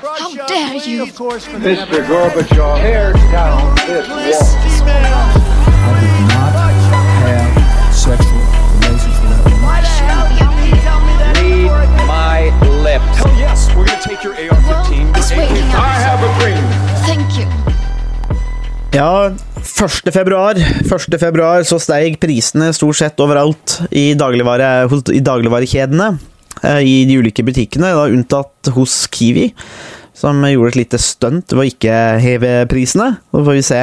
How 0.00 0.32
dare 0.46 0.76
you! 0.88 1.04
Mr. 1.04 2.00
Gorbachev, 2.08 2.80
tear 2.80 3.12
down 3.30 3.74
this 3.86 4.08
wall. 4.08 4.40
I 5.68 6.00
did 6.00 6.16
not 6.32 6.52
have 7.22 7.94
sexual 7.94 8.40
relations 8.80 9.16
with 9.20 9.30
that 9.30 9.44
woman. 9.52 9.84
Read 11.68 11.92
my 12.08 12.50
lips. 12.82 13.18
Hell 13.20 13.36
yes, 13.36 13.68
we're 13.76 13.84
gonna 13.84 14.00
take 14.00 14.24
your 14.24 14.32
AR-15. 14.32 15.12
It's 15.16 15.30
waking 15.30 15.68
I 15.76 15.92
have 16.08 16.24
a 16.24 16.30
dream. 16.40 16.64
Thank 17.04 17.38
you. 17.38 17.46
Ja, 18.92 19.30
1. 19.30 20.12
februar, 20.12 20.56
1. 20.88 21.18
februar 21.18 21.62
så 21.62 21.78
steig 21.78 22.20
prisene 22.20 22.72
stort 22.72 22.96
sett 22.96 23.20
overalt 23.20 23.80
i, 23.90 24.14
dagligvare, 24.14 24.88
i 25.12 25.20
dagligvarekjedene. 25.20 26.18
Eh, 26.62 26.80
I 26.82 26.96
de 27.08 27.20
ulike 27.22 27.44
butikkene, 27.46 27.94
da 27.94 28.08
unntatt 28.10 28.72
hos 28.76 29.02
Kiwi, 29.12 29.50
som 30.14 30.42
gjorde 30.46 30.74
et 30.74 30.82
lite 30.84 31.00
stunt 31.02 31.54
ved 31.54 31.64
å 31.64 31.70
ikke 31.70 31.98
heve 32.22 32.54
prisene. 32.70 33.16
Så 33.32 33.42
får 33.42 33.58
vi 33.58 33.66
se 33.66 33.80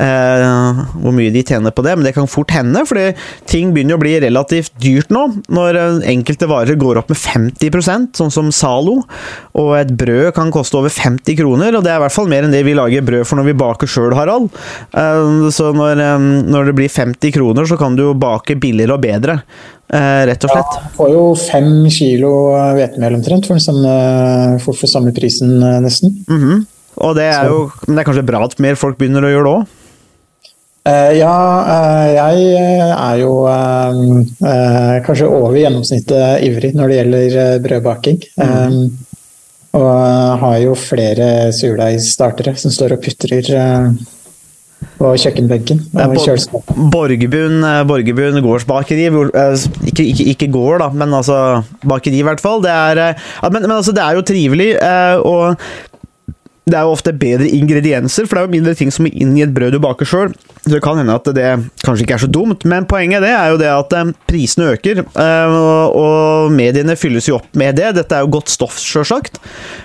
eh, 0.00 0.80
hvor 1.00 1.14
mye 1.14 1.32
de 1.34 1.42
tjener 1.46 1.74
på 1.74 1.84
det, 1.86 1.94
men 1.96 2.06
det 2.06 2.14
kan 2.16 2.28
fort 2.30 2.52
hende, 2.54 2.82
fordi 2.88 3.12
ting 3.50 3.72
begynner 3.74 3.96
å 3.98 4.02
bli 4.02 4.16
relativt 4.24 4.74
dyrt 4.82 5.12
nå. 5.14 5.24
Når 5.54 5.78
eh, 5.80 6.00
enkelte 6.14 6.48
varer 6.50 6.78
går 6.80 7.00
opp 7.00 7.12
med 7.12 7.20
50% 7.20 8.18
sånn 8.18 8.34
som 8.34 8.50
Zalo, 8.54 9.00
og 9.54 9.70
et 9.78 9.94
brød 9.96 10.32
kan 10.36 10.52
koste 10.54 10.78
over 10.80 10.92
50 10.92 11.38
kroner, 11.38 11.78
og 11.78 11.86
det 11.86 11.94
er 11.94 12.00
i 12.00 12.04
hvert 12.04 12.16
fall 12.16 12.30
mer 12.30 12.46
enn 12.46 12.54
det 12.54 12.64
vi 12.66 12.76
lager 12.76 13.06
brød 13.06 13.28
for 13.28 13.40
når 13.40 13.50
vi 13.52 13.58
baker 13.64 13.90
sjøl, 13.94 14.16
Harald. 14.18 14.50
Eh, 14.92 15.48
Så 15.54 15.70
når, 15.76 16.02
når 16.50 16.70
det 16.70 16.76
blir 16.76 16.90
50 16.90 17.32
kroner, 17.34 17.66
så 17.68 17.78
kan 17.80 17.96
du 17.96 18.08
jo 18.08 18.14
bake 18.18 18.58
billigere 18.60 18.96
og 18.98 19.04
bedre, 19.04 19.38
rett 19.92 20.44
og 20.46 20.50
slett. 20.50 20.76
Får 20.96 21.10
jo 21.12 21.22
fem 21.38 21.70
kilo 21.92 22.32
hvetemel 22.76 23.18
omtrent 23.18 23.46
for, 23.46 23.60
samme, 23.62 23.94
for, 24.64 24.76
for 24.78 24.90
samme 24.90 25.12
prisen, 25.16 25.56
eh, 25.62 25.80
nesten. 25.84 26.16
Og 27.04 27.16
det 27.18 27.26
er 27.26 27.48
jo 27.50 27.64
men 27.86 27.96
det 27.96 28.02
er 28.04 28.08
kanskje 28.08 28.26
bra 28.26 28.44
at 28.46 28.60
mer 28.62 28.78
folk 28.78 28.98
begynner 29.00 29.26
å 29.26 29.32
gjøre 29.32 29.48
det 29.48 29.54
òg. 29.54 29.80
Eh, 30.84 31.12
ja, 31.16 31.36
eh, 31.72 32.08
jeg 32.12 32.40
eh, 32.60 32.90
er 32.92 33.20
jo 33.22 33.32
eh, 33.48 34.00
eh, 34.44 34.96
kanskje 35.06 35.30
over 35.32 35.56
gjennomsnittet 35.56 36.44
ivrig 36.44 36.74
når 36.76 36.90
det 36.90 36.98
gjelder 36.98 37.36
eh, 37.44 37.60
brødbaking. 37.64 38.18
Eh, 38.44 38.76
og 39.74 39.88
eh, 39.90 40.34
har 40.42 40.58
jo 40.60 40.74
flere 40.76 41.28
surdeigstartere 41.56 42.52
som 42.60 42.74
står 42.74 42.98
og 42.98 43.06
putrer 43.06 43.48
eh, 43.56 43.88
på 44.98 45.12
kjøkkenbenken. 45.20 45.80
Borgerbund, 46.92 47.64
eh, 47.66 47.80
Borgerbund 47.88 48.40
gårdsbakeri. 48.44 49.06
eh, 49.06 49.66
Ikke, 49.90 50.04
ikke, 50.04 50.26
ikke 50.34 50.50
gård, 50.52 50.78
da, 50.80 50.88
men 50.90 51.12
altså 51.14 51.38
bakeri, 51.84 52.20
i 52.20 52.26
hvert 52.26 52.40
fall. 52.40 52.62
Det 52.62 52.70
er, 52.70 53.02
eh, 53.10 53.48
men, 53.50 53.62
men 53.62 53.76
altså, 53.78 53.92
det 53.92 54.02
er 54.04 54.14
jo 54.14 54.22
trivelig, 54.22 54.70
eh, 54.80 55.16
og 55.18 55.56
det 56.64 56.78
er 56.78 56.86
jo 56.86 56.94
ofte 56.96 57.12
bedre 57.12 57.48
ingredienser, 57.48 58.26
for 58.26 58.36
det 58.36 58.42
er 58.42 58.46
jo 58.48 58.54
mindre 58.56 58.74
ting 58.78 58.92
som 58.94 59.04
må 59.04 59.12
inn 59.12 59.36
i 59.36 59.42
et 59.44 59.52
brød 59.54 59.72
du 59.76 59.80
baker 59.84 60.08
sjøl. 60.08 60.32
Så 60.64 60.70
det 60.72 60.80
kan 60.80 60.96
hende 60.96 61.12
at 61.12 61.26
det 61.36 61.48
kanskje 61.84 62.06
ikke 62.06 62.14
er 62.16 62.22
så 62.22 62.28
dumt, 62.32 62.62
men 62.64 62.86
poenget 62.88 63.20
det 63.20 63.34
er 63.36 63.50
jo 63.52 63.58
det 63.60 63.68
at 63.68 63.90
eh, 63.98 64.12
prisene 64.30 64.70
øker, 64.72 65.02
eh, 65.04 65.56
og, 65.92 66.52
mediene 66.54 66.96
fylles 66.96 67.28
jo 67.28 67.36
opp 67.36 67.50
med 67.60 67.76
det. 67.76 67.90
Dette 67.98 68.16
er 68.16 68.24
jo 68.24 68.32
godt 68.38 68.52
stoff, 68.52 68.78
sjølsagt. 68.80 69.36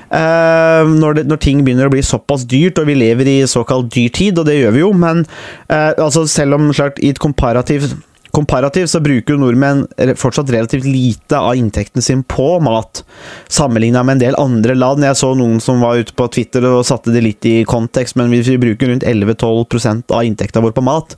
Eh, 0.07 0.87
når, 0.87 1.25
når 1.27 1.41
ting 1.43 1.65
begynner 1.67 1.89
å 1.89 1.93
bli 1.93 2.03
såpass 2.05 2.47
dyrt, 2.47 2.79
og 2.79 2.87
vi 2.87 2.95
lever 2.95 3.27
i 3.27 3.37
såkalt 3.49 3.91
dyrtid, 3.91 4.39
og 4.39 4.47
det 4.47 4.55
gjør 4.61 4.77
vi 4.77 4.85
jo, 4.85 4.93
men 4.95 5.25
altså 5.69 6.23
selv 6.31 6.55
om 6.55 6.71
klart, 6.71 7.01
i 7.03 7.11
et 7.11 7.19
komparativt 7.19 7.97
Komparativt 8.35 8.91
så 8.91 9.01
bruker 9.01 9.33
jo 9.33 9.41
nordmenn 9.41 9.85
fortsatt 10.19 10.51
relativt 10.53 10.85
lite 10.85 11.37
av 11.37 11.55
inntekten 11.57 12.03
sin 12.05 12.23
på 12.23 12.59
mat, 12.61 13.03
sammenligna 13.49 14.03
med 14.05 14.17
en 14.17 14.23
del 14.23 14.39
andre 14.41 14.75
land. 14.77 15.05
Jeg 15.05 15.17
så 15.17 15.31
noen 15.37 15.61
som 15.63 15.81
var 15.81 16.01
ute 16.01 16.13
på 16.13 16.27
Twitter 16.33 16.65
og 16.69 16.85
satte 16.87 17.13
det 17.15 17.23
litt 17.25 17.49
i 17.49 17.63
kontekst, 17.69 18.17
men 18.19 18.29
vi 18.29 18.57
bruker 18.61 18.91
rundt 18.91 19.07
11-12% 19.07 20.13
av 20.13 20.25
inntekta 20.27 20.61
vår 20.61 20.75
på 20.77 20.85
mat, 20.85 21.15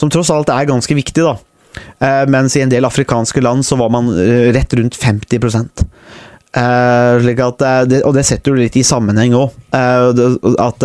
som 0.00 0.10
tross 0.10 0.32
alt 0.34 0.50
er 0.54 0.70
ganske 0.70 0.98
viktig, 0.98 1.26
da. 1.26 1.36
Eh, 2.02 2.24
mens 2.30 2.56
i 2.56 2.64
en 2.64 2.72
del 2.72 2.88
afrikanske 2.88 3.42
land 3.44 3.66
så 3.66 3.78
var 3.78 3.92
man 3.94 4.10
eh, 4.18 4.48
rett 4.56 4.74
rundt 4.74 4.98
50 4.98 5.38
Eh, 6.58 7.20
slik 7.20 7.40
at, 7.44 7.62
Og 8.08 8.14
det 8.16 8.24
setter 8.24 8.54
du 8.54 8.62
litt 8.62 8.76
i 8.80 8.82
sammenheng 8.82 9.36
òg. 9.36 9.52
at 9.70 10.84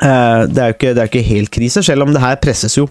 det, 0.00 0.60
er 0.60 0.70
jo 0.70 0.76
ikke, 0.76 0.92
det 0.96 1.02
er 1.02 1.10
ikke 1.10 1.24
helt 1.26 1.50
krise, 1.52 1.82
selv 1.84 2.06
om 2.06 2.14
det 2.14 2.22
her 2.22 2.38
presses 2.40 2.76
jo. 2.78 2.86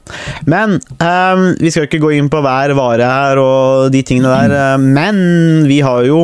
Men 0.50 0.78
um, 0.78 1.46
vi 1.60 1.72
skal 1.72 1.84
jo 1.84 1.90
ikke 1.90 2.02
gå 2.04 2.12
inn 2.18 2.30
på 2.32 2.42
hver 2.46 2.76
vare 2.78 3.10
her 3.10 3.42
og 3.42 3.90
de 3.94 4.04
tingene 4.06 4.30
der. 4.30 4.78
Mm. 4.80 4.90
men 4.94 5.20
vi 5.70 5.80
har 5.86 6.06
jo 6.08 6.22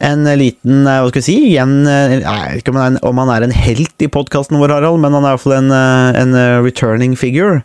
en 0.00 0.24
liten 0.40 0.86
eh, 0.88 1.00
Hva 1.02 1.10
skal 1.10 1.20
vi 1.20 1.26
si? 1.26 1.38
Eh, 1.60 2.14
jeg 2.16 2.24
vet 2.24 2.62
ikke 2.62 2.74
om 2.74 2.80
han 2.80 2.96
er 2.96 2.96
en, 2.96 3.00
om 3.10 3.22
han 3.22 3.32
er 3.34 3.46
en 3.46 3.54
helt 3.54 4.04
i 4.04 4.10
podkasten 4.12 4.60
vår, 4.60 4.76
Harald, 4.78 5.00
men 5.02 5.16
han 5.16 5.26
er 5.26 5.34
iallfall 5.34 5.56
en, 5.58 5.72
eh, 5.76 6.20
en 6.22 6.36
eh, 6.38 6.58
returning 6.64 7.16
figure. 7.20 7.60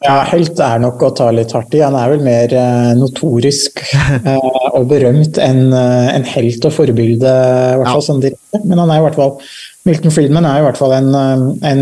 Ja, 0.00 0.22
helt 0.30 0.56
er 0.64 0.78
nok 0.80 1.02
å 1.04 1.10
ta 1.12 1.26
litt 1.34 1.50
hardt 1.52 1.74
i. 1.76 1.82
Han 1.84 1.96
er 1.98 2.14
vel 2.14 2.22
mer 2.24 2.52
eh, 2.56 2.92
notorisk 2.96 3.82
eh, 3.92 4.46
og 4.72 4.86
berømt 4.88 5.36
enn 5.44 5.74
eh, 5.76 6.06
en 6.14 6.24
helt 6.24 6.64
og 6.64 6.72
forbilde, 6.72 7.28
i 7.28 7.74
hvert 7.76 7.92
fall 7.92 8.06
sånn 8.06 8.22
direkte. 8.24 8.62
Men 8.64 8.80
han 8.80 8.94
er 8.94 9.02
i 9.02 9.04
hvert 9.04 9.18
fall 9.20 9.34
Milton 9.90 10.12
Friedman 10.14 10.46
er 10.46 10.60
i 10.60 10.64
hvert 10.64 10.78
fall 10.78 10.94
en, 10.94 11.08
eh, 11.18 11.70
en 11.70 11.80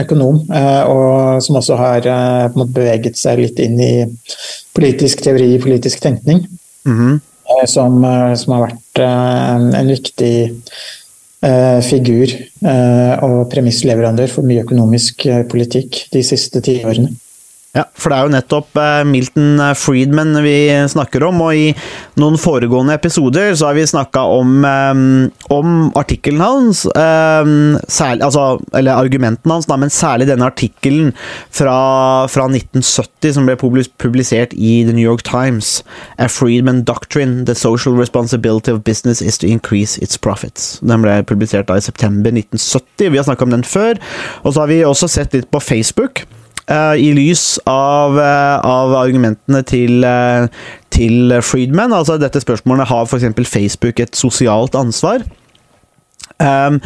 økonom, 0.00 0.40
eh, 0.48 0.82
og 0.88 1.42
som 1.44 1.58
også 1.60 1.76
har 1.76 2.08
eh, 2.08 2.56
måte 2.56 2.76
beveget 2.78 3.18
seg 3.20 3.42
litt 3.42 3.60
inn 3.60 3.76
i 3.82 3.92
politisk 4.76 5.20
teori, 5.26 5.50
politisk 5.60 6.00
tenkning. 6.00 6.46
Mm 6.86 6.98
-hmm. 6.98 7.20
som, 7.66 8.04
som 8.36 8.52
har 8.52 8.62
vært 8.66 8.98
en 8.98 9.88
viktig 9.88 10.50
eh, 11.44 11.80
figur 11.80 12.26
eh, 12.64 13.14
og 13.22 13.50
premissleverandør 13.50 14.26
for 14.26 14.42
mye 14.42 14.64
økonomisk 14.64 15.26
politikk 15.50 16.08
de 16.12 16.22
siste 16.22 16.60
tiårene. 16.60 17.14
Ja, 17.72 17.86
for 17.96 18.12
det 18.12 18.16
er 18.18 18.26
jo 18.26 18.32
nettopp 18.34 18.76
eh, 18.76 18.98
Milton 19.08 19.60
Friedman 19.80 20.34
vi 20.44 20.56
snakker 20.92 21.24
om, 21.24 21.38
og 21.40 21.56
i 21.56 21.70
noen 22.20 22.34
foregående 22.36 22.92
episoder 22.98 23.54
så 23.56 23.70
har 23.70 23.78
vi 23.78 23.86
snakka 23.88 24.26
om, 24.28 24.58
eh, 24.68 25.00
om 25.56 25.86
artikkelen 25.96 26.42
hans, 26.44 26.82
eh, 26.84 27.52
særlig, 27.88 28.26
altså, 28.26 28.42
eller 28.76 29.00
argumenten 29.00 29.54
hans, 29.54 29.70
da, 29.70 29.78
men 29.80 29.88
særlig 29.88 30.26
denne 30.28 30.50
artikkelen 30.52 31.14
fra, 31.48 31.78
fra 32.28 32.44
1970 32.52 33.38
som 33.38 33.48
ble 33.48 33.56
publisert 33.56 34.52
i 34.52 34.82
The 34.84 34.92
New 34.92 35.08
York 35.08 35.24
Times. 35.24 35.78
A 36.20 36.28
Friedman 36.28 36.84
Doctrine, 36.84 37.46
The 37.48 37.56
Social 37.56 37.96
Responsibility 37.96 38.76
of 38.76 38.84
Business 38.84 39.24
is 39.24 39.40
to 39.40 39.48
Increase 39.48 39.96
Its 40.04 40.20
Profits. 40.20 40.76
Den 40.84 41.08
ble 41.08 41.22
publisert 41.24 41.72
da 41.72 41.80
i 41.80 41.88
september 41.88 42.36
1970. 42.36 43.08
Vi 43.08 43.16
har 43.16 43.24
snakka 43.24 43.48
om 43.48 43.56
den 43.56 43.64
før. 43.64 43.96
Og 44.44 44.52
så 44.52 44.66
har 44.66 44.68
vi 44.68 44.82
også 44.84 45.08
sett 45.08 45.32
litt 45.32 45.48
på 45.48 45.64
Facebook. 45.72 46.26
Eh, 46.70 46.94
I 47.02 47.12
lys 47.16 47.58
av, 47.68 48.18
eh, 48.18 48.58
av 48.66 48.94
argumentene 48.98 49.62
til, 49.66 50.04
eh, 50.04 50.46
til 50.90 51.38
Friedman, 51.42 51.92
altså 51.92 52.18
dette 52.20 52.42
spørsmålet 52.42 52.90
har 52.90 53.06
f.eks. 53.06 53.48
Facebook 53.48 54.00
et 54.00 54.16
sosialt 54.16 54.74
ansvar? 54.74 55.24
Um, 56.42 56.80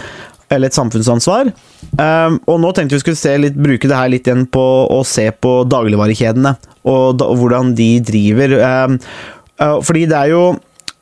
eller 0.50 0.68
et 0.68 0.76
samfunnsansvar. 0.76 1.50
Um, 1.98 2.38
og 2.46 2.60
nå 2.62 2.70
tenkte 2.74 2.98
vi 2.98 3.02
skulle 3.02 3.38
litt, 3.42 3.56
bruke 3.58 3.88
det 3.88 3.96
her 3.96 4.10
litt 4.12 4.28
igjen 4.28 4.46
på 4.52 4.62
å 4.92 5.00
se 5.06 5.30
på 5.32 5.64
dagligvarekjedene, 5.70 6.54
og, 6.86 7.16
da, 7.18 7.26
og 7.26 7.40
hvordan 7.40 7.74
de 7.78 7.88
driver. 8.06 8.58
Um, 8.60 8.98
uh, 9.62 9.78
fordi 9.82 10.06
det 10.06 10.22
er 10.22 10.34
jo 10.36 10.46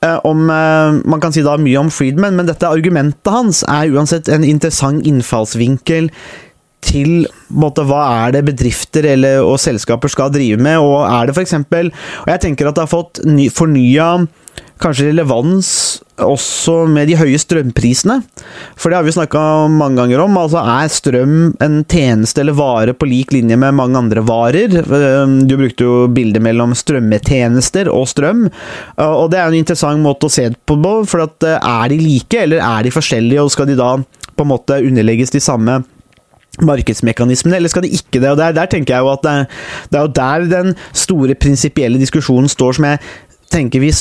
om, 0.05 0.45
Man 0.45 1.21
kan 1.21 1.33
si 1.33 1.41
da 1.41 1.55
mye 1.57 1.79
om 1.79 1.87
Friedman, 1.89 2.35
men 2.37 2.45
dette 2.45 2.67
argumentet 2.69 3.31
hans 3.33 3.63
er 3.63 3.89
uansett 3.89 4.27
en 4.29 4.43
interessant 4.45 5.01
innfallsvinkel 5.01 6.11
til 6.85 7.27
måte, 7.49 7.85
hva 7.87 8.05
er 8.25 8.37
det 8.37 8.45
bedrifter 8.47 9.09
eller, 9.15 9.41
og 9.45 9.59
selskaper 9.61 10.11
skal 10.11 10.33
drive 10.33 10.61
med, 10.61 10.79
og 10.79 11.03
er 11.09 11.29
det 11.29 11.35
f.eks. 11.35 11.57
Og 11.59 12.31
jeg 12.31 12.43
tenker 12.43 12.69
at 12.69 12.77
det 12.77 12.85
har 12.87 12.95
fått 12.95 13.23
ny, 13.27 13.49
fornya 13.53 14.09
kanskje 14.81 15.09
relevans 15.09 15.69
også 16.21 16.85
med 16.91 17.09
de 17.09 17.15
høye 17.19 17.39
strømprisene. 17.39 18.17
For 18.79 18.91
det 18.91 18.99
har 18.99 19.07
vi 19.07 19.13
snakka 19.15 19.39
mange 19.71 19.99
ganger 19.99 20.23
om. 20.23 20.37
altså 20.39 20.61
Er 20.61 20.91
strøm 20.91 21.35
en 21.63 21.77
tjeneste 21.91 22.43
eller 22.43 22.55
vare 22.55 22.95
på 22.95 23.07
lik 23.09 23.33
linje 23.35 23.57
med 23.59 23.75
mange 23.75 23.99
andre 23.99 24.23
varer? 24.27 24.75
Du 25.47 25.55
brukte 25.59 25.87
jo 25.87 25.95
bildet 26.11 26.43
mellom 26.43 26.75
strømmetjenester 26.75 27.91
og 27.91 28.07
strøm. 28.11 28.45
Og 29.03 29.25
det 29.31 29.41
er 29.41 29.49
en 29.49 29.59
interessant 29.59 30.03
måte 30.03 30.29
å 30.29 30.35
se 30.35 30.49
på. 30.67 30.79
For 31.07 31.25
at 31.25 31.49
er 31.55 31.91
de 31.91 31.99
like, 31.99 32.45
eller 32.45 32.63
er 32.63 32.87
de 32.87 32.95
forskjellige, 32.95 33.43
og 33.43 33.51
skal 33.55 33.71
de 33.71 33.79
da 33.79 33.95
på 34.35 34.43
en 34.43 34.51
måte 34.51 34.81
underlegges 34.83 35.31
de 35.35 35.43
samme 35.43 35.81
markedsmekanismene, 36.61 37.57
eller 37.59 37.71
skal 37.71 37.83
de 37.85 37.93
ikke 37.95 38.21
det? 38.21 38.29
Og 38.31 38.37
der, 38.39 38.55
der 38.55 38.69
tenker 38.71 38.95
jeg 38.95 39.05
jo 39.05 39.11
at 39.11 39.25
det, 39.25 39.35
det 39.91 39.99
er 39.99 40.05
jo 40.05 40.13
der 40.19 40.47
den 40.51 40.75
store 40.93 41.35
prinsipielle 41.35 41.99
diskusjonen 41.99 42.51
står, 42.51 42.77
som 42.77 42.87
jeg 42.91 43.01
tenker 43.51 43.83
vi 43.83 43.91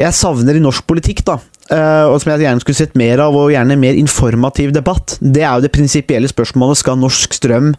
jeg 0.00 0.16
savner 0.16 0.56
i 0.56 0.62
norsk 0.62 0.86
politikk, 0.88 1.24
da. 1.26 1.36
eh, 1.68 2.06
og 2.08 2.20
som 2.22 2.32
jeg 2.32 2.46
gjerne 2.46 2.62
skulle 2.64 2.78
sett 2.78 2.96
mer 2.96 3.20
av, 3.20 3.36
og 3.36 3.52
gjerne 3.52 3.76
mer 3.76 3.98
informativ 4.00 4.72
debatt. 4.72 5.18
Det 5.20 5.42
er 5.44 5.58
jo 5.58 5.66
det 5.66 5.74
prinsipielle 5.74 6.30
spørsmålet. 6.30 6.80
Skal 6.80 6.96
norsk 6.96 7.36
strøm 7.36 7.74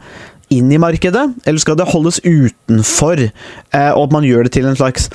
inn 0.53 0.69
i 0.69 0.79
markedet, 0.81 1.23
eller 1.47 1.63
skal 1.63 1.79
det 1.79 1.89
holdes 1.89 2.21
utenfor? 2.21 3.25
eh, 3.25 3.91
og 3.95 4.03
at 4.03 4.13
man 4.13 4.27
gjør 4.27 4.45
det 4.45 4.53
til 4.53 4.69
en 4.69 4.77
slags 4.77 5.09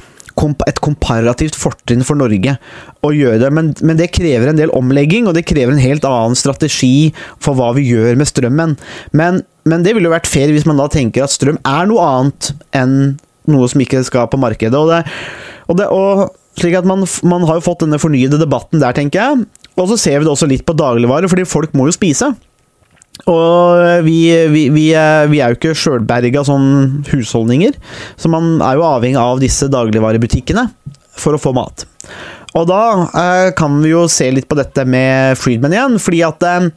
et 0.66 0.80
komparativt 0.84 1.56
fortrinn 1.58 2.04
for 2.06 2.18
Norge 2.18 2.56
å 3.04 3.12
gjøre 3.14 3.40
det. 3.42 3.50
Men, 3.54 3.72
men, 3.80 3.98
det 4.00 4.12
krever 4.16 4.50
en 4.50 4.60
del 4.60 4.72
omlegging, 4.76 5.28
og 5.28 5.36
det 5.36 5.46
krever 5.48 5.74
en 5.74 5.82
helt 5.82 6.06
annen 6.08 6.36
strategi 6.38 7.12
for 7.42 7.58
hva 7.58 7.72
vi 7.76 7.88
gjør 7.88 8.18
med 8.20 8.30
strømmen. 8.30 8.76
Men, 9.16 9.42
men 9.68 9.86
det 9.86 9.96
ville 9.96 10.10
jo 10.10 10.16
vært 10.16 10.30
fair 10.30 10.52
hvis 10.54 10.68
man 10.68 10.80
da 10.80 10.88
tenker 10.92 11.26
at 11.26 11.34
strøm 11.34 11.60
er 11.64 11.88
noe 11.90 12.04
annet 12.04 12.52
enn 12.76 12.96
noe 13.50 13.68
som 13.70 13.82
ikke 13.82 14.02
skal 14.06 14.26
på 14.30 14.40
markedet. 14.42 14.74
og 14.74 14.90
det, 14.90 15.04
og 15.70 15.78
det 15.78 15.86
og 15.94 16.26
slik 16.60 16.76
at 16.78 16.88
man, 16.88 17.04
man 17.28 17.44
har 17.46 17.58
jo 17.58 17.66
fått 17.66 17.84
denne 17.84 18.00
fornyede 18.00 18.40
debatten 18.40 18.82
der, 18.82 18.96
tenker 18.96 19.22
jeg. 19.22 19.46
Og 19.76 19.90
så 19.90 19.98
ser 20.00 20.18
vi 20.18 20.26
det 20.26 20.32
også 20.32 20.48
litt 20.48 20.64
på 20.66 20.76
dagligvarer, 20.76 21.28
fordi 21.28 21.44
folk 21.48 21.74
må 21.76 21.88
jo 21.88 21.96
spise. 21.96 22.30
Og 23.24 24.04
vi, 24.06 24.20
vi, 24.52 24.66
vi, 24.74 24.86
er, 24.94 25.26
vi 25.32 25.40
er, 25.40 25.50
jo 25.52 25.58
ikke 25.58 25.76
sjølberga 25.78 26.44
sånn 26.46 27.02
husholdninger, 27.08 27.74
så 28.20 28.30
man 28.30 28.56
er 28.60 28.78
jo 28.78 28.86
avhengig 28.86 29.20
av 29.20 29.40
disse 29.42 29.70
dagligvarebutikkene 29.72 30.68
for 31.16 31.34
å 31.34 31.40
få 31.40 31.54
mat. 31.56 31.86
Og 32.56 32.64
da 32.70 32.80
eh, 33.04 33.50
kan 33.56 33.74
vi 33.82 33.90
jo 33.90 34.06
se 34.08 34.28
litt 34.32 34.46
på 34.48 34.56
dette 34.56 34.86
med 34.88 35.36
Friedman 35.36 35.74
igjen, 35.74 35.98
fordi 36.00 36.22
at 36.24 36.44
eh, 36.46 36.68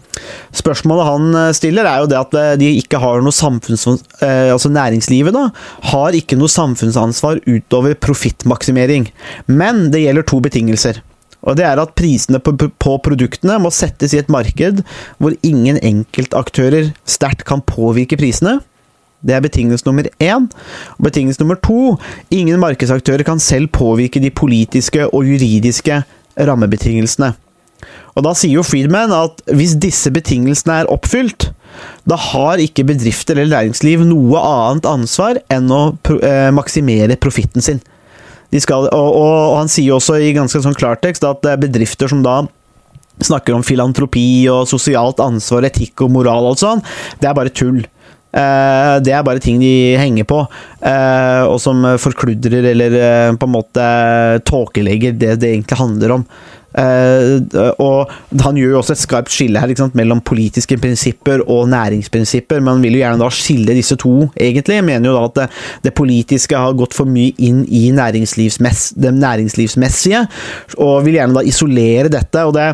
spørsmålet 0.60 1.08
han 1.08 1.30
eh, 1.40 1.52
stiller 1.56 1.88
er 1.88 2.02
jo 2.04 2.10
det 2.12 2.20
at 2.20 2.36
eh, 2.40 2.56
de 2.60 2.72
ikke 2.82 3.00
har 3.00 3.24
noe 3.24 3.36
samfunns... 3.36 3.86
Eh, 4.20 4.50
altså 4.52 4.72
næringslivet 4.74 5.36
da, 5.36 5.46
har 5.94 6.18
ikke 6.18 6.40
noe 6.40 6.52
samfunnsansvar 6.52 7.40
utover 7.48 7.96
profittmaksimering. 7.96 9.08
Men 9.48 9.88
det 9.94 10.04
gjelder 10.04 10.28
to 10.28 10.42
betingelser. 10.44 11.00
Og 11.48 11.56
det 11.56 11.66
er 11.66 11.80
at 11.80 11.94
prisene 11.98 12.42
på, 12.44 12.54
på, 12.56 12.96
produktene 13.04 13.60
må 13.64 13.72
settes 13.72 14.14
i 14.14 14.20
et 14.22 14.32
marked 14.32 14.82
hvor 15.22 15.36
ingen 15.46 15.80
enkeltaktører 15.80 16.92
sterkt 17.08 17.46
kan 17.48 17.64
påvirke 17.64 18.20
prisene. 18.20 18.60
Det 19.24 19.36
er 19.36 19.44
betingelse 19.44 19.88
nummer 19.88 20.08
én. 20.24 20.48
Og 20.98 21.06
betingelse 21.10 21.42
nummer 21.42 21.60
to 21.64 21.98
ingen 22.32 22.60
markedsaktører 22.60 23.26
kan 23.28 23.40
selv 23.44 23.72
påvirke 23.76 24.22
de 24.24 24.32
politiske 24.32 25.08
og 25.08 25.28
juridiske 25.28 26.02
rammebetingelsene. 26.40 27.34
Og 28.16 28.26
Da 28.26 28.34
sier 28.36 28.60
jo 28.60 28.66
Friedman 28.68 29.14
at 29.16 29.40
hvis 29.56 29.78
disse 29.80 30.12
betingelsene 30.12 30.82
er 30.82 30.92
oppfylt, 30.92 31.52
da 32.10 32.18
har 32.20 32.60
ikke 32.60 32.88
bedrifter 32.90 33.38
eller 33.38 33.56
næringsliv 33.56 34.04
noe 34.08 34.42
annet 34.42 34.88
ansvar 34.90 35.40
enn 35.54 35.70
å 35.72 35.84
eh, 36.20 36.50
maksimere 36.56 37.20
profitten 37.22 37.64
sin. 37.64 37.80
Skal, 38.57 38.88
og, 38.90 39.10
og, 39.13 39.57
han 39.60 39.69
sier 39.69 39.94
også 39.94 40.18
i 40.18 40.31
ganske 40.34 40.63
sånn 40.63 40.78
klartekst 40.78 41.28
at 41.28 41.46
bedrifter 41.62 42.10
som 42.10 42.24
da 42.25 42.42
snakker 43.22 43.54
om 43.54 43.66
filantropi 43.66 44.48
og 44.50 44.68
sosialt 44.69 45.22
ansvar, 45.22 45.68
etikk 45.68 46.06
og 46.06 46.13
moral 46.16 46.48
og 46.50 46.60
sånn, 46.60 46.81
det 47.22 47.30
er 47.30 47.38
bare 47.38 47.54
tull. 47.54 47.84
Uh, 48.30 49.01
det 49.01 49.13
er 49.16 49.24
bare 49.25 49.42
ting 49.42 49.57
de 49.57 49.98
henger 49.98 50.28
på, 50.30 50.44
uh, 50.46 51.44
og 51.50 51.57
som 51.62 51.81
forkludrer 51.98 52.68
eller 52.75 52.94
uh, 52.94 53.38
på 53.38 53.48
en 53.50 53.56
måte 53.56 53.86
tåkelegger 54.46 55.18
det 55.18 55.31
det 55.42 55.54
egentlig 55.56 55.80
handler 55.80 56.19
om. 56.19 56.25
Uh, 56.69 57.42
og 57.81 58.12
Han 58.45 58.57
gjør 58.60 58.75
jo 58.75 58.80
også 58.83 58.94
et 58.94 59.01
skarpt 59.01 59.33
skille 59.33 59.62
her 59.62 59.71
sant, 59.77 59.95
mellom 59.98 60.21
politiske 60.21 60.77
prinsipper 60.77 61.42
og 61.48 61.69
næringsprinsipper, 61.71 62.62
men 62.62 62.75
han 62.75 62.86
vil 62.86 63.00
jo 63.00 63.01
gjerne 63.04 63.21
da 63.24 63.31
skille 63.33 63.77
disse 63.77 63.98
to, 64.00 64.13
egentlig. 64.36 64.77
Jeg 64.77 64.86
mener 64.86 65.10
jo 65.10 65.18
da 65.18 65.25
at 65.25 65.39
det, 65.39 65.48
det 65.88 65.95
politiske 65.98 66.57
har 66.57 66.77
gått 66.77 66.98
for 66.98 67.10
mye 67.10 67.33
inn 67.42 67.63
i 67.66 67.89
næringslivsmess, 67.95 68.94
det 69.01 69.16
næringslivsmessige, 69.18 70.24
og 70.77 71.04
vil 71.07 71.19
gjerne 71.19 71.39
da 71.39 71.45
isolere 71.48 72.13
dette. 72.13 72.45
og 72.45 72.56
det 72.57 72.71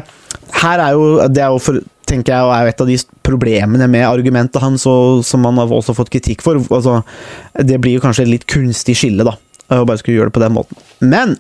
her 0.61 0.81
er 0.81 0.95
jo, 0.95 1.07
det 1.31 1.41
er 1.43 1.53
jo 1.53 1.61
for, 1.61 1.79
tenker 2.09 2.35
jeg, 2.35 2.53
er 2.53 2.69
et 2.69 2.81
av 2.83 2.89
de 2.89 2.97
problemene 3.25 3.87
med 3.91 4.07
argumentet 4.07 4.61
hans, 4.61 4.85
som 5.27 5.47
han 5.47 5.59
har 5.61 5.73
også 5.73 5.95
fått 5.97 6.11
kritikk 6.13 6.43
for. 6.45 6.59
Altså, 6.69 7.01
det 7.63 7.79
blir 7.81 7.97
jo 7.97 8.03
kanskje 8.03 8.27
et 8.27 8.33
litt 8.35 8.47
kunstig 8.49 8.97
skille, 8.99 9.25
da, 9.27 9.35
å 9.73 9.83
bare 9.87 10.01
skulle 10.01 10.19
gjøre 10.19 10.31
det 10.31 10.37
på 10.37 10.45
den 10.45 10.57
måten. 10.57 10.85
Men 11.03 11.37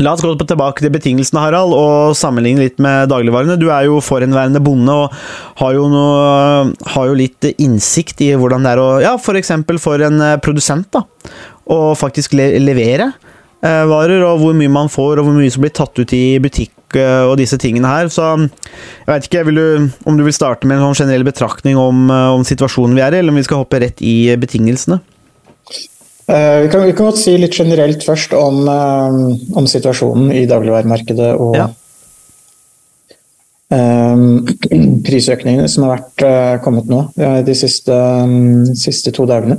La 0.00 0.14
oss 0.14 0.22
gå 0.24 0.32
tilbake 0.32 0.80
til 0.80 0.92
betingelsene, 0.94 1.42
Harald, 1.42 1.74
og 1.76 2.16
sammenligne 2.16 2.64
litt 2.64 2.78
med 2.80 3.10
dagligvarene. 3.12 3.58
Du 3.60 3.68
er 3.68 3.84
jo 3.84 3.98
forhenværende 4.04 4.62
bonde 4.64 4.94
og 4.96 5.16
har 5.60 5.76
jo, 5.76 5.88
noe, 5.92 6.70
har 6.94 7.10
jo, 7.10 7.16
litt 7.18 7.50
innsikt 7.52 8.22
i 8.24 8.30
hvordan 8.32 8.64
det 8.64 8.72
er 8.72 8.80
å 8.80 8.88
Ja, 9.04 9.16
f.eks. 9.18 9.52
For, 9.68 9.82
for 9.82 10.06
en 10.06 10.22
eh, 10.24 10.38
produsent, 10.40 10.88
da. 10.96 11.04
Å 11.70 11.92
faktisk 11.98 12.32
le 12.38 12.48
levere 12.62 13.10
eh, 13.10 13.84
varer, 13.90 14.24
og 14.24 14.40
hvor 14.40 14.56
mye 14.56 14.72
man 14.72 14.88
får, 14.92 15.20
og 15.20 15.28
hvor 15.28 15.36
mye 15.36 15.52
som 15.52 15.66
blir 15.66 15.76
tatt 15.76 16.00
ut 16.00 16.16
i 16.16 16.40
butikk 16.40 16.96
eh, 16.96 17.28
og 17.28 17.36
disse 17.42 17.60
tingene 17.60 17.92
her. 17.92 18.08
Så 18.12 18.24
jeg 18.40 19.10
veit 19.10 19.28
ikke 19.28 19.44
du, 19.52 19.90
om 20.08 20.16
du 20.16 20.24
vil 20.24 20.36
starte 20.36 20.64
med 20.64 20.80
en 20.80 20.88
sånn 20.88 21.04
generell 21.04 21.28
betraktning 21.28 21.76
om, 21.80 22.08
om 22.08 22.46
situasjonen 22.48 22.96
vi 22.96 23.04
er 23.04 23.18
i, 23.18 23.20
eller 23.20 23.36
om 23.36 23.42
vi 23.42 23.48
skal 23.48 23.66
hoppe 23.66 23.84
rett 23.84 24.00
i 24.00 24.32
betingelsene? 24.40 25.02
Uh, 26.30 26.62
vi, 26.62 26.68
kan, 26.70 26.84
vi, 26.86 26.92
kan, 26.94 27.08
godt 27.08 27.18
si 27.18 27.32
litt 27.40 27.56
generelt 27.58 28.04
først 28.06 28.34
om, 28.38 28.60
uh, 28.70 29.56
om 29.58 29.66
situasjonen 29.66 30.30
i 30.38 30.44
dagligvaremarkedet 30.46 31.30
og 31.42 31.56
ja. 31.58 31.64
um, 33.74 34.36
prisøkningene 35.06 35.66
som 35.72 35.88
har 35.88 35.96
vært 35.96 36.62
kommet 36.62 36.86
nå 36.90 37.02
de 37.46 37.56
siste, 37.58 37.90
um, 37.90 38.62
siste 38.78 39.10
to 39.16 39.26
dagene. 39.26 39.58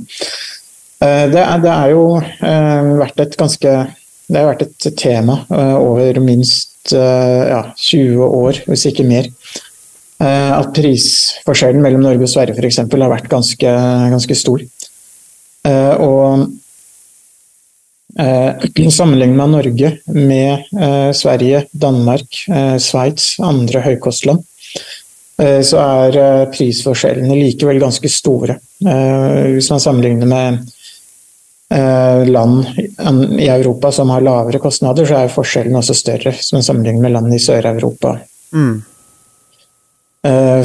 Det 1.01 1.41
er, 1.41 1.57
det, 1.63 1.71
er, 1.73 1.91
jo 1.95 2.03
vært 2.99 3.23
et 3.23 3.33
ganske 3.33 3.71
Det 4.29 4.37
har 4.37 4.51
vært 4.51 4.67
et 4.67 4.85
tema 5.01 5.39
over 5.49 6.19
minst 6.21 6.93
ja, 6.93 7.63
20 7.73 8.21
år, 8.21 8.59
hvis 8.69 8.85
ikke 8.85 9.07
mer. 9.09 9.31
At 10.21 10.69
prisforskjellen 10.77 11.81
mellom 11.81 12.05
Norge 12.05 12.27
og 12.27 12.29
Sverige 12.29 12.53
f.eks. 12.53 12.83
har 12.85 13.13
vært 13.15 13.31
ganske, 13.33 13.73
ganske 14.13 14.37
stor. 14.37 14.61
Og 16.05 16.45
Eh, 18.21 18.89
sammenlignet 18.89 19.37
med 19.37 19.49
Norge 19.49 19.91
med 20.05 20.51
eh, 20.81 21.11
Sverige, 21.11 21.63
Danmark, 21.71 22.43
eh, 22.49 22.77
Sveits, 22.77 23.35
andre 23.39 23.81
høykostland, 23.81 24.43
eh, 25.41 25.61
så 25.65 25.79
er 25.81 26.51
prisforskjellene 26.53 27.39
likevel 27.39 27.81
ganske 27.81 28.11
store. 28.11 28.59
Eh, 28.85 29.55
hvis 29.55 29.71
man 29.73 29.83
sammenligner 29.83 30.29
med 30.29 30.77
land 32.27 32.65
i 33.39 33.45
Europa 33.47 33.93
som 33.95 34.09
har 34.11 34.19
lavere 34.25 34.59
kostnader, 34.59 35.05
så 35.07 35.21
er 35.21 35.29
forskjellen 35.31 35.77
også 35.79 35.93
større, 35.95 36.33
hvis 36.35 36.51
man 36.51 36.65
sammenligner 36.67 37.05
med 37.05 37.13
land 37.15 37.31
i 37.31 37.39
Sør-Europa. 37.39 38.17
Mm. 38.51 38.81
Uh, 40.27 40.59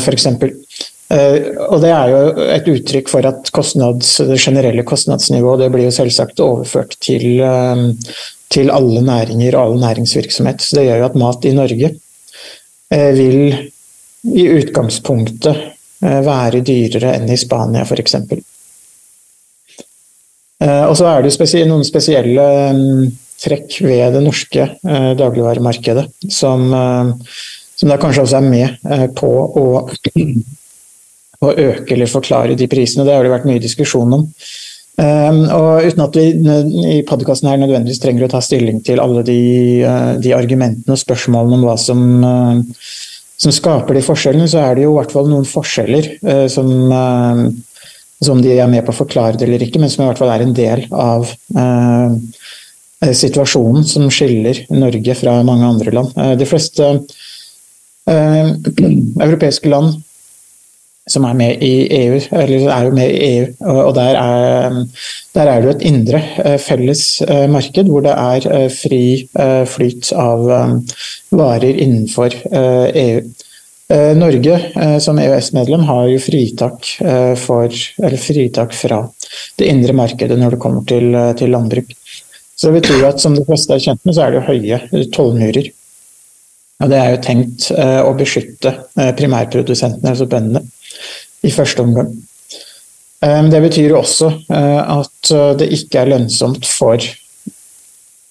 og 1.07 1.79
Det 1.83 1.91
er 1.95 2.09
jo 2.11 2.47
et 2.51 2.69
uttrykk 2.73 3.11
for 3.13 3.27
at 3.29 3.51
kostnads, 3.55 4.17
det 4.27 4.41
generelle 4.43 4.83
kostnadsnivået 4.87 5.63
det 5.63 5.69
blir 5.75 5.87
jo 5.87 5.95
selvsagt 5.95 6.43
overført 6.43 6.97
til, 7.01 7.39
uh, 7.47 7.93
til 8.51 8.73
alle 8.75 9.05
næringer 9.07 9.55
og 9.55 9.63
all 9.63 9.79
næringsvirksomhet. 9.85 10.63
Så 10.63 10.81
Det 10.81 10.89
gjør 10.89 11.05
jo 11.05 11.09
at 11.11 11.21
mat 11.23 11.47
i 11.47 11.55
Norge 11.55 11.93
uh, 11.95 13.13
vil 13.15 13.71
i 14.27 14.49
utgangspunktet 14.51 15.73
være 16.03 16.61
dyrere 16.67 17.15
enn 17.17 17.31
i 17.31 17.39
Spania 17.41 17.85
f.eks. 17.87 18.17
Og 20.61 20.97
så 20.99 21.07
er 21.09 21.25
det 21.25 21.63
noen 21.71 21.87
spesielle 21.87 22.45
trekk 23.41 23.79
ved 23.87 24.13
det 24.17 24.23
norske 24.25 24.67
dagligvaremarkedet 24.83 26.05
som, 26.29 26.69
som 27.79 27.93
da 27.93 27.97
kanskje 28.03 28.27
også 28.27 28.43
er 28.43 28.51
med 28.51 29.15
på 29.17 29.31
å 29.31 29.67
å 31.45 31.53
øke 31.53 31.95
eller 31.95 32.11
forklare 32.11 32.57
de 32.59 32.69
prisene. 32.71 33.05
Det 33.07 33.15
har 33.15 33.27
det 33.27 33.33
vært 33.35 33.49
mye 33.49 33.63
diskusjon 33.63 34.15
om. 34.17 34.25
Um, 34.97 35.43
og 35.53 35.85
Uten 35.85 36.03
at 36.07 36.15
vi 36.17 36.31
i 36.97 37.03
podkasten 37.05 37.51
her 37.51 37.59
nødvendigvis 37.61 38.01
trenger 38.01 38.25
å 38.25 38.31
ta 38.33 38.41
stilling 38.41 38.79
til 38.85 39.03
alle 39.03 39.21
de, 39.27 39.41
uh, 39.85 40.15
de 40.17 40.33
argumentene 40.33 40.95
og 40.95 41.03
spørsmålene 41.03 41.59
om 41.59 41.67
hva 41.69 41.75
som, 41.77 42.01
uh, 42.25 42.57
som, 43.37 43.53
skaper 43.53 43.99
de 43.99 44.05
forskjellene, 44.07 44.49
så 44.49 44.63
er 44.63 44.79
det 44.79 44.87
jo 44.87 44.95
i 44.95 44.97
hvert 44.97 45.13
fall 45.13 45.29
noen 45.29 45.45
forskjeller 45.49 46.09
uh, 46.25 46.47
som, 46.49 46.73
som, 48.25 48.41
de 48.41 48.57
er 48.57 48.73
med 48.73 48.87
på 48.87 48.95
å 48.95 49.01
forklare 49.03 49.37
det 49.37 49.51
eller 49.51 49.67
ikke, 49.67 49.83
men 49.85 49.93
som 49.93 50.07
i 50.07 50.09
hvert 50.09 50.23
fall 50.23 50.33
er 50.33 50.47
en 50.47 50.57
del 50.57 50.87
av 50.97 51.29
situasjonen 52.97 53.85
som 53.85 54.09
skiller 54.09 54.63
Norge 54.73 55.15
fra 55.21 55.35
mange 55.45 55.69
andre 55.69 55.93
land. 55.93 56.17
de 56.41 56.47
fleste 56.49 56.89
europeiske 59.29 59.69
land 59.69 60.01
som 61.07 61.25
er 61.29 61.37
med 61.39 61.63
i 61.63 61.87
EU, 62.01 62.19
eller 62.35 62.67
er 62.67 62.87
jo 62.89 62.95
med 62.95 63.13
i 63.15 63.27
EU. 63.29 63.47
Og 63.87 63.93
der 63.95 64.19
er, 64.19 64.79
der 65.37 65.51
er 65.51 65.61
det 65.61 65.69
jo 65.69 65.75
et 65.77 65.85
indre 65.87 66.23
eh, 66.43 66.59
felles 66.63 67.05
eh, 67.23 67.47
marked 67.51 67.91
hvor 67.91 68.03
det 68.07 68.15
er 68.15 68.49
eh, 68.51 68.69
fri 68.75 69.03
flyt 69.71 70.11
av 70.19 70.47
varer 71.31 71.83
innenfor 71.83 72.35
EU. 72.51 73.21
E 73.87 73.99
Norge 74.19 74.57
som 74.99 75.19
EØS-medlem 75.23 75.85
har 75.87 76.09
jo 76.11 76.19
fritak, 76.19 76.89
for, 77.39 77.77
fritak, 78.19 78.75
fra 78.75 78.99
det 79.61 79.69
indre 79.71 79.95
markedet 79.95 80.39
når 80.41 80.57
det 80.57 80.59
kommer 80.65 80.83
til, 80.91 81.15
til 81.39 81.55
landbruk. 81.55 81.93
Så 82.59 82.73
det 82.73 82.81
betyr 82.81 83.07
at 83.07 83.23
som 83.23 83.37
de 83.37 83.45
fleste 83.47 83.77
er 83.77 83.85
kjent 83.85 84.03
med, 84.03 84.17
så 84.17 84.25
er 84.25 84.35
det 84.35 84.41
jo 84.41 84.49
høye 84.49 85.07
tollmurer. 85.15 85.71
Og 86.85 86.91
det 86.93 86.99
er 87.01 87.13
jo 87.15 87.21
tenkt 87.25 87.71
å 87.73 88.11
beskytte 88.19 88.73
primærprodusentene, 89.17 90.11
altså 90.13 90.27
bøndene 90.29 90.61
i 91.47 91.53
første 91.55 91.81
omgang. 91.81 92.11
Det 93.21 93.61
betyr 93.63 93.91
jo 93.91 94.01
også 94.03 94.29
eh, 94.53 94.83
at 94.93 95.31
eh, 95.33 95.53
det 95.59 95.71
ikke 95.73 96.03
er 96.03 96.11
lønnsomt 96.13 96.67
for 96.69 97.01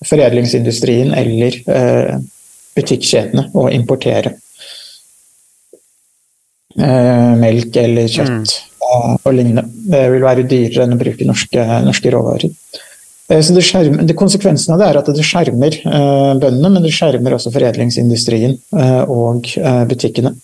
foredlingsindustrien 0.05 1.13
eller 1.17 1.57
eh, 1.73 2.11
butikkjedene 2.77 3.47
å 3.57 3.65
importere 3.73 4.35
eh, 6.77 7.33
melk 7.41 7.79
eller 7.81 8.11
kjøtt 8.11 8.53
mm. 8.53 9.17
og 9.23 9.31
lignende. 9.33 9.65
Det 9.89 10.03
vil 10.13 10.27
være 10.27 10.47
dyrere 10.53 10.85
enn 10.85 10.95
å 10.95 11.01
bruke 11.01 11.27
norske, 11.27 11.65
norske 11.87 12.13
råvarer. 12.13 12.53
Eh, 13.29 13.41
Så 13.41 13.53
det 13.55 13.63
skjermer, 13.65 14.05
det 14.05 14.17
Konsekvensen 14.17 14.75
av 14.75 14.81
det 14.81 14.89
er 14.89 14.99
at 15.01 15.11
det 15.17 15.25
skjermer 15.25 15.79
eh, 15.81 16.33
bøndene, 16.41 16.69
men 16.75 16.83
det 16.85 16.93
skjermer 16.93 17.35
også 17.37 17.53
foredlingsindustrien 17.55 18.57
eh, 18.77 19.03
og 19.09 19.49
butikkene. 19.89 20.35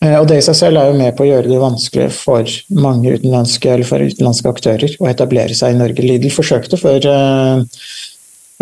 Og 0.00 0.24
det 0.30 0.38
i 0.40 0.44
seg 0.46 0.56
selv 0.56 0.80
er 0.80 0.86
jo 0.88 0.96
med 0.96 1.12
på 1.12 1.26
å 1.26 1.28
gjøre 1.28 1.50
det 1.50 1.58
vanskelig 1.60 2.06
for 2.16 2.48
mange 2.72 3.10
utenlandske, 3.18 3.68
eller 3.68 3.84
for 3.84 4.00
utenlandske 4.00 4.48
aktører 4.48 4.94
å 4.96 5.10
etablere 5.10 5.52
seg 5.52 5.74
i 5.74 5.76
Norge. 5.76 6.00
Lidl 6.00 6.32
forsøkte 6.32 6.78
for 6.80 7.04
om 7.04 7.66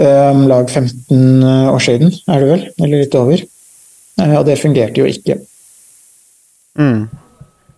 eh, 0.02 0.40
lag 0.50 0.66
15 0.66 1.46
år 1.70 1.84
siden, 1.84 2.10
er 2.26 2.42
det 2.42 2.50
vel, 2.50 2.66
eller 2.80 3.04
litt 3.04 3.14
over. 3.18 3.44
Og 4.18 4.42
det 4.48 4.58
fungerte 4.58 4.98
jo 4.98 5.06
ikke. 5.06 5.38
Mm. 6.75 7.06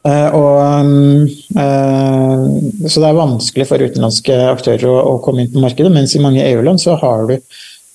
Eh, 0.01 0.29
og, 0.33 0.81
um, 0.81 1.27
eh, 1.61 2.89
så 2.89 3.03
det 3.03 3.09
er 3.11 3.19
vanskelig 3.19 3.67
for 3.69 3.85
utenlandske 3.85 4.37
aktører 4.49 4.87
å, 4.89 4.97
å 5.13 5.19
komme 5.25 5.45
inn 5.45 5.53
på 5.53 5.61
markedet, 5.61 5.93
mens 5.93 6.15
i 6.17 6.23
mange 6.25 6.45
EU-land 6.47 6.81
så 6.81 6.97
har 7.03 7.27
du 7.29 7.37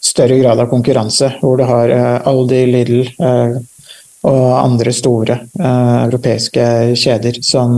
større 0.06 0.38
grad 0.38 0.62
av 0.62 0.70
konkurranse, 0.70 1.32
hvor 1.42 1.58
du 1.58 1.66
har 1.66 1.90
eh, 1.90 2.28
Aldi, 2.30 2.62
Lidl 2.70 3.08
og 4.26 4.46
andre 4.58 4.90
store 4.94 5.36
europeiske 5.56 6.64
kjeder 6.98 7.36
som, 7.46 7.76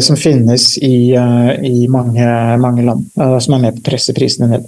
som 0.00 0.16
finnes 0.16 0.64
i, 0.80 1.12
i 1.12 1.82
mange, 1.92 2.30
mange 2.62 2.86
land, 2.86 3.02
som 3.44 3.58
er 3.58 3.60
med 3.60 3.76
på 3.76 3.84
å 3.84 3.86
presse 3.90 4.14
prisene 4.16 4.48
ned. 4.54 4.64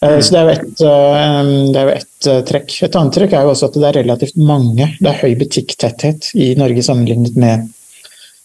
Så 0.00 0.32
det 0.32 0.40
er 0.40 1.90
jo 1.90 1.92
ett 1.98 2.13
eh, 2.30 2.42
trekk. 2.46 2.74
Et 2.86 2.98
annet 2.98 3.16
trekk 3.16 3.34
er 3.36 3.46
jo 3.46 3.52
også 3.52 3.70
at 3.70 3.78
det 3.78 3.88
er 3.88 3.98
relativt 4.02 4.36
mange. 4.40 4.90
Det 5.00 5.10
er 5.10 5.22
høy 5.22 5.34
butikktetthet 5.40 6.30
i 6.34 6.52
Norge 6.58 6.84
sammenlignet 6.86 7.38
med 7.40 7.68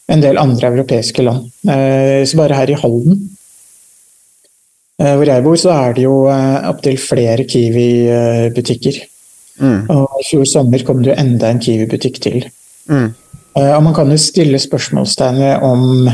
en 0.09 0.23
del 0.23 0.39
andre 0.41 0.71
europeiske 0.73 1.25
land. 1.25 1.51
Eh, 1.69 2.25
Så 2.25 2.37
bare 2.37 2.57
her 2.57 2.69
i 2.69 2.77
Halden, 2.79 3.19
eh, 4.99 5.15
hvor 5.15 5.25
jeg 5.25 5.43
bor, 5.43 5.55
så 5.55 5.75
er 5.75 5.93
det 5.93 6.03
jo 6.03 6.25
opptil 6.29 6.97
flere 6.97 7.45
Kiwi-butikker. 7.45 9.01
Mm. 9.59 9.89
Og 9.89 10.21
i 10.21 10.27
fjor 10.29 10.45
sommer 10.47 10.83
kom 10.87 11.03
det 11.03 11.11
jo 11.11 11.19
enda 11.19 11.49
en 11.49 11.59
Kiwi-butikk 11.59 12.19
til. 12.23 12.45
Mm. 12.87 13.13
Og 13.59 13.83
man 13.83 13.93
kan 13.93 14.09
jo 14.09 14.17
stille 14.17 14.59
spørsmålstegn 14.61 15.39
ved 15.41 15.63
om 15.63 16.09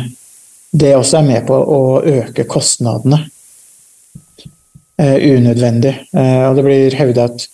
det 0.74 0.96
også 0.96 1.20
er 1.20 1.28
med 1.28 1.46
på 1.48 1.54
å 1.54 1.82
øke 2.02 2.48
kostnadene 2.50 3.22
unødvendig. 5.04 5.92
Eh, 6.16 6.44
og 6.50 6.56
det 6.56 6.64
blir 6.64 6.96
hevda 6.96 7.28
at 7.32 7.48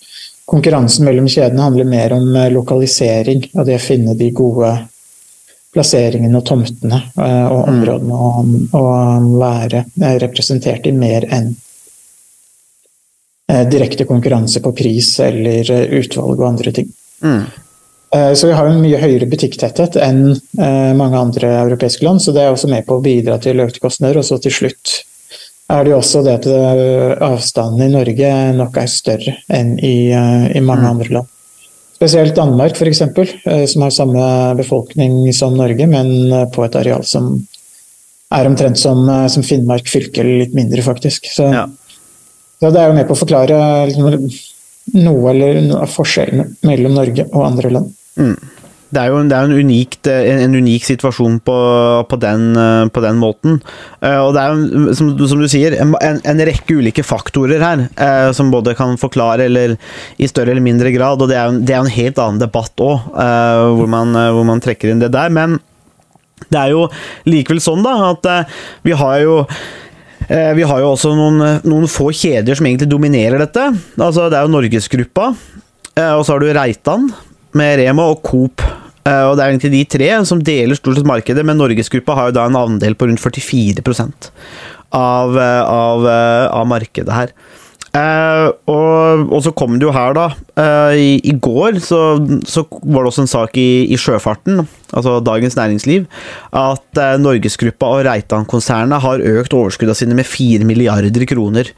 konkurransen 0.46 1.06
mellom 1.06 1.28
kjedene 1.30 1.62
handler 1.64 1.88
mer 1.88 2.12
om 2.14 2.36
eh, 2.36 2.50
lokalisering 2.54 3.48
og 3.54 3.66
det 3.66 3.78
å 3.78 3.82
finne 3.82 4.14
de 4.18 4.30
gode 4.36 4.70
plasseringene 5.72 6.38
og 6.38 6.46
tomtene 6.46 6.98
eh, 7.16 7.46
og 7.48 7.68
områdene 7.72 8.14
og, 8.28 8.54
og 8.76 9.28
være 9.40 9.84
eh, 9.88 10.16
representert 10.22 10.86
i 10.86 10.92
mer 10.94 11.26
enn 11.32 11.54
eh, 13.48 13.64
direkte 13.72 14.04
konkurranse 14.06 14.62
på 14.62 14.74
pris 14.76 15.14
eller 15.24 15.70
eh, 15.72 15.98
utvalg 16.02 16.38
og 16.38 16.48
andre 16.52 16.74
ting. 16.78 16.90
Mm. 17.24 17.42
Eh, 18.14 18.32
Så 18.34 18.50
vi 18.50 18.58
har 18.58 18.68
en 18.68 18.82
mye 18.82 19.00
høyere 19.00 19.26
butikktetthet 19.30 19.96
enn 20.04 20.34
eh, 20.34 20.92
mange 20.98 21.16
andre 21.18 21.54
europeiske 21.62 22.04
land, 22.04 22.22
så 22.22 22.34
det 22.36 22.44
er 22.44 22.52
også 22.52 22.68
med 22.68 22.84
på 22.86 22.98
å 22.98 23.04
bidra 23.04 23.38
til 23.40 23.62
økte 23.64 23.80
kostnader. 23.80 24.20
Og 24.20 24.28
så 24.28 24.36
til 24.42 24.52
slutt 24.52 24.98
er 25.72 25.84
det 25.84 25.92
jo 25.92 26.00
også 26.00 26.22
det 26.26 26.34
at 26.40 26.48
eh, 26.50 27.12
avstanden 27.24 27.86
i 27.86 27.92
Norge 27.92 28.32
nok 28.58 28.76
er 28.82 28.90
større 28.90 29.36
enn 29.52 29.76
i, 29.78 30.10
eh, 30.12 30.48
i 30.58 30.62
mange 30.64 30.88
andre 30.88 31.16
land. 31.18 31.30
Spesielt 31.96 32.34
Danmark 32.34 32.74
f.eks., 32.74 33.02
som 33.70 33.84
har 33.84 33.94
samme 33.94 34.26
befolkning 34.58 35.28
som 35.36 35.54
Norge, 35.56 35.86
men 35.88 36.32
eh, 36.32 36.48
på 36.52 36.64
et 36.66 36.78
areal 36.80 37.06
som 37.08 37.34
er 38.32 38.48
omtrent 38.48 38.80
som, 38.80 39.04
eh, 39.08 39.28
som 39.32 39.44
Finnmark 39.46 39.88
fylke, 39.90 40.22
eller 40.22 40.44
litt 40.44 40.56
mindre 40.56 40.82
faktisk. 40.82 41.28
Så, 41.30 41.48
Ja. 41.52 41.66
så 42.60 42.72
det 42.72 42.80
er 42.80 42.90
jo 42.90 42.98
med 42.98 43.08
på 43.08 43.16
å 43.16 43.22
forklare 43.22 43.60
liksom, 43.90 44.30
noe 44.98 45.30
eller 45.30 45.60
noe 45.62 45.84
av 45.86 45.92
forskjellene 45.94 46.48
mellom 46.66 46.98
Norge 46.98 47.28
og 47.30 47.46
andre 47.46 47.70
land. 47.70 47.94
Det 48.92 49.00
er 49.00 49.08
jo 49.08 49.22
en, 49.22 49.30
er 49.32 49.46
en, 49.48 49.54
unikt, 49.56 50.04
en, 50.10 50.42
en 50.44 50.54
unik 50.60 50.84
situasjon 50.84 51.38
på, 51.46 51.54
på, 52.10 52.16
den, 52.20 52.50
eh, 52.60 52.84
på 52.92 53.00
den 53.00 53.16
måten. 53.16 53.54
Eh, 54.04 54.18
Og 54.20 54.34
det 54.36 54.42
er 54.42 54.52
jo, 54.52 54.92
som, 54.98 55.14
som 55.30 55.40
du 55.40 55.48
sier, 55.48 55.78
en, 55.80 56.42
rekke 56.44 56.76
ulike 56.76 57.04
faktorer 57.06 57.64
her 57.64 57.86
eh, 57.88 58.28
som 58.36 58.52
både 58.52 58.74
kan 58.76 58.98
forklare 59.00 59.46
eller 59.48 59.78
i 60.20 60.28
større 60.28 60.52
eller 60.52 60.64
mindre 60.64 60.92
grad, 60.92 61.24
og 61.24 61.32
det 61.32 61.38
er 61.40 61.48
jo 61.48 61.62
det 61.62 61.72
er 61.76 61.80
en 61.80 61.94
helt 61.94 62.20
annen 62.20 62.42
debatt 62.42 62.84
òg, 62.84 63.06
hvor, 63.16 63.88
eh, 63.88 64.28
hvor 64.36 64.48
man 64.50 64.60
trekker 64.60 64.92
inn 64.92 65.00
det 65.00 65.12
der. 65.16 65.32
Men 65.32 65.56
det 66.50 66.58
er 66.60 66.74
jo 66.74 66.84
likevel 67.28 67.62
sånn 67.64 67.84
da, 67.86 67.94
at 68.10 68.28
eh, 68.28 68.60
vi 68.84 68.92
har 68.98 69.16
jo 69.22 69.38
eh, 70.28 70.52
vi 70.58 70.68
har 70.68 70.84
jo 70.84 70.92
også 70.92 71.14
noen, 71.16 71.40
noen 71.64 71.88
få 71.88 72.10
kjeder 72.12 72.58
som 72.58 72.68
egentlig 72.68 72.90
dominerer 72.92 73.40
dette. 73.46 73.70
Altså, 73.96 74.28
det 74.28 74.36
er 74.36 74.44
jo 74.44 74.52
Norgesgruppa, 74.52 75.32
eh, 75.96 76.12
og 76.12 76.26
så 76.26 76.36
har 76.36 76.44
du 76.44 76.52
Reitan 76.52 77.08
med 77.56 77.78
Rema 77.80 78.10
og 78.12 78.20
Coop. 78.26 78.64
Eh, 79.08 79.24
Og 79.26 79.36
det 79.36 79.42
er 79.44 79.50
egentlig 79.54 79.72
de 79.74 79.84
tre 79.98 80.10
som 80.28 80.42
deler 80.44 80.78
stort 80.78 81.00
sett 81.00 81.08
markedet, 81.08 81.42
men 81.44 81.58
Norgesgruppa 81.58 82.14
har 82.18 82.30
jo 82.30 82.36
da 82.38 82.44
en 82.46 82.58
andel 82.60 82.94
på 82.94 83.08
rundt 83.10 83.22
44% 83.22 84.30
av, 84.94 85.34
eh, 85.38 85.62
av, 85.66 86.06
eh, 86.06 86.46
av 86.52 86.66
markedet 86.70 87.12
her. 87.16 87.32
Eh, 87.92 88.46
og, 88.72 89.26
og 89.28 89.42
så 89.44 89.50
kom 89.52 89.74
det 89.76 89.84
jo 89.84 89.92
her, 89.92 90.14
da. 90.16 90.28
eh, 90.56 90.94
i, 90.96 91.08
I 91.28 91.34
går 91.44 91.76
så, 91.84 91.98
så 92.48 92.62
var 92.70 93.02
det 93.04 93.10
også 93.10 93.24
en 93.26 93.32
sak 93.34 93.58
i, 93.60 93.66
i 93.92 93.98
Sjøfarten, 94.00 94.62
altså 94.96 95.18
Dagens 95.20 95.58
Næringsliv, 95.58 96.06
at 96.56 97.02
eh, 97.02 97.18
Norgesgruppa 97.20 97.90
og 97.98 98.06
Reitan-konsernet 98.08 99.02
har 99.04 99.26
økt 99.34 99.52
overskuddene 99.58 99.98
sine 99.98 100.16
med 100.16 100.24
4 100.30 100.64
milliarder 100.64 101.26
kroner. 101.28 101.74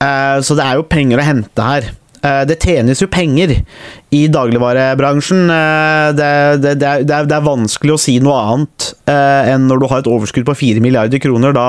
Så 0.00 0.54
det 0.56 0.64
er 0.64 0.78
jo 0.78 0.86
penger 0.88 1.20
å 1.20 1.24
hente 1.26 1.60
her. 1.66 1.90
Eh, 2.22 2.42
Det 2.46 2.58
tjenes 2.60 3.00
jo 3.00 3.08
penger 3.08 3.54
i 4.10 4.26
dagligvarebransjen. 4.28 5.50
Eh, 5.50 6.12
Det, 6.16 6.30
det, 6.62 6.74
det, 6.80 6.88
er, 6.88 7.04
det, 7.24 7.36
er, 7.36 7.44
vanskelig 7.44 7.94
å 7.94 8.00
si 8.00 8.18
noe 8.20 8.36
annet 8.36 8.90
eh, 9.08 9.52
enn 9.54 9.68
når 9.70 9.80
du 9.80 9.86
har 9.90 10.02
et 10.02 10.10
overskudd 10.10 10.48
på 10.48 10.56
4 10.62 10.84
milliarder 10.84 11.22
kroner. 11.22 11.54
Da, 11.56 11.66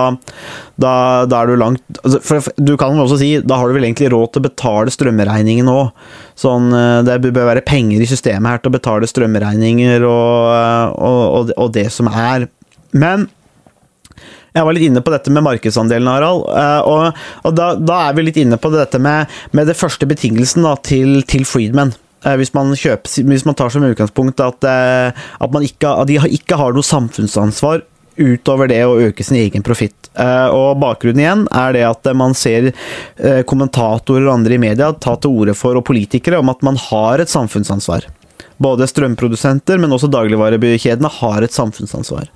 da, 0.82 0.94
da 1.30 1.42
er 1.42 1.52
du 1.52 1.60
langt 1.60 1.84
altså, 2.04 2.22
for, 2.26 2.52
Du 2.58 2.76
kan 2.80 3.00
også 3.00 3.20
si 3.22 3.34
da 3.40 3.60
har 3.60 3.70
du 3.70 3.78
vel 3.78 3.88
egentlig 3.88 4.12
råd 4.12 4.34
til 4.34 4.44
å 4.44 4.48
betale 4.50 4.94
strømregningen 4.94 5.72
òg. 5.72 5.92
Sånn, 6.42 6.72
det 7.06 7.20
bør 7.22 7.52
være 7.52 7.66
penger 7.68 8.02
i 8.02 8.10
systemet 8.10 8.50
her 8.50 8.64
til 8.64 8.72
å 8.72 8.78
betale 8.80 9.10
strømregninger 9.10 10.04
og, 10.08 10.96
og, 10.98 11.22
og, 11.22 11.54
og 11.60 11.76
det 11.76 11.88
som 11.94 12.10
er. 12.10 12.48
Men 12.98 13.30
jeg 14.52 14.68
var 14.68 14.76
litt 14.76 14.88
inne 14.90 15.02
på 15.04 15.12
dette 15.14 15.32
med 15.32 15.46
markedsandelen, 15.46 16.10
Harald. 16.12 16.46
eh, 16.52 16.82
Og, 16.92 17.20
og 17.48 17.54
da, 17.56 17.74
da 17.80 18.00
er 18.10 18.18
vi 18.18 18.26
litt 18.28 18.40
inne 18.42 18.60
på 18.60 18.72
dette 18.74 19.00
med, 19.00 19.32
med 19.56 19.70
det 19.72 19.78
første 19.80 20.08
betingelsen 20.10 20.66
da, 20.68 20.76
til, 20.84 21.22
til 21.24 21.46
Freedman. 21.48 21.94
Eh, 22.26 22.36
Hvis 22.42 22.54
man, 22.58 22.74
kjøper, 22.76 23.24
hvis 23.30 23.46
man 23.48 23.56
tar 23.56 23.72
som 23.72 23.86
utgangspunkt 23.88 24.44
at, 24.44 24.68
eh, 24.68 25.24
at, 25.40 25.58
ikke, 25.64 25.96
at 25.96 26.12
de 26.12 26.20
ikke 26.36 26.60
har 26.60 26.76
noe 26.76 26.84
samfunnsansvar 26.84 27.86
utover 28.22 28.68
det 28.68 28.82
å 28.86 29.00
øke 29.08 29.24
sin 29.24 29.40
egen 29.40 29.64
profitt. 29.64 29.96
Og 30.52 30.76
bakgrunnen 30.84 31.22
igjen 31.24 31.46
er 31.56 31.72
det 31.74 31.86
at 31.88 32.10
man 32.20 32.36
ser 32.36 32.68
kommentatorer 33.48 34.28
og 34.28 34.34
andre 34.34 34.58
i 34.58 34.62
media 34.62 34.90
ta 34.92 35.16
til 35.16 35.32
orde 35.32 35.56
for, 35.58 35.80
og 35.80 35.86
politikere, 35.88 36.42
om 36.44 36.52
at 36.52 36.60
man 36.68 36.76
har 36.92 37.24
et 37.24 37.32
samfunnsansvar. 37.32 38.10
Både 38.62 38.88
strømprodusenter, 38.90 39.80
men 39.82 39.94
også 39.96 40.10
dagligvarekjedene 40.12 41.10
har 41.20 41.46
et 41.46 41.56
samfunnsansvar. 41.56 42.30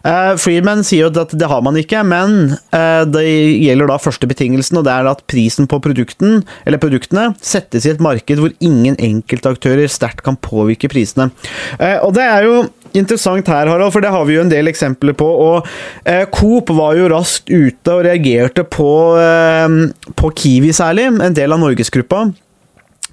Uh, 0.00 0.34
Friedman 0.40 0.82
sier 0.86 1.06
jo 1.06 1.22
at 1.22 1.34
det 1.36 1.48
har 1.50 1.62
man 1.64 1.76
ikke, 1.78 2.02
men 2.06 2.56
uh, 2.72 3.04
det 3.06 3.26
gjelder 3.26 3.90
da 3.92 4.00
første 4.00 4.28
betingelsen, 4.30 4.80
og 4.80 4.88
det 4.88 4.96
er 4.96 5.10
at 5.10 5.22
prisen 5.30 5.68
på 5.70 5.80
produkten, 5.84 6.40
produktene 6.80 7.30
settes 7.44 7.86
i 7.86 7.92
et 7.92 8.02
marked 8.02 8.40
hvor 8.40 8.54
ingen 8.64 8.96
enkeltaktører 8.96 9.90
sterkt 9.92 10.24
kan 10.26 10.38
påvirke 10.40 10.90
prisene. 10.90 11.30
Uh, 11.76 11.98
og 12.06 12.14
det 12.16 12.26
er 12.26 12.48
jo 12.48 12.60
interessant 12.96 13.48
her, 13.50 13.68
Harald, 13.70 13.92
for 13.94 14.04
det 14.04 14.12
har 14.12 14.26
vi 14.26 14.36
jo 14.36 14.44
en 14.44 14.52
del 14.52 14.70
eksempler 14.70 15.16
på. 15.18 15.26
og 15.26 15.68
eh, 16.04 16.26
Coop 16.34 16.72
var 16.76 16.98
jo 16.98 17.10
raskt 17.12 17.50
ute 17.50 17.94
og 17.94 18.04
reagerte 18.06 18.64
på, 18.66 18.92
eh, 19.20 20.12
på 20.16 20.32
Kiwi 20.36 20.72
særlig, 20.76 21.10
en 21.12 21.36
del 21.36 21.54
av 21.54 21.62
Norgesgruppa. 21.62 22.28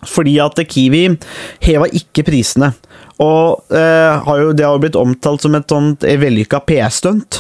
Fordi 0.06 0.38
at 0.44 0.60
Kiwi 0.70 1.08
heva 1.66 1.90
ikke 1.90 2.26
prisene. 2.28 2.74
Og 3.18 3.74
eh, 3.74 4.14
har 4.22 4.42
jo, 4.42 4.52
det 4.54 4.66
har 4.66 4.76
jo 4.76 4.82
blitt 4.84 4.98
omtalt 5.00 5.42
som 5.42 5.56
et 5.58 5.72
sånt 5.72 6.06
vellykka 6.06 6.60
PR-stunt 6.70 7.40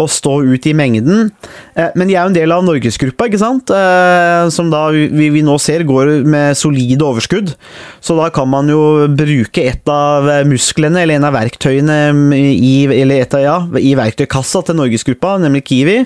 å 0.00 0.06
stå 0.08 0.38
ut 0.40 0.68
i 0.70 0.72
mengden. 0.76 1.28
Eh, 1.76 1.90
men 2.00 2.08
de 2.08 2.16
er 2.16 2.22
jo 2.22 2.32
en 2.32 2.38
del 2.38 2.54
av 2.54 2.64
Norgesgruppa, 2.64 3.28
ikke 3.28 3.42
sant? 3.42 3.68
Eh, 3.68 4.48
som 4.54 4.72
da 4.72 4.86
vi, 4.94 5.28
vi 5.34 5.44
nå 5.44 5.58
ser 5.60 5.84
går 5.88 6.14
med 6.24 6.56
solide 6.56 7.04
overskudd. 7.04 7.52
Så 8.00 8.16
da 8.16 8.30
kan 8.32 8.48
man 8.48 8.72
jo 8.72 9.04
bruke 9.12 9.68
et 9.68 9.92
av 9.92 10.30
musklene, 10.48 11.04
eller 11.04 11.20
en 11.20 11.28
av 11.28 11.36
verktøyene 11.36 12.00
i, 12.32 12.74
eller 12.88 13.26
et 13.26 13.36
av, 13.36 13.44
ja, 13.44 13.58
i 13.84 13.92
verktøykassa 14.00 14.64
til 14.64 14.80
Norgesgruppa, 14.80 15.36
nemlig 15.44 15.66
Kiwi. 15.68 16.02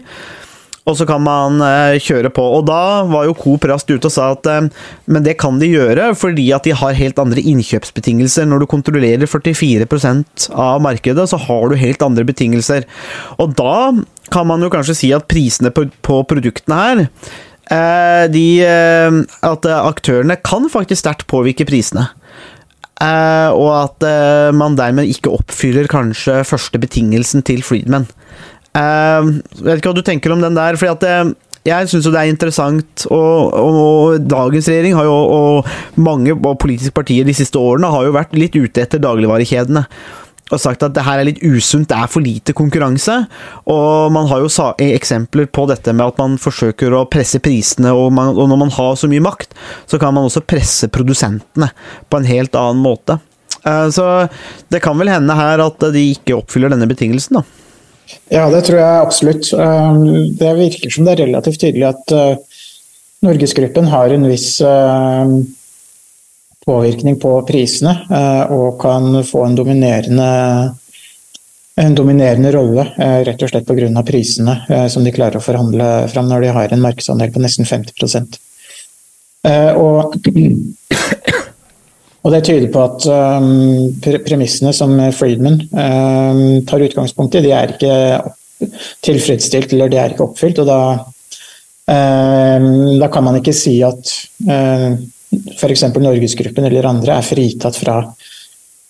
Og 0.82 0.96
så 0.98 1.06
kan 1.06 1.22
man 1.22 1.60
eh, 1.62 2.00
kjøre 2.02 2.32
på. 2.34 2.42
Og 2.56 2.64
da 2.66 3.04
var 3.06 3.28
jo 3.28 3.36
Coop 3.38 3.66
raskt 3.70 3.92
ute 3.92 4.08
og 4.08 4.14
sa 4.14 4.32
at 4.34 4.48
eh, 4.50 4.64
men 5.06 5.26
det 5.26 5.36
kan 5.42 5.60
de 5.60 5.70
gjøre 5.70 6.10
fordi 6.18 6.48
at 6.54 6.66
de 6.66 6.74
har 6.78 6.98
helt 6.98 7.20
andre 7.22 7.42
innkjøpsbetingelser. 7.52 8.48
Når 8.50 8.64
du 8.64 8.70
kontrollerer 8.70 9.30
44% 9.30 10.48
av 10.50 10.82
markedet, 10.82 11.28
så 11.30 11.38
har 11.38 11.70
du 11.70 11.78
helt 11.78 12.02
andre 12.02 12.26
betingelser. 12.26 12.88
Og 13.38 13.54
da 13.58 13.92
kan 14.34 14.48
man 14.48 14.64
jo 14.64 14.72
kanskje 14.72 14.98
si 14.98 15.12
at 15.14 15.28
prisene 15.30 15.70
på, 15.74 15.86
på 16.02 16.22
produktene 16.26 16.78
her 16.78 17.00
eh, 17.04 18.24
de, 18.32 18.46
At 19.44 19.68
aktørene 19.68 20.38
kan 20.42 20.66
faktisk 20.72 21.04
sterkt 21.04 21.28
påvirke 21.30 21.68
prisene. 21.68 22.08
Og 23.02 23.68
at 23.74 24.04
man 24.54 24.76
dermed 24.78 25.10
ikke 25.10 25.32
oppfyller 25.34 25.88
kanskje 25.90 26.36
første 26.46 26.78
betingelsen 26.78 27.42
til 27.42 27.64
Friedman. 27.66 28.04
Eh, 28.78 29.30
vet 29.60 29.80
ikke 29.80 29.90
hva 29.92 29.98
du 29.98 30.04
tenker 30.06 30.32
om 30.34 30.42
den 30.44 30.56
der, 30.56 30.78
fordi 30.80 30.92
at 30.94 31.04
det, 31.04 31.36
jeg 31.68 31.90
syns 31.92 32.08
det 32.08 32.18
er 32.18 32.30
interessant, 32.32 33.04
og, 33.12 33.52
og, 33.54 33.76
og 33.82 34.24
dagens 34.26 34.70
regjering 34.70 34.96
jo, 34.98 35.12
og 35.14 36.00
mange 36.00 36.34
politiske 36.58 36.94
partier 36.96 37.28
de 37.28 37.36
siste 37.36 37.60
årene 37.60 37.90
har 37.92 38.08
jo 38.08 38.16
vært 38.16 38.34
litt 38.34 38.56
ute 38.58 38.82
etter 38.82 39.02
dagligvarekjedene. 39.02 39.84
Og 40.52 40.60
sagt 40.60 40.82
at 40.84 40.92
det 40.92 41.04
her 41.06 41.20
er 41.20 41.24
litt 41.30 41.40
usunt, 41.40 41.88
det 41.88 41.96
er 41.96 42.10
for 42.12 42.20
lite 42.20 42.52
konkurranse. 42.52 43.14
Og 43.72 44.10
man 44.12 44.26
har 44.28 44.42
jo 44.42 44.50
sa 44.52 44.72
eksempler 44.84 45.46
på 45.48 45.64
dette 45.70 45.94
med 45.96 46.10
at 46.10 46.18
man 46.20 46.34
forsøker 46.40 46.92
å 46.92 47.06
presse 47.08 47.40
prisene, 47.40 47.94
og, 47.96 48.10
man, 48.12 48.34
og 48.36 48.50
når 48.50 48.60
man 48.66 48.74
har 48.74 48.98
så 49.00 49.08
mye 49.08 49.22
makt, 49.24 49.54
så 49.88 50.00
kan 50.02 50.12
man 50.12 50.28
også 50.28 50.44
presse 50.44 50.90
produsentene 50.92 51.70
på 52.10 52.20
en 52.20 52.28
helt 52.28 52.58
annen 52.58 52.84
måte. 52.84 53.16
Eh, 53.62 53.86
Så 53.94 54.04
det 54.68 54.82
kan 54.84 54.98
vel 55.00 55.14
hende 55.14 55.38
her 55.38 55.62
at 55.64 55.88
de 55.94 56.04
ikke 56.10 56.36
oppfyller 56.42 56.74
denne 56.74 56.90
betingelsen, 56.90 57.40
da. 57.40 57.46
Ja, 58.32 58.46
det 58.52 58.64
tror 58.66 58.78
jeg 58.80 59.06
absolutt. 59.06 59.48
Um, 59.54 60.04
Det 60.38 60.52
virker 60.58 60.92
som 60.92 61.06
det 61.06 61.16
er 61.16 61.24
relativt 61.26 61.60
tydelig 61.62 61.88
at 61.90 62.14
uh, 62.16 62.60
Norgesgruppen 63.22 63.90
har 63.92 64.14
en 64.14 64.28
viss 64.30 64.56
uh, 64.64 65.26
påvirkning 66.66 67.18
på 67.22 67.34
prisene, 67.48 67.96
uh, 68.10 68.52
og 68.52 68.80
kan 68.82 69.22
få 69.26 69.46
en 69.46 69.58
dominerende, 69.58 70.30
en 71.82 71.98
dominerende 71.98 72.54
rolle, 72.54 72.86
uh, 72.98 73.20
rett 73.26 73.42
og 73.42 73.52
slett 73.52 73.68
pga. 73.68 74.06
prisene 74.06 74.88
som 74.90 75.04
de 75.04 75.14
klarer 75.14 75.38
å 75.38 75.44
forhandle 75.44 75.92
fram 76.12 76.30
når 76.30 76.46
de 76.46 76.56
har 76.56 76.72
en 76.72 76.82
markedsandel 76.82 77.32
på 77.34 77.44
nesten 77.44 77.68
50 77.68 78.40
Uh, 79.42 79.74
og, 79.74 80.14
og 82.22 82.30
det 82.30 82.44
tyder 82.46 82.68
på 82.70 82.82
at 82.86 83.06
um, 83.10 83.88
pre 84.02 84.20
premissene 84.22 84.70
som 84.76 84.94
Friedman 85.16 85.58
um, 85.72 86.42
tar 86.68 86.84
utgangspunkt 86.86 87.34
i, 87.34 87.42
de 87.42 87.54
er 87.56 87.74
ikke 87.74 87.96
tilfredsstilt 89.02 89.74
eller 89.74 89.90
de 89.90 89.98
er 89.98 90.14
ikke 90.14 90.28
oppfylt. 90.28 90.60
og 90.62 90.68
da, 90.68 90.78
um, 91.90 92.68
da 93.00 93.08
kan 93.10 93.26
man 93.26 93.40
ikke 93.40 93.56
si 93.56 93.80
at 93.82 94.12
uh, 94.46 94.92
f.eks. 95.56 95.82
Norgesgruppen 95.96 96.68
eller 96.68 96.86
andre 96.86 97.18
er 97.18 97.26
fritatt 97.26 97.78
fra 97.80 97.98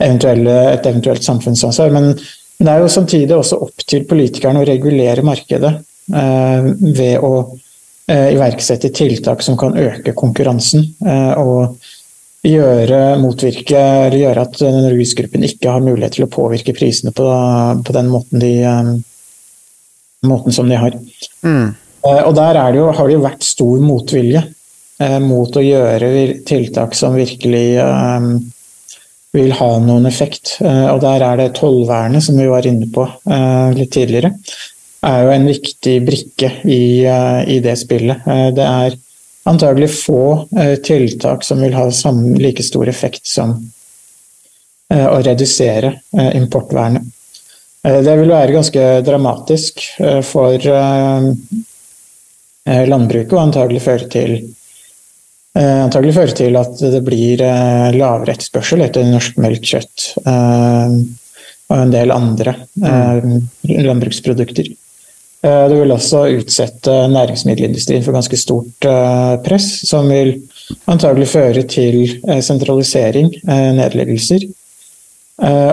et 0.03 0.25
eventuelt 0.27 1.25
samfunnsansvar. 1.25 1.93
Men 1.95 2.13
det 2.13 2.69
er 2.69 2.83
jo 2.83 2.91
samtidig 2.91 3.37
også 3.37 3.61
opp 3.65 3.85
til 3.89 4.05
politikerne 4.11 4.61
å 4.61 4.69
regulere 4.69 5.25
markedet 5.25 5.73
uh, 5.73 6.69
ved 6.69 7.17
å 7.23 7.33
uh, 7.49 8.29
iverksette 8.29 8.93
tiltak 8.93 9.41
som 9.47 9.57
kan 9.57 9.79
øke 9.79 10.13
konkurransen. 10.19 10.85
uh, 11.07 11.33
og 11.41 12.02
gjøre, 12.43 13.01
motvirke, 13.23 13.79
eller 13.79 14.19
gjøre 14.19 14.45
at 14.49 14.63
Norgesgruppen 14.67 15.45
ikke 15.47 15.71
har 15.77 15.85
mulighet 15.85 16.17
til 16.19 16.27
å 16.27 16.33
påvirke 16.33 16.75
prisene 16.75 17.13
på, 17.15 17.27
på 17.87 17.95
den 17.95 18.09
måten, 18.11 18.43
de, 18.43 18.51
eh, 18.67 18.89
måten 20.27 20.55
som 20.55 20.71
de 20.71 20.81
har. 20.81 20.97
Mm. 21.47 21.69
Eh, 22.03 22.23
Og 22.27 22.35
der 22.35 22.59
er 22.59 22.73
det 22.73 22.83
jo, 22.83 22.89
har 22.91 23.07
det 23.07 23.15
jo 23.15 23.23
vært 23.23 23.47
stor 23.47 23.85
motvilje 23.85 24.43
eh, 24.43 25.21
mot 25.23 25.55
å 25.55 25.63
gjøre 25.63 26.11
tiltak 26.49 26.99
som 26.99 27.15
virkelig 27.15 27.69
eh, 27.85 28.27
vil 29.39 29.55
ha 29.61 29.71
noen 29.87 30.11
effekt. 30.11 30.57
Eh, 30.67 30.89
Og 30.91 30.99
der 31.07 31.23
er 31.23 31.39
det 31.45 31.53
tollvernet, 31.61 32.27
som 32.27 32.43
vi 32.43 32.51
var 32.51 32.67
inne 32.67 32.91
på 32.91 33.07
eh, 33.07 33.71
litt 33.79 33.95
tidligere, 33.95 34.35
er 35.03 35.23
jo 35.25 35.31
en 35.35 35.47
viktig 35.47 35.95
brikke 36.07 36.51
i, 36.71 36.83
i 37.03 37.57
det 37.63 37.73
spillet. 37.81 38.23
Det 38.55 38.67
er 38.67 38.95
antagelig 39.49 39.91
få 40.05 40.49
eh, 40.59 40.75
tiltak 40.75 41.45
som 41.45 41.61
vil 41.61 41.75
ha 41.75 41.91
samme, 41.91 42.39
like 42.39 42.63
stor 42.63 42.89
effekt 42.89 43.27
som 43.27 43.57
eh, 44.93 45.07
å 45.07 45.21
redusere 45.23 46.01
eh, 46.19 46.37
importvernet. 46.37 47.03
Det 47.83 48.13
vil 48.15 48.31
være 48.31 48.55
ganske 48.55 48.83
dramatisk 49.03 49.81
for 50.23 50.67
landbruket 52.63 53.33
og 53.35 53.41
antagelig 53.41 53.81
føre 53.83 54.07
til 54.07 54.37
antagelig 55.59 56.13
føre 56.15 56.37
til 56.45 56.61
at 56.61 56.79
det 56.79 57.01
blir 57.03 57.43
lavere 57.43 58.37
etterspørsel 58.37 58.87
etter 58.87 59.11
norsk 59.11 59.43
melk, 59.43 59.67
kjøtt 59.67 60.07
og 61.73 61.81
en 61.81 61.93
del 61.93 62.13
andre 62.13 62.55
eh, 62.85 63.29
landbruksprodukter. 63.83 64.73
Eh, 65.43 65.69
Det 65.69 65.79
vil 65.81 65.91
også 65.95 66.23
utsette 66.39 66.95
næringsmiddelindustrien 67.11 68.05
for 68.07 68.15
ganske 68.15 68.39
stort 68.39 68.87
eh, 68.87 69.37
press, 69.43 69.69
som 69.89 70.09
vil 70.13 70.37
antagelig 70.91 71.29
føre 71.35 71.65
til 71.67 72.03
eh, 72.29 72.43
sentralisering, 72.45 73.33
nedleggelser, 73.79 74.51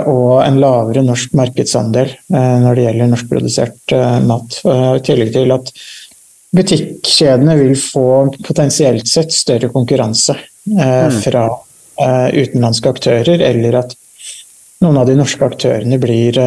og 0.10 0.39
en 0.41 0.55
lavere 0.58 1.03
norsk 1.05 1.34
markedsandel 1.38 2.10
når 2.32 2.77
det 2.77 2.84
gjelder 2.86 3.10
norskprodusert 3.12 3.93
mat. 4.25 4.55
I 4.63 5.01
tillegg 5.05 5.34
til 5.36 5.51
at 5.53 5.67
butikkjedene 6.55 7.58
vil 7.60 7.75
få 7.77 8.05
potensielt 8.47 9.05
sett 9.12 9.36
større 9.36 9.69
konkurranse 9.69 10.34
eh, 10.73 11.19
fra 11.21 11.43
utenlandske 11.99 12.95
aktører, 12.95 13.43
eller 13.51 13.77
at 13.84 13.93
noen 14.82 14.97
av 15.03 15.12
de 15.12 15.19
norske 15.19 15.45
aktørene 15.51 16.01
blir, 16.01 16.39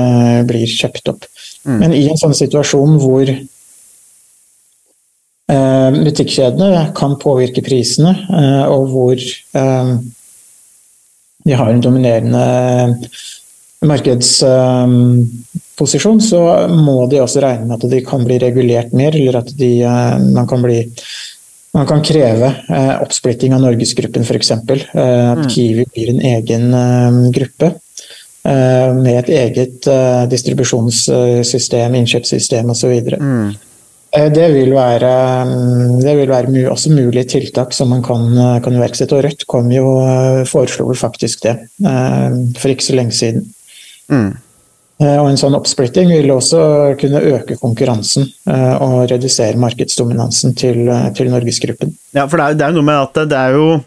blir 0.48 0.74
kjøpt 0.80 1.12
opp. 1.12 1.28
Men 1.68 1.92
i 1.94 2.08
en 2.10 2.18
sånn 2.18 2.34
situasjon 2.34 2.98
hvor 3.02 3.28
eh, 5.52 5.90
butikkjedene 5.98 6.92
kan 6.98 7.12
påvirke 7.22 7.62
prisene, 7.64 8.12
eh, 8.26 8.64
og 8.66 8.88
hvor 8.90 9.16
eh, 9.18 9.88
de 11.42 11.52
har 11.58 11.68
en 11.70 11.84
dominerende 11.84 12.44
markedsposisjon, 13.82 16.20
så 16.22 16.68
må 16.70 17.06
de 17.10 17.20
også 17.22 17.40
regne 17.42 17.66
med 17.66 17.76
at 17.78 17.90
de 17.90 18.00
kan 18.06 18.24
bli 18.26 18.36
regulert 18.42 18.90
mer, 18.94 19.12
eller 19.18 19.36
at 19.42 19.48
de, 19.58 19.72
eh, 19.86 20.18
man 20.32 20.46
kan 20.50 20.62
bli 20.64 20.80
man 21.72 21.86
kan 21.88 22.02
kreve 22.04 22.48
eh, 22.68 22.96
oppsplitting 23.00 23.54
av 23.56 23.62
Norgesgruppen 23.64 24.22
f.eks. 24.26 24.50
Eh, 24.52 25.30
at 25.32 25.46
Kiwi 25.48 25.84
blir 25.88 26.08
en 26.12 26.20
egen 26.34 26.64
eh, 26.76 27.12
gruppe 27.32 27.68
med 28.44 29.18
et 29.20 29.28
eget 29.30 29.86
eh, 29.86 30.24
distribusjonssystem, 30.32 31.94
innkjøpssystem 32.00 32.72
osv. 32.74 32.96
Mm. 33.20 33.52
Eh, 34.12 34.28
Det 34.32 34.48
vil 34.52 34.72
være, 34.74 35.12
mm, 35.46 36.00
det 36.02 36.16
vil 36.18 36.28
være 36.28 36.68
også 36.70 36.90
mulige 36.92 37.24
tiltak 37.24 37.72
som 37.72 37.88
man 37.88 38.02
kan, 38.02 38.26
eh, 38.36 38.60
kan 38.60 38.74
iverksette. 38.74 39.16
Og 39.16 39.24
Rødt 39.24 39.46
kom 39.46 39.70
jo, 39.70 40.00
eh, 40.00 40.44
foreslo 40.44 40.86
vel 40.86 40.96
faktisk 40.96 41.42
det 41.42 41.56
eh, 41.84 42.30
for 42.58 42.68
ikke 42.68 42.84
så 42.84 42.94
lenge 42.94 43.12
siden. 43.12 43.46
Mm. 44.10 44.36
Eh, 45.00 45.18
Og 45.18 45.30
En 45.30 45.36
sånn 45.36 45.54
oppsplitting 45.56 46.08
vil 46.08 46.30
også 46.30 46.98
kunne 47.00 47.22
øke 47.22 47.56
konkurransen 47.56 48.28
eh, 48.46 48.74
og 48.82 49.10
redusere 49.10 49.56
markedsdominansen 49.56 50.54
til, 50.54 50.88
eh, 50.88 51.10
til 51.16 51.30
Norgesgruppen. 51.30 51.94
Ja, 52.14 52.26
for 52.26 52.36
det 52.36 52.60
er, 52.60 52.68
jo 52.68 52.82
noe 52.82 52.90
med 52.90 53.00
at 53.00 53.28
det 53.28 53.38
er 53.38 53.52
jo 53.56 53.82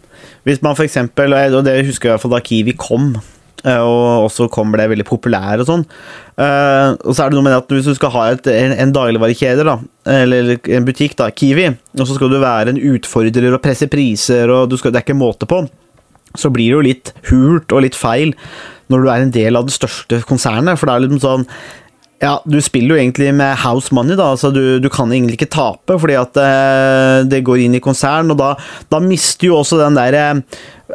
Hvis 0.46 0.62
man 0.62 0.76
eksempel, 0.76 1.32
og 1.34 1.64
det 1.64 1.86
husker 1.86 2.08
jeg 2.08 2.12
i 2.12 2.14
hvert 2.14 2.20
fall 2.22 2.30
da 2.30 2.38
Kiwi 2.40 2.72
kom, 2.78 3.16
eh, 3.16 3.35
og 3.74 4.26
også 4.28 4.46
kom 4.52 4.70
ble 4.74 4.86
veldig 4.92 5.06
populær 5.08 5.62
og 5.62 5.68
sånn, 5.68 5.84
eh, 6.38 6.92
og 6.94 7.10
så 7.10 7.24
er 7.24 7.32
det 7.32 7.38
noe 7.38 7.46
med 7.48 7.56
at 7.56 7.72
hvis 7.72 7.88
du 7.88 7.96
skal 7.98 8.12
ha 8.14 8.26
et, 8.34 8.50
en, 8.52 8.76
en 8.84 8.94
dagligvarekjede, 8.94 9.66
da, 9.66 9.78
eller 10.12 10.54
en 10.54 10.86
butikk, 10.86 11.16
da, 11.18 11.32
Kiwi, 11.34 11.72
og 11.96 12.04
så 12.04 12.18
skal 12.18 12.30
du 12.32 12.38
være 12.42 12.74
en 12.74 12.82
utfordrer 12.94 13.56
og 13.56 13.62
presse 13.64 13.90
priser, 13.90 14.52
og 14.52 14.70
du 14.70 14.78
skal, 14.78 14.94
det 14.94 15.02
er 15.02 15.08
ikke 15.08 15.18
måte 15.18 15.48
på, 15.50 15.64
så 16.36 16.52
blir 16.52 16.70
det 16.70 16.76
jo 16.76 16.84
litt 16.84 17.12
hult 17.30 17.72
og 17.72 17.84
litt 17.86 17.96
feil 17.98 18.34
når 18.92 19.02
du 19.02 19.10
er 19.10 19.24
en 19.24 19.34
del 19.34 19.58
av 19.58 19.66
det 19.66 19.74
største 19.74 20.20
konsernet, 20.28 20.78
for 20.78 20.86
det 20.86 20.94
er 20.94 21.06
liksom 21.06 21.22
sånn 21.24 21.46
ja, 22.22 22.38
du 22.48 22.56
spiller 22.64 22.94
jo 22.94 23.00
egentlig 23.00 23.28
med 23.36 23.58
house 23.60 23.92
money, 23.94 24.16
da. 24.16 24.30
Altså, 24.32 24.48
du, 24.54 24.78
du 24.80 24.88
kan 24.92 25.10
egentlig 25.12 25.36
ikke 25.36 25.52
tape, 25.52 25.98
fordi 26.00 26.16
at 26.16 26.38
eh, 26.40 27.26
det 27.28 27.42
går 27.44 27.66
inn 27.66 27.76
i 27.76 27.82
konsern, 27.84 28.32
og 28.32 28.38
da, 28.40 28.54
da 28.92 29.00
mister 29.04 29.50
jo 29.50 29.58
også 29.58 29.78
den 29.82 29.98
derre 29.98 30.22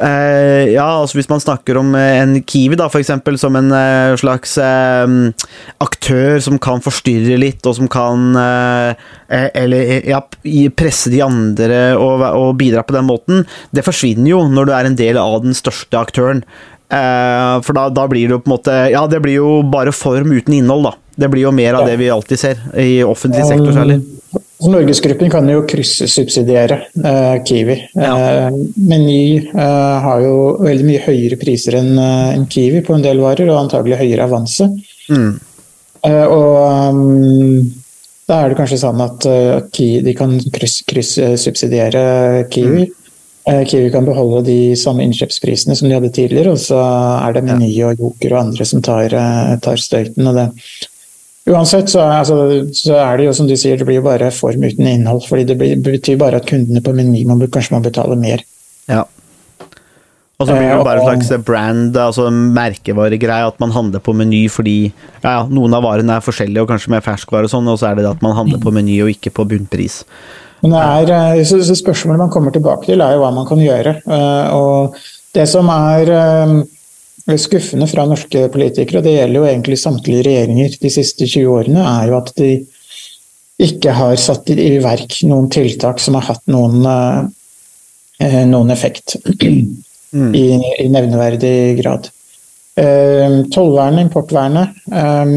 eh, 0.02 0.72
Ja, 0.72 0.88
altså 0.98 1.20
hvis 1.20 1.30
man 1.30 1.42
snakker 1.42 1.78
om 1.78 1.94
eh, 1.98 2.18
en 2.24 2.34
Kiwi, 2.42 2.74
da, 2.80 2.88
for 2.90 3.02
eksempel, 3.02 3.38
som 3.38 3.54
en 3.58 3.70
eh, 3.76 4.16
slags 4.18 4.56
eh, 4.58 5.14
aktør 5.84 6.42
som 6.42 6.58
kan 6.62 6.82
forstyrre 6.82 7.38
litt, 7.38 7.62
og 7.70 7.78
som 7.78 7.90
kan 7.92 8.34
eh, 8.42 9.06
eh, 9.30 9.48
Eller 9.62 10.10
ja, 10.10 10.18
presse 10.74 11.12
de 11.12 11.22
andre 11.22 11.84
og, 12.00 12.26
og 12.32 12.58
bidra 12.58 12.82
på 12.82 12.98
den 12.98 13.06
måten, 13.06 13.46
det 13.70 13.86
forsvinner 13.86 14.34
jo 14.34 14.42
når 14.50 14.66
du 14.66 14.74
er 14.74 14.90
en 14.90 14.98
del 14.98 15.22
av 15.22 15.38
den 15.46 15.54
største 15.54 16.02
aktøren. 16.02 16.42
Eh, 16.92 17.54
for 17.64 17.78
da, 17.78 17.86
da 17.94 18.04
blir 18.10 18.26
det 18.26 18.34
jo 18.34 18.42
på 18.42 18.50
en 18.50 18.52
måte 18.52 18.74
Ja, 18.92 19.06
det 19.08 19.22
blir 19.24 19.38
jo 19.38 19.52
bare 19.72 19.94
form 19.96 20.34
uten 20.34 20.58
innhold, 20.58 20.90
da. 20.90 20.96
Det 21.16 21.28
blir 21.28 21.44
jo 21.44 21.52
mer 21.52 21.74
av 21.76 21.86
det 21.86 21.98
vi 22.00 22.08
alltid 22.10 22.40
ser, 22.40 22.60
i 22.80 23.02
offentlig 23.04 23.44
sektor 23.48 23.72
særlig. 23.76 23.98
Um, 24.00 24.48
Norgesgruppen 24.72 25.30
kan 25.30 25.48
jo 25.50 25.64
kryssubsidiere 25.66 26.76
eh, 27.02 27.42
Kiwi. 27.44 27.74
Ja. 27.98 28.12
Eh, 28.46 28.58
Meny 28.78 29.48
eh, 29.50 29.96
har 30.04 30.22
jo 30.22 30.36
veldig 30.62 30.86
mye 30.86 31.02
høyere 31.02 31.38
priser 31.40 31.80
enn 31.80 31.98
en 31.98 32.46
Kiwi 32.46 32.84
på 32.86 32.94
en 32.94 33.02
del 33.02 33.18
varer, 33.24 33.50
og 33.50 33.58
antagelig 33.64 33.98
høyere 33.98 34.28
avanse. 34.30 34.68
Mm. 35.10 35.32
Eh, 36.06 36.26
og 36.30 36.94
um, 36.94 37.58
da 38.30 38.38
er 38.44 38.52
det 38.52 38.60
kanskje 38.62 38.80
sånn 38.84 39.02
at 39.02 39.26
eh, 39.28 39.98
de 40.06 40.14
kan 40.16 40.38
kryss- 40.54 40.84
kryssubsidiere 40.88 42.46
Kiwi. 42.54 42.86
Eh, 43.50 43.64
Kiwi 43.66 43.90
kan 43.90 44.06
beholde 44.06 44.44
de 44.46 44.60
samme 44.78 45.02
innkjøpsprisene 45.08 45.74
som 45.74 45.90
de 45.90 45.98
hadde 45.98 46.14
tidligere, 46.14 46.54
og 46.54 46.62
så 46.62 46.78
er 46.78 47.34
det 47.34 47.44
Meny 47.50 47.74
og 47.82 47.98
Joker 47.98 48.36
og 48.36 48.44
andre 48.46 48.64
som 48.70 48.82
tar, 48.86 49.10
eh, 49.10 49.52
tar 49.66 49.82
støyten. 49.82 50.30
Og 50.30 50.38
det. 50.38 50.48
Uansett 51.50 51.90
så 51.90 52.04
altså, 52.06 52.36
så 52.76 52.94
er 53.02 53.18
det 53.18 53.24
jo 53.26 53.32
som 53.34 53.48
du 53.48 53.56
sier, 53.58 53.78
det 53.78 53.86
blir 53.88 53.98
jo 53.98 54.04
bare 54.06 54.30
form 54.34 54.62
uten 54.62 54.86
innhold. 54.86 55.24
fordi 55.26 55.44
det 55.48 55.56
blir, 55.58 55.80
betyr 55.82 56.20
bare 56.20 56.38
at 56.38 56.46
kundene 56.46 56.82
på 56.84 56.94
Meny 56.94 57.24
må, 57.26 57.38
kanskje 57.50 57.74
må 57.74 57.82
betale 57.82 58.14
mer. 58.18 58.44
Ja. 58.90 59.02
Og 60.38 60.46
så 60.46 60.54
blir 60.54 60.68
det 60.68 60.70
jo 60.74 60.80
Eh, 60.80 60.86
bare 60.86 61.02
en 61.02 61.22
slags 61.22 61.44
brand, 61.46 61.96
altså 61.96 62.28
merkevaregreie, 62.30 63.46
at 63.46 63.58
man 63.62 63.74
handler 63.74 64.02
på 64.02 64.14
Meny 64.14 64.44
fordi 64.50 64.92
ja, 65.22 65.32
ja, 65.40 65.42
noen 65.50 65.74
av 65.74 65.82
varene 65.86 66.16
er 66.18 66.24
forskjellige, 66.24 66.62
og 66.62 66.70
kanskje 66.70 66.94
med 66.94 67.04
ferskvare 67.06 67.50
og 67.50 67.52
sånn, 67.52 67.68
og 67.70 67.78
så 67.78 67.90
er 67.90 67.98
det 67.98 68.06
det 68.06 68.14
at 68.14 68.22
man 68.22 68.36
handler 68.38 68.62
på 68.62 68.74
Meny 68.74 69.00
og 69.02 69.10
ikke 69.10 69.34
på 69.34 69.46
bunnpris. 69.50 70.02
Men 70.62 70.76
det 70.76 70.82
er, 70.82 71.12
eh, 71.38 71.42
så, 71.46 71.58
så 71.66 71.74
spørsmålet 71.78 72.22
man 72.22 72.30
kommer 72.30 72.54
tilbake 72.54 72.86
til, 72.86 73.02
er 73.02 73.16
jo 73.16 73.22
hva 73.24 73.32
man 73.34 73.46
kan 73.50 73.58
gjøre. 73.62 73.96
Eh, 74.06 74.54
Og 74.54 74.94
det 75.34 75.48
som 75.50 75.66
er 75.74 76.10
skuffende 77.38 77.86
fra 77.90 78.04
norske 78.08 78.46
politikere, 78.52 79.00
og 79.00 79.06
det 79.06 79.16
gjelder 79.16 79.38
jo 79.38 79.48
egentlig 79.48 79.78
samtlige 79.80 80.24
regjeringer 80.26 80.78
de 80.82 80.90
siste 80.90 81.28
20 81.28 81.52
årene, 81.54 81.84
er 81.86 82.10
jo 82.10 82.18
at 82.18 82.32
de 82.38 82.52
ikke 83.62 83.94
har 83.94 84.16
satt 84.18 84.50
i 84.50 84.78
verk 84.82 85.20
noen 85.28 85.46
tiltak 85.52 86.00
som 86.02 86.16
har 86.18 86.26
hatt 86.32 86.42
noen, 86.50 86.82
eh, 88.18 88.42
noen 88.48 88.74
effekt 88.74 89.16
i, 89.38 89.54
i 90.34 90.88
nevneverdig 90.90 91.78
grad. 91.78 92.10
Eh, 92.74 93.38
Tollvernet, 93.52 94.08
importvernet, 94.08 94.82
eh, 94.90 95.36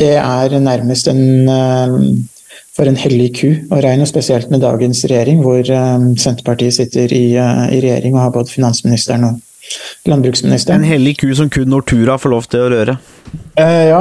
det 0.00 0.14
er 0.16 0.56
nærmest 0.62 1.10
en 1.12 2.28
for 2.70 2.88
en 2.88 2.96
hellig 2.96 3.32
ku 3.36 3.48
å 3.74 3.80
regne, 3.82 4.06
spesielt 4.08 4.48
med 4.48 4.62
dagens 4.64 5.02
regjering, 5.10 5.42
hvor 5.44 5.66
Senterpartiet 5.68 6.78
sitter 6.78 7.12
i, 7.12 7.34
i 7.34 7.80
regjering 7.82 8.14
og 8.14 8.22
har 8.22 8.32
både 8.38 8.54
finansministeren 8.54 9.26
og 9.26 9.40
En 10.74 10.86
hellig 10.86 11.18
ku 11.20 11.28
som 11.36 11.50
kun 11.52 11.68
Nortura 11.70 12.16
får 12.18 12.32
lov 12.32 12.48
til 12.50 12.64
å 12.64 12.70
røre. 12.72 12.96
Eh, 13.60 13.90
ja, 13.90 14.00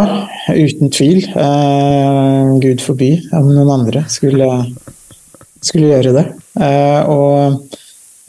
uten 0.55 0.91
tvil. 0.93 1.21
Eh, 1.27 2.53
Gud 2.63 2.83
forby 2.83 3.11
om 3.35 3.51
noen 3.51 3.73
andre 3.73 4.05
skulle, 4.11 4.47
skulle 5.61 5.91
gjøre 5.91 6.15
det. 6.15 6.25
Eh, 6.59 7.11
og 7.11 7.75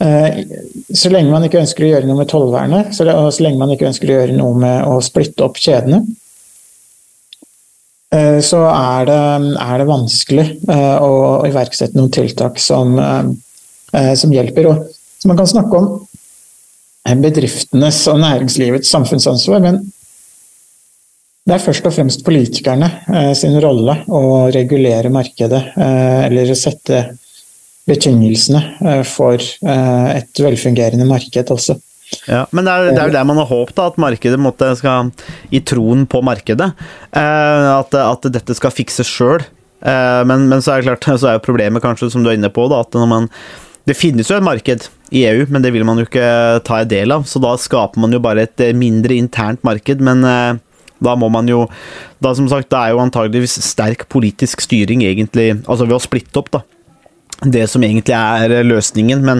eh, 0.03 0.41
så 0.93 1.13
lenge 1.13 1.33
man 1.33 1.47
ikke 1.47 1.61
ønsker 1.63 1.87
å 1.87 1.93
gjøre 1.93 2.09
noe 2.09 2.19
med 2.21 2.29
tollvernet, 2.31 2.91
så, 2.97 3.07
og 3.15 3.31
så 3.33 3.47
lenge 3.47 3.61
man 3.61 3.73
ikke 3.73 3.89
ønsker 3.89 4.11
å 4.11 4.19
gjøre 4.19 4.37
noe 4.37 4.59
med 4.61 4.91
å 4.91 4.99
splitte 5.05 5.47
opp 5.47 5.57
kjedene, 5.61 6.03
eh, 8.13 8.39
så 8.45 8.61
er 8.69 9.09
det, 9.09 9.19
er 9.65 9.81
det 9.81 9.89
vanskelig 9.89 10.47
eh, 10.67 10.95
å 11.01 11.41
iverksette 11.49 11.97
noen 11.97 12.13
tiltak 12.13 12.61
som, 12.61 12.99
som 13.91 14.33
hjelper. 14.35 14.69
Og, 14.69 14.87
så 15.21 15.29
man 15.29 15.39
kan 15.39 15.49
snakke 15.49 15.79
om 15.79 15.91
bedriftenes 17.21 18.03
og 18.11 18.21
næringslivets 18.21 18.91
samfunnsansvar, 18.93 19.63
men 19.63 19.81
det 21.47 21.55
er 21.55 21.63
først 21.63 21.87
og 21.89 21.95
fremst 21.95 22.21
politikerne 22.25 22.87
eh, 23.09 23.31
sin 23.37 23.57
rolle 23.63 23.97
å 24.13 24.49
regulere 24.53 25.09
markedet, 25.13 25.61
eh, 25.73 26.19
eller 26.27 26.51
sette 26.57 27.01
betingelsene 27.89 28.61
eh, 28.85 29.01
for 29.07 29.41
eh, 29.41 30.09
et 30.19 30.43
velfungerende 30.45 31.07
marked 31.09 31.55
også. 31.55 31.79
Ja, 32.27 32.43
men 32.51 32.67
det 32.67 32.73
er, 32.73 32.91
det 32.91 33.01
er 33.01 33.09
jo 33.09 33.15
der 33.15 33.25
man 33.27 33.39
har 33.39 33.49
håpet, 33.49 33.81
at 33.81 33.97
markedet 34.01 34.37
måtte, 34.41 34.69
skal 34.77 35.09
i 35.49 35.63
troen 35.65 36.05
på 36.05 36.21
markedet. 36.25 36.69
Eh, 37.09 37.67
at, 37.71 37.97
at 37.97 38.29
dette 38.35 38.55
skal 38.57 38.75
fikses 38.75 39.09
sjøl. 39.09 39.41
Eh, 39.81 40.21
men, 40.29 40.45
men 40.51 40.61
så 40.61 40.75
er 40.75 40.83
det 40.83 40.91
klart, 40.91 41.09
så 41.17 41.31
er 41.31 41.39
jo 41.39 41.45
problemet 41.47 41.83
kanskje, 41.83 42.11
som 42.13 42.21
du 42.23 42.29
er 42.29 42.37
inne 42.37 42.51
på, 42.53 42.67
da, 42.69 42.83
at 42.85 42.93
når 42.93 43.09
man 43.09 43.29
Det 43.89 43.97
finnes 43.97 44.29
jo 44.29 44.37
et 44.37 44.45
marked 44.45 44.89
i 45.11 45.23
EU, 45.27 45.45
men 45.49 45.63
det 45.63 45.71
vil 45.73 45.85
man 45.87 45.99
jo 45.99 46.05
ikke 46.05 46.25
ta 46.67 46.81
en 46.81 46.91
del 46.91 47.13
av. 47.15 47.25
Så 47.27 47.41
da 47.41 47.55
skaper 47.59 48.01
man 48.01 48.13
jo 48.13 48.21
bare 48.23 48.45
et 48.45 48.63
eh, 48.63 48.75
mindre 48.77 49.17
internt 49.17 49.63
marked. 49.67 50.03
Men 50.05 50.21
eh, 50.27 50.59
da 51.01 51.15
må 51.17 51.31
man 51.33 51.49
jo 51.49 51.65
da 52.21 52.35
som 52.37 52.49
sagt, 52.51 52.69
Det 52.69 52.77
er 52.77 52.93
jo 52.93 53.01
antageligvis 53.01 53.57
sterk 53.65 54.05
politisk 54.13 54.61
styring, 54.61 55.01
egentlig, 55.01 55.55
altså 55.65 55.87
ved 55.87 55.97
å 55.97 56.03
splitte 56.03 56.37
opp, 56.37 56.51
da 56.53 56.61
det 57.41 57.63
som 57.69 57.81
egentlig 57.81 58.13
er 58.13 58.61
løsningen, 58.67 59.23
men, 59.25 59.39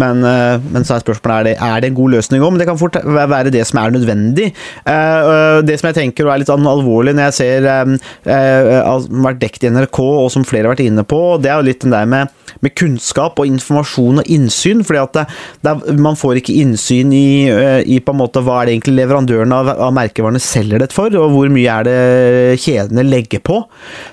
men, 0.00 0.22
eh, 0.26 0.56
men 0.72 0.86
så 0.86 0.96
er 0.96 1.04
spørsmålet 1.04 1.36
er 1.36 1.44
det, 1.46 1.52
er 1.62 1.82
det 1.82 1.90
en 1.92 1.98
god 1.98 2.14
løsning 2.16 2.42
òg. 2.42 2.50
Men 2.52 2.58
det 2.62 2.66
kan 2.66 2.80
fort 2.80 2.96
være 3.06 3.52
det 3.54 3.62
som 3.68 3.78
er 3.82 3.94
nødvendig. 3.94 4.48
Eh, 4.82 5.62
Det 5.66 5.78
som 5.78 5.88
jeg 5.88 5.96
tenker 6.00 6.26
er 6.26 6.42
litt 6.42 6.50
alvorlig 6.50 7.14
når 7.14 7.28
jeg 7.30 7.36
ser 7.36 7.68
eh, 7.70 7.92
eh, 8.26 8.72
har 8.82 9.06
vært 9.10 9.38
dekket 9.44 9.68
i 9.68 9.70
NRK, 9.76 10.00
og 10.00 10.30
som 10.34 10.44
flere 10.44 10.66
har 10.66 10.74
vært 10.74 10.88
inne 10.88 11.04
på, 11.06 11.20
det 11.40 11.52
er 11.52 11.60
jo 11.60 11.68
litt 11.68 11.86
den 11.86 11.94
der 11.94 12.08
med, 12.10 12.34
med 12.64 12.74
kunnskap 12.74 13.38
og 13.38 13.46
informasjon 13.46 14.24
og 14.24 14.32
innsyn. 14.32 14.82
fordi 14.86 15.02
at 15.04 15.14
det, 15.14 15.26
det 15.62 15.74
er, 15.74 16.02
Man 16.02 16.18
får 16.18 16.42
ikke 16.42 16.58
innsyn 16.64 17.14
i, 17.14 17.46
eh, 17.52 17.80
i 17.86 18.00
på 18.02 18.14
en 18.14 18.20
måte 18.24 18.42
hva 18.42 18.60
er 18.62 18.66
det 18.66 18.76
egentlig 18.76 18.96
leverandøren 18.98 19.54
av, 19.54 19.70
av 19.70 19.94
merkevarene 19.94 20.42
selger 20.42 20.82
det 20.82 20.90
for, 20.96 21.14
og 21.14 21.30
hvor 21.30 21.52
mye 21.52 21.78
er 21.78 21.86
det 21.86 22.60
kjedene 22.64 23.06
legger 23.06 23.42
på. 23.46 23.62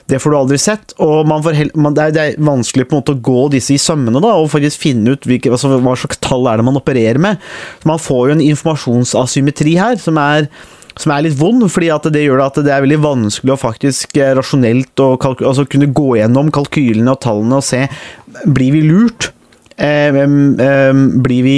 Det 0.05 0.21
får 0.21 0.31
du 0.31 0.37
aldri 0.37 0.61
sett. 0.61 0.93
og 1.01 1.25
man 1.27 1.41
får 1.41 1.57
det, 1.73 2.03
er, 2.03 2.13
det 2.13 2.23
er 2.23 2.39
vanskelig 2.43 2.87
på 2.87 2.95
en 2.95 3.01
måte 3.01 3.17
å 3.17 3.22
gå 3.23 3.47
disse 3.53 3.75
i 3.75 3.81
sømmene 3.81 4.21
da, 4.23 4.35
og 4.37 4.51
faktisk 4.53 4.83
finne 4.83 5.15
ut 5.15 5.27
hvilke, 5.29 5.51
altså, 5.53 5.73
hva 5.77 5.97
slags 5.99 6.21
tall 6.23 6.47
er 6.51 6.59
det 6.59 6.67
man 6.67 6.79
opererer 6.79 7.21
med. 7.21 7.41
Så 7.81 7.91
Man 7.91 8.01
får 8.01 8.23
jo 8.27 8.37
en 8.37 8.47
informasjonsasymmetri 8.51 9.77
her 9.79 9.99
som 10.01 10.19
er 10.21 10.49
som 10.99 11.09
er 11.09 11.23
litt 11.25 11.37
vond, 11.39 11.63
fordi 11.73 11.89
det 12.13 12.21
gjør 12.21 12.43
at 12.45 12.59
det 12.61 12.69
er 12.69 12.83
veldig 12.83 12.99
vanskelig 13.01 13.55
å 13.55 13.57
faktisk 13.57 14.17
eh, 14.21 14.35
rasjonelt 14.37 15.01
å 15.01 15.15
altså 15.17 15.65
kunne 15.65 15.89
gå 15.89 16.19
gjennom 16.19 16.51
kalkylene 16.53 17.15
og 17.15 17.23
tallene 17.23 17.57
og 17.57 17.65
se 17.65 17.87
blir 18.45 18.75
vi 18.75 18.83
lurt. 18.85 19.31
Eh, 19.73 20.13
em, 20.13 20.99
blir 21.25 21.47
vi 21.47 21.57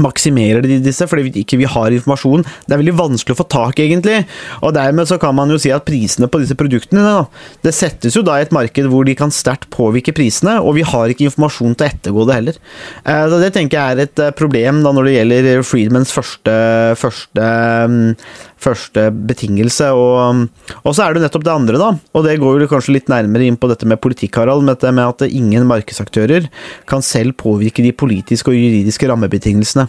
maksimerer 0.00 0.64
de 0.64 0.78
disse 0.82 1.06
fordi 1.08 1.26
vi 1.26 1.42
ikke 1.42 1.68
har 1.72 1.92
informasjon. 1.94 2.44
Det 2.66 2.74
er 2.74 2.80
veldig 2.80 2.96
vanskelig 2.98 3.36
å 3.36 3.40
få 3.42 3.48
tak 3.52 3.80
i, 3.80 3.88
egentlig. 3.88 4.22
Og 4.62 4.74
dermed 4.76 5.08
så 5.10 5.18
kan 5.20 5.36
man 5.36 5.52
jo 5.52 5.58
si 5.60 5.72
at 5.74 5.84
prisene 5.88 6.30
på 6.32 6.40
disse 6.42 6.56
produktene 6.58 7.04
da, 7.04 7.24
det 7.64 7.74
settes 7.76 8.16
jo 8.16 8.24
da 8.26 8.38
i 8.38 8.46
et 8.46 8.54
marked 8.54 8.88
hvor 8.92 9.06
de 9.08 9.16
kan 9.18 9.32
sterkt 9.34 9.68
påvirke 9.72 10.14
prisene, 10.16 10.58
og 10.62 10.76
vi 10.78 10.86
har 10.86 11.12
ikke 11.12 11.28
informasjon 11.28 11.76
til 11.76 11.86
å 11.86 11.90
ettergå 11.90 12.28
det 12.28 12.38
heller. 12.38 12.62
Eh, 13.04 13.26
Så 13.32 13.40
det 13.42 13.52
tenker 13.54 13.78
jeg 13.78 13.96
er 13.96 14.06
et 14.06 14.22
eh, 14.22 14.32
problem 14.36 14.82
da 14.84 14.94
når 14.94 15.08
det 15.08 15.16
gjelder 15.18 15.50
Freedmans 15.66 16.12
første, 16.14 16.54
første, 16.98 17.46
mm, 17.92 18.16
første 18.62 19.06
betingelse. 19.28 19.90
Og, 19.96 20.46
og 20.82 20.94
så 20.94 21.06
er 21.06 21.16
det 21.16 21.24
nettopp 21.24 21.46
det 21.46 21.54
andre, 21.54 21.80
da. 21.80 21.90
Og 22.16 22.26
det 22.26 22.38
går 22.42 22.64
jo 22.64 22.70
kanskje 22.70 22.96
litt 22.96 23.10
nærmere 23.12 23.48
inn 23.48 23.58
på 23.60 23.70
dette 23.70 23.88
med 23.88 24.00
politikk, 24.02 24.40
Harald. 24.40 24.64
Med 24.66 24.82
med 24.82 25.04
at 25.04 25.24
ingen 25.28 25.66
markedsaktører 25.68 26.48
kan 26.90 27.04
selv 27.04 27.36
påvirke 27.40 27.84
de 27.84 27.92
politiske 27.92 28.50
og 28.50 28.58
juridiske 28.58 29.08
rammebetingelsene. 29.10 29.81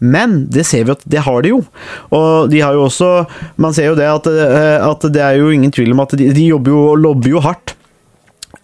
Men 0.00 0.46
det 0.52 0.64
ser 0.68 0.86
vi 0.88 0.94
at 0.96 1.02
det 1.12 1.24
har 1.26 1.42
de 1.44 1.52
jo. 1.52 1.58
Og 2.16 2.48
de 2.50 2.62
har 2.64 2.72
jo 2.76 2.86
også 2.86 3.10
Man 3.60 3.74
ser 3.76 3.90
jo 3.90 3.98
det 3.98 4.08
at, 4.08 4.26
eh, 4.32 4.78
at 4.80 5.04
det 5.12 5.20
er 5.20 5.36
jo 5.40 5.50
ingen 5.52 5.72
tvil 5.74 5.92
om 5.92 6.00
at 6.06 6.16
de, 6.16 6.30
de 6.32 6.46
jobber 6.52 6.72
jo 6.72 6.80
og 6.94 6.98
lobber 7.04 7.34
jo 7.36 7.44
hardt. 7.44 7.76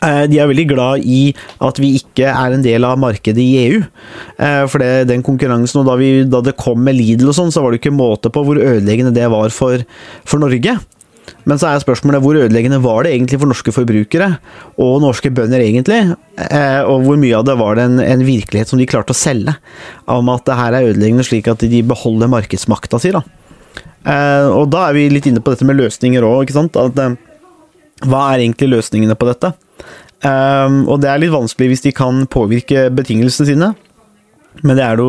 Eh, 0.02 0.24
De 0.28 0.40
er 0.40 0.48
veldig 0.48 0.66
glad 0.72 1.04
i 1.04 1.34
at 1.62 1.78
vi 1.80 1.94
ikke 2.00 2.28
er 2.32 2.56
en 2.56 2.64
del 2.64 2.84
av 2.88 2.98
markedet 3.00 3.40
i 3.42 3.52
EU. 3.66 3.82
Eh, 4.38 4.64
For 4.68 4.82
det, 4.82 5.08
den 5.12 5.24
konkurransen, 5.26 5.80
og 5.82 5.88
da, 5.90 5.96
vi, 6.00 6.10
da 6.24 6.42
det 6.44 6.56
kom 6.60 6.82
med 6.84 6.96
Lidl 6.98 7.30
og 7.30 7.36
sånn, 7.38 7.52
så 7.54 7.62
var 7.64 7.72
det 7.72 7.80
ikke 7.82 7.94
måte 7.96 8.32
på 8.32 8.44
hvor 8.44 8.60
ødeleggende 8.60 9.14
det 9.16 9.28
var 9.32 9.52
for, 9.54 9.84
for 10.24 10.42
Norge. 10.42 10.78
Men 11.46 11.60
så 11.62 11.68
er 11.70 11.82
spørsmålet 11.82 12.22
hvor 12.24 12.38
ødeleggende 12.40 12.80
var 12.82 13.04
det 13.06 13.12
egentlig 13.14 13.38
for 13.38 13.46
norske 13.50 13.72
forbrukere 13.74 14.28
og 14.82 14.96
norske 15.04 15.30
bønder 15.30 15.62
egentlig? 15.62 16.00
Eh, 16.42 16.80
Og 16.82 17.04
hvor 17.06 17.20
mye 17.22 17.36
av 17.38 17.44
det 17.46 17.54
var 17.60 17.78
det 17.78 17.84
en, 17.86 18.00
en 18.02 18.24
virkelighet 18.26 18.72
som 18.72 18.80
de 18.82 18.88
klarte 18.90 19.14
å 19.14 19.18
selge? 19.18 19.54
Om 20.10 20.32
at 20.34 20.44
det 20.48 20.56
her 20.58 20.74
er 20.74 20.88
ødeleggende 20.90 21.26
slik 21.26 21.46
at 21.52 21.62
de 21.62 21.82
beholder 21.86 22.32
markedsmakta 22.32 22.98
si. 22.98 23.14
da. 23.14 23.22
Eh, 24.02 24.48
Og 24.50 24.66
da 24.74 24.88
er 24.88 24.98
vi 24.98 25.06
litt 25.12 25.30
inne 25.30 25.40
på 25.44 25.54
dette 25.54 25.68
med 25.68 25.78
løsninger 25.78 26.26
òg, 26.26 26.44
ikke 26.48 26.58
sant. 26.58 26.76
At, 26.82 26.98
eh, 26.98 27.14
hva 28.10 28.26
er 28.34 28.42
egentlig 28.42 28.72
løsningene 28.74 29.14
på 29.16 29.30
dette? 29.30 29.54
Og 30.26 30.96
det 30.98 31.06
er 31.06 31.20
litt 31.22 31.30
vanskelig 31.30 31.68
hvis 31.70 31.82
de 31.84 31.92
kan 31.94 32.24
påvirke 32.26 32.88
betingelsene 32.90 33.46
sine. 33.46 33.68
Men 34.64 34.78
det 34.78 34.84
er 34.86 35.00
jo, 35.00 35.08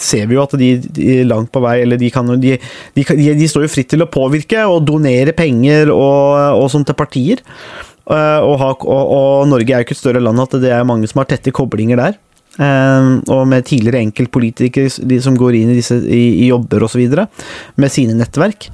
ser 0.00 0.28
vi 0.30 0.36
jo 0.38 0.44
at 0.44 0.54
de, 0.60 0.70
de 0.96 1.16
langt 1.28 1.50
på 1.52 1.62
vei 1.64 1.76
eller 1.82 2.00
de, 2.00 2.10
kan, 2.14 2.28
de, 2.40 2.56
de, 2.96 3.48
står 3.50 3.66
jo 3.66 3.72
fritt 3.72 3.90
til 3.92 4.04
å 4.04 4.10
påvirke 4.10 4.64
og 4.70 4.84
donere 4.88 5.34
penger 5.36 5.92
og, 5.92 6.60
og 6.62 6.70
sånt 6.72 6.88
til 6.88 6.98
partier. 6.98 7.42
Uh, 8.04 8.40
og, 8.44 8.84
og, 8.84 9.04
og 9.16 9.48
Norge 9.48 9.72
er 9.72 9.80
jo 9.82 9.88
ikke 9.88 9.96
et 9.96 10.02
større 10.02 10.22
land 10.22 10.42
at 10.42 10.58
det 10.60 10.72
er 10.76 10.84
mange 10.88 11.08
som 11.10 11.22
har 11.22 11.30
tette 11.30 11.54
koblinger 11.56 12.00
der. 12.00 12.20
Um, 12.54 13.18
og 13.34 13.48
med 13.50 13.66
tidligere 13.66 14.04
enkeltpolitikere 14.04 14.92
de 15.10 15.16
som 15.22 15.34
går 15.38 15.58
inn 15.58 15.72
i, 15.72 15.80
disse, 15.80 15.96
i, 16.06 16.44
i 16.44 16.52
jobber 16.52 16.86
osv. 16.86 17.02
med 17.80 17.92
sine 17.92 18.14
nettverk. 18.18 18.68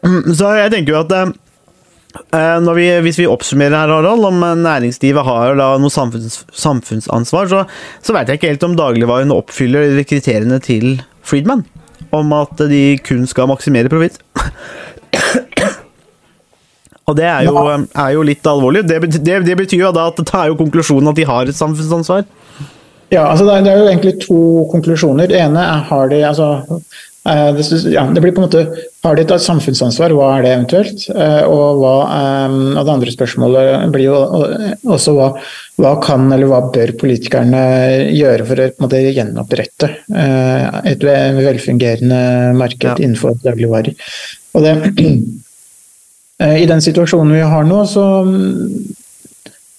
Så 0.00 0.56
jeg 0.56 0.72
tenker 0.72 0.94
jo 0.94 1.02
at 1.02 1.12
eh, 1.12 1.30
Eh, 1.30 1.49
vi, 2.76 2.86
hvis 3.04 3.18
vi 3.20 3.26
oppsummerer 3.30 3.76
her, 3.76 3.92
Harald, 3.94 4.24
om 4.26 4.42
eh, 4.42 4.56
næringslivet 4.58 5.26
har 5.26 5.54
da 5.58 5.68
noe 5.78 5.90
samfunns, 5.90 6.44
samfunnsansvar, 6.52 7.50
så, 7.50 7.64
så 8.02 8.16
vet 8.16 8.28
jeg 8.28 8.40
ikke 8.40 8.52
helt 8.54 8.66
om 8.66 8.76
dagligvarene 8.78 9.36
oppfyller 9.36 10.02
kriteriene 10.08 10.58
til 10.64 11.02
Friedman. 11.22 11.64
Om 12.10 12.32
at 12.34 12.58
de 12.70 12.98
kun 13.06 13.26
skal 13.30 13.50
maksimere 13.50 13.92
profitt. 13.92 14.18
Og 17.10 17.16
det 17.18 17.26
er 17.26 17.46
jo, 17.46 17.54
er 17.58 18.10
jo 18.14 18.22
litt 18.26 18.46
alvorlig. 18.46 18.84
Det, 18.86 19.00
det, 19.18 19.40
det 19.46 19.56
betyr 19.58 19.86
jo 19.86 19.94
da 19.94 20.08
at 20.10 20.18
det 20.20 20.34
er 20.34 20.50
jo 20.50 20.58
konklusjonen 20.58 21.10
at 21.10 21.18
de 21.18 21.26
har 21.26 21.48
et 21.50 21.58
samfunnsansvar. 21.58 22.26
Ja, 23.10 23.24
altså 23.26 23.44
det, 23.46 23.54
er, 23.54 23.64
det 23.66 23.72
er 23.72 23.80
jo 23.80 23.88
egentlig 23.90 24.12
to 24.22 24.40
konklusjoner. 24.70 25.26
Det 25.30 25.38
ene 25.40 25.62
er 25.66 25.86
har 25.88 26.10
de 26.12 26.20
altså 26.26 26.50
eh, 26.62 27.00
det, 27.22 27.64
ja, 27.92 28.06
det 28.14 28.20
blir 28.24 28.32
på 28.32 28.40
en 28.40 28.46
måte 28.46 28.62
Har 29.04 29.16
de 29.16 29.22
et 29.26 29.42
samfunnsansvar, 29.44 30.14
hva 30.16 30.28
er 30.38 30.44
det 30.44 30.52
eventuelt? 30.54 31.02
Eh, 31.12 31.42
og, 31.44 31.80
hva, 31.82 31.92
eh, 32.16 32.54
og 32.80 32.86
det 32.86 32.94
andre 32.94 33.12
spørsmålet 33.12 33.90
blir 33.92 34.06
jo 34.06 34.20
også 34.88 35.14
hva, 35.16 35.26
hva 35.80 35.92
kan 36.04 36.24
eller 36.32 36.48
hva 36.48 36.62
bør 36.72 36.94
politikerne 37.00 37.60
gjøre 38.16 38.46
for 38.48 38.60
å 38.64 38.70
på 38.70 38.80
en 38.80 38.86
måte, 38.86 39.02
gjenopprette 39.16 39.90
eh, 40.16 40.80
et 40.94 41.04
velfungerende 41.04 42.22
marked 42.56 42.88
Ja. 42.88 42.96
innenfor 42.96 43.36
dagligvarer. 43.44 43.92
Og 44.56 44.64
det, 44.64 44.74
eh, 46.44 46.56
I 46.64 46.68
den 46.68 46.84
situasjonen 46.84 47.36
vi 47.36 47.44
har 47.52 47.68
nå, 47.68 47.84
så 47.88 48.06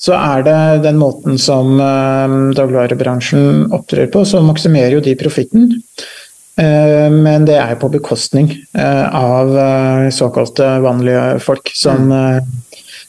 så 0.02 0.16
er 0.18 0.42
det 0.46 0.58
den 0.88 0.98
måten 0.98 1.38
som 1.38 1.76
eh, 1.78 2.32
dagligvarebransjen 2.58 3.68
opptrer 3.74 4.10
på, 4.10 4.24
så 4.26 4.42
maksimerer 4.42 4.96
jo 4.98 5.04
de 5.06 5.14
profitten. 5.20 5.68
Eh, 6.62 7.10
men 7.10 7.46
det 7.48 7.58
er 7.58 7.78
på 7.82 7.90
bekostning 7.90 8.52
eh, 8.78 9.06
av 9.18 9.54
eh, 9.58 10.10
såkalte 10.14 10.68
vanlige 10.84 11.40
folk, 11.42 11.72
som 11.74 12.12
mm. 12.12 12.52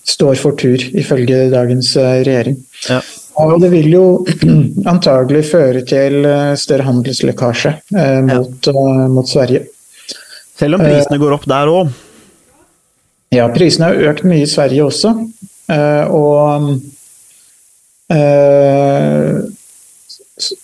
står 0.09 0.39
for 0.41 0.57
tur, 0.59 0.85
ifølge 0.97 1.49
dagens 1.53 1.97
regjering. 2.01 2.57
Ja. 2.89 3.03
Og 3.43 3.59
det 3.63 3.73
vil 3.73 3.91
jo 3.93 4.07
antagelig 4.93 5.47
føre 5.51 5.85
til 5.89 6.25
større 6.61 6.87
handelslekkasje 6.89 7.75
mot, 8.29 8.73
eh, 8.73 9.05
mot 9.13 9.29
Sverige. 9.29 9.67
Selv 10.59 10.79
om 10.79 10.85
prisene 10.85 11.21
går 11.21 11.37
opp 11.37 11.47
der 11.51 11.73
òg. 11.73 11.93
Ja, 13.33 13.47
prisene 13.53 13.89
har 13.89 14.13
økt 14.13 14.27
mye 14.29 14.45
i 14.45 14.49
Sverige 14.51 14.85
også. 14.85 15.15
Og 16.13 16.67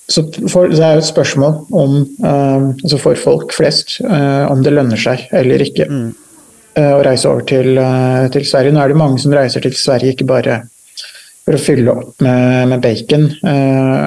så- 0.09 0.49
for, 0.51 0.69
Det 0.69 0.81
er 0.81 0.97
jo 0.97 1.03
et 1.03 1.09
spørsmål 1.09 1.55
om, 1.73 1.95
uh, 2.25 2.71
altså 2.85 2.99
for 3.01 3.15
folk 3.21 3.53
flest 3.57 4.01
uh, 4.05 4.47
om 4.51 4.63
det 4.63 4.73
lønner 4.73 5.01
seg 5.01 5.29
eller 5.33 5.63
ikke 5.65 5.87
eh, 6.79 6.93
å 6.95 7.03
reise 7.05 7.29
over 7.29 7.43
til, 7.49 7.79
til 8.35 8.45
Sverige. 8.47 8.73
Nå 8.73 8.81
er 8.83 8.89
det 8.93 8.99
mange 9.01 9.19
som 9.23 9.33
reiser 9.35 9.65
til 9.65 9.75
Sverige 9.75 10.15
ikke 10.15 10.29
bare 10.29 10.61
for 11.45 11.57
å 11.57 11.63
fylle 11.65 11.91
opp 11.95 12.21
med, 12.21 12.69
med 12.69 12.83
bacon 12.85 13.25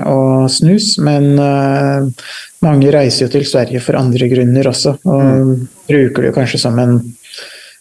og 0.06 0.46
snus, 0.54 0.92
men 1.02 1.32
mange 2.62 2.92
reiser 2.94 3.26
jo 3.26 3.32
til 3.34 3.48
Sverige 3.50 3.82
for 3.82 3.98
andre 3.98 4.28
grunner 4.30 4.70
også, 4.70 4.94
og 5.10 5.56
bruker 5.90 6.22
det 6.22 6.30
jo 6.30 6.36
kanskje 6.38 6.60
som 6.62 6.78
en 6.80 7.00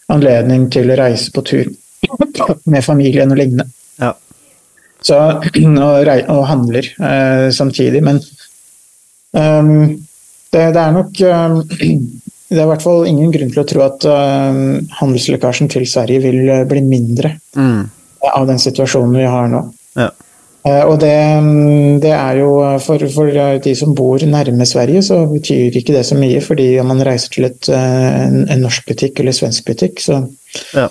anledning 0.09 0.65
til 0.73 0.89
å 0.89 0.97
reise 0.97 1.29
på 1.31 1.43
tur 1.45 1.69
med 2.73 2.83
familien 2.83 3.31
og 3.31 3.37
lignende. 3.37 3.69
Ja. 4.01 4.15
Så, 5.01 5.17
og, 5.87 6.09
og 6.29 6.41
handler 6.49 6.85
eh, 7.01 7.47
samtidig, 7.55 8.03
men 8.05 8.19
um, 9.33 10.01
det, 10.53 10.65
det 10.75 10.81
er 10.81 10.91
nok 10.97 11.21
um, 11.25 11.61
Det 12.51 12.59
er 12.59 12.65
i 12.65 12.67
hvert 12.67 12.83
fall 12.83 13.05
ingen 13.07 13.29
grunn 13.31 13.51
til 13.53 13.61
å 13.61 13.63
tro 13.63 13.79
at 13.85 14.03
um, 14.11 14.81
handelslekkasjen 14.97 15.69
til 15.71 15.85
Sverige 15.87 16.19
vil 16.25 16.49
eh, 16.51 16.65
bli 16.67 16.81
mindre 16.83 17.37
Mm. 17.55 17.85
av 18.27 18.43
den 18.49 18.59
situasjonen 18.59 19.13
vi 19.15 19.23
har 19.31 19.47
nå. 19.47 19.61
Ja. 19.95 20.09
Uh, 20.67 20.81
Og 20.91 20.97
det, 20.99 21.13
det 22.03 22.11
er 22.11 22.41
jo 22.41 22.49
for, 22.83 22.99
for 23.15 23.31
de 23.63 23.71
som 23.79 23.95
bor 23.95 24.19
nærme 24.27 24.67
Sverige, 24.67 24.99
så 25.07 25.21
betyr 25.31 25.79
ikke 25.79 25.95
det 25.95 26.03
så 26.09 26.17
mye. 26.19 26.41
fordi 26.43 26.67
om 26.83 26.91
man 26.91 26.99
reiser 27.07 27.31
til 27.33 27.47
et, 27.47 27.69
eh, 27.71 28.19
en, 28.27 28.43
en 28.51 28.61
norsk 28.67 28.83
butikk 28.91 29.23
eller 29.23 29.31
svensk 29.39 29.71
butikk, 29.71 30.03
så, 30.03 30.19
Ja. 30.75 30.89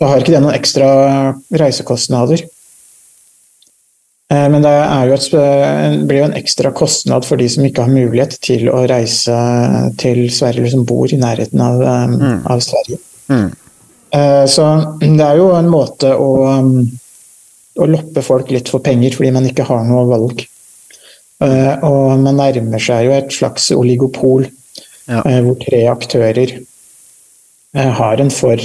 så 0.00 0.08
har 0.08 0.24
ikke 0.24 0.32
det 0.38 0.40
noen 0.42 0.56
ekstra 0.56 0.88
reisekostnader. 1.52 2.46
Eh, 4.34 4.46
Men 4.50 4.64
det 4.64 4.72
er 4.74 5.10
jo 5.10 5.16
et, 5.18 6.06
blir 6.08 6.22
jo 6.22 6.28
en 6.28 6.38
ekstra 6.38 6.72
kostnad 6.74 7.26
for 7.28 7.40
de 7.40 7.46
som 7.52 7.66
ikke 7.66 7.84
har 7.86 7.92
mulighet 7.92 8.38
til 8.44 8.66
å 8.72 8.82
reise 8.90 9.36
til 10.00 10.24
Sverige, 10.32 10.64
eller 10.64 10.72
som 10.74 10.86
bor 10.88 11.12
i 11.12 11.20
nærheten 11.20 11.62
av, 11.62 11.84
mm. 12.14 12.40
av 12.50 12.64
Sverige. 12.64 12.98
Mm. 13.30 13.46
Eh, 14.18 14.44
Så 14.50 14.66
det 15.04 15.28
er 15.28 15.38
jo 15.40 15.52
en 15.54 15.70
måte 15.72 16.14
å, 16.16 16.30
um, 16.58 16.82
å 17.78 17.88
loppe 17.90 18.24
folk 18.24 18.50
litt 18.54 18.72
for 18.72 18.84
penger, 18.84 19.16
fordi 19.18 19.32
man 19.34 19.46
ikke 19.50 19.66
har 19.70 19.86
noe 19.88 20.06
valg. 20.10 20.44
Eh, 21.44 21.72
Og 21.84 22.18
man 22.22 22.38
nærmer 22.38 22.82
seg 22.82 23.08
jo 23.08 23.16
et 23.16 23.32
slags 23.34 23.70
oligopol, 23.74 24.48
Ja. 25.04 25.18
eh, 25.28 25.42
hvor 25.44 25.58
tre 25.60 25.82
aktører 25.92 26.54
eh, 27.74 27.90
har 27.98 28.20
en 28.22 28.30
for 28.32 28.56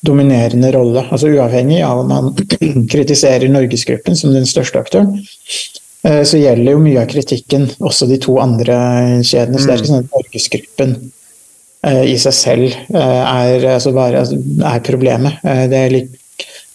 dominerende 0.00 0.70
rolle. 0.72 1.04
Altså 1.10 1.30
uavhengig 1.32 1.82
av 1.84 2.02
om 2.02 2.12
man 2.12 2.32
kritiserer 2.92 3.50
Norgesgruppen 3.50 4.16
som 4.18 4.34
den 4.34 4.46
største 4.48 4.80
aktøren, 4.82 5.16
eh, 6.06 6.22
så 6.22 6.40
gjelder 6.40 6.74
jo 6.74 6.82
mye 6.82 7.02
av 7.02 7.08
kritikken 7.10 7.68
også 7.78 8.08
de 8.10 8.20
to 8.22 8.38
andre 8.42 8.76
kjedene. 9.26 9.58
Så 9.58 9.66
det 9.66 9.74
er 9.74 9.82
ikke 9.82 9.92
sånn 9.92 10.04
at 10.04 10.12
Norgesgruppen 10.14 10.94
eh, 11.88 12.04
i 12.12 12.18
seg 12.22 12.36
selv 12.36 12.68
eh, 12.68 13.22
er, 13.24 13.70
altså 13.74 13.94
bare, 13.96 14.22
altså, 14.24 14.38
er 14.72 14.84
problemet. 14.86 15.42
Det 15.42 15.82
er, 15.82 15.96
like, 15.96 16.22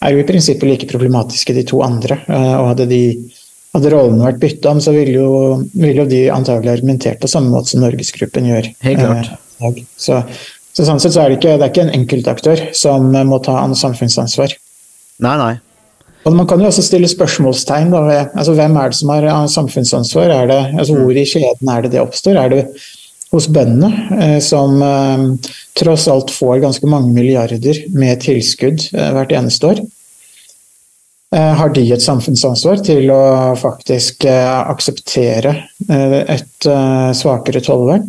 er 0.04 0.14
jo 0.14 0.20
i 0.20 0.28
prinsippet 0.28 0.68
like 0.68 0.90
problematiske 0.90 1.56
de 1.56 1.64
to 1.68 1.80
andre. 1.86 2.20
Og 2.28 2.74
hadde, 2.74 2.90
de, 2.90 3.02
hadde 3.72 3.94
rollene 3.94 4.28
vært 4.28 4.42
bytta 4.42 4.74
om, 4.74 4.82
så 4.84 4.92
ville 4.92 5.16
jo, 5.16 5.30
ville 5.72 6.04
jo 6.04 6.10
de 6.10 6.26
antagelig 6.34 6.76
argumentert 6.76 7.24
på 7.24 7.30
samme 7.30 7.54
måte 7.54 7.72
som 7.72 7.80
Norgesgruppen 7.86 8.52
gjør. 8.52 8.68
Helt 8.84 9.00
klart. 9.00 9.32
Så, 9.96 10.20
så 10.74 10.86
sånn 10.88 11.02
sett 11.02 11.14
så 11.14 11.22
er 11.22 11.30
det 11.30 11.38
ikke, 11.38 11.54
det 11.58 11.66
er 11.68 11.72
ikke 11.72 11.86
en 11.86 11.94
enkeltaktør 12.00 12.64
som 12.74 13.12
eh, 13.14 13.26
må 13.28 13.38
ta 13.44 13.60
an 13.62 13.76
samfunnsansvar. 13.78 14.56
Nei, 15.24 15.36
nei. 15.38 15.54
Og 16.24 16.32
Man 16.32 16.48
kan 16.48 16.60
jo 16.62 16.70
også 16.70 16.82
stille 16.86 17.08
spørsmålstegn. 17.10 17.92
Da, 17.92 18.02
ved, 18.08 18.34
altså 18.34 18.56
Hvem 18.56 18.76
er 18.80 18.90
det 18.90 18.98
som 18.98 19.14
har 19.14 19.28
eh, 19.28 19.40
samfunnsansvar? 19.54 20.34
Er 20.34 20.50
det, 20.50 20.60
altså 20.74 20.98
Hvor 20.98 21.16
i 21.16 21.26
kjeden 21.28 21.72
er 21.72 21.84
det 21.84 21.94
det 21.94 22.02
oppstår? 22.02 22.40
Er 22.40 22.54
det 22.54 22.62
hos 23.34 23.48
bøndene, 23.50 23.90
eh, 24.20 24.38
som 24.42 24.78
eh, 24.82 25.26
tross 25.78 26.06
alt 26.10 26.32
får 26.34 26.62
ganske 26.64 26.88
mange 26.90 27.12
milliarder 27.14 27.84
med 27.94 28.22
tilskudd 28.24 28.88
eh, 28.94 29.10
hvert 29.16 29.34
eneste 29.34 29.72
år? 29.72 29.82
Eh, 31.34 31.52
har 31.58 31.72
de 31.74 31.86
et 31.92 32.04
samfunnsansvar 32.04 32.82
til 32.86 33.10
å 33.10 33.22
faktisk 33.58 34.26
akseptere 34.30 35.56
et 35.88 36.68
svakere 37.18 37.62
tollvern? 37.64 38.06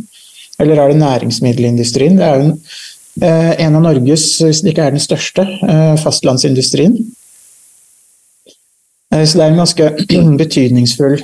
Eller 0.60 0.80
er 0.80 0.92
det 0.94 1.02
næringsmiddelindustrien? 1.02 2.18
Det 2.20 2.26
er 2.26 2.36
jo 2.40 2.48
en, 2.48 2.60
eh, 3.22 3.52
en 3.66 3.76
av 3.76 3.82
Norges, 3.84 4.26
hvis 4.42 4.62
det 4.64 4.74
ikke 4.74 4.86
er 4.88 4.96
den 4.96 5.04
største, 5.04 5.42
eh, 5.68 5.96
fastlandsindustrien. 6.00 6.96
Eh, 9.12 9.26
Så 9.26 9.38
det 9.38 9.44
er 9.44 9.52
en 9.52 9.62
ganske 9.64 10.38
betydningsfull 10.44 11.22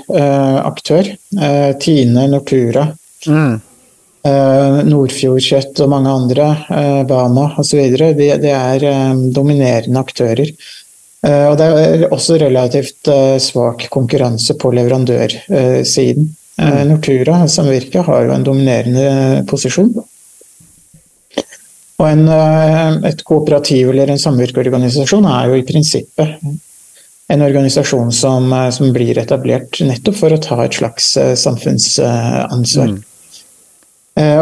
aktør. 0.66 1.16
Tine, 1.80 2.28
Nortura, 2.28 2.94
Mm. 3.28 3.62
Nordfjordkjøtt 4.24 5.80
og 5.82 5.90
mange 5.90 6.10
andre, 6.10 6.46
Bama 7.10 7.56
osv. 7.58 7.80
De, 7.98 8.14
de 8.42 8.50
er 8.50 8.80
dominerende 9.34 10.00
aktører. 10.00 10.50
Og 11.24 11.58
det 11.58 11.68
er 11.68 12.06
også 12.10 12.38
relativt 12.42 13.10
svak 13.42 13.88
konkurranse 13.94 14.54
på 14.58 14.72
leverandørsiden. 14.74 16.30
Eh, 16.62 16.82
Nortura 16.86 17.48
samvirke 17.50 18.04
har 18.06 18.26
jo 18.28 18.34
en 18.36 18.46
dominerende 18.46 19.44
posisjon. 19.50 19.94
Og 22.02 22.08
en, 22.08 22.28
eh, 22.30 23.10
et 23.10 23.24
kooperativ 23.26 23.90
eller 23.90 24.10
en 24.10 24.22
samvirkeorganisasjon 24.22 25.26
er 25.26 25.50
jo 25.50 25.58
i 25.58 25.66
prinsippet 25.66 26.38
en 27.32 27.42
organisasjon 27.42 28.12
som, 28.12 28.52
eh, 28.54 28.70
som 28.70 28.94
blir 28.94 29.18
etablert 29.18 29.82
nettopp 29.82 30.16
for 30.16 30.30
å 30.30 30.42
ta 30.42 30.62
et 30.64 30.72
slags 30.74 31.14
samfunnsansvar. 31.46 32.90
Mm. 32.90 33.04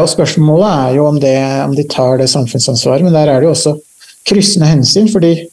Og 0.02 0.08
spørsmålet 0.10 0.90
er 0.90 0.96
jo 0.96 1.06
om, 1.06 1.20
det, 1.20 1.38
om 1.64 1.76
de 1.76 1.84
tar 1.84 2.18
det 2.18 2.28
samfunnsansvaret, 2.28 3.04
men 3.04 3.14
der 3.14 3.30
er 3.30 3.40
det 3.40 3.48
jo 3.48 3.54
også 3.54 3.80
kryssende 4.26 4.68
hensyn. 4.68 5.08
fordi 5.08 5.48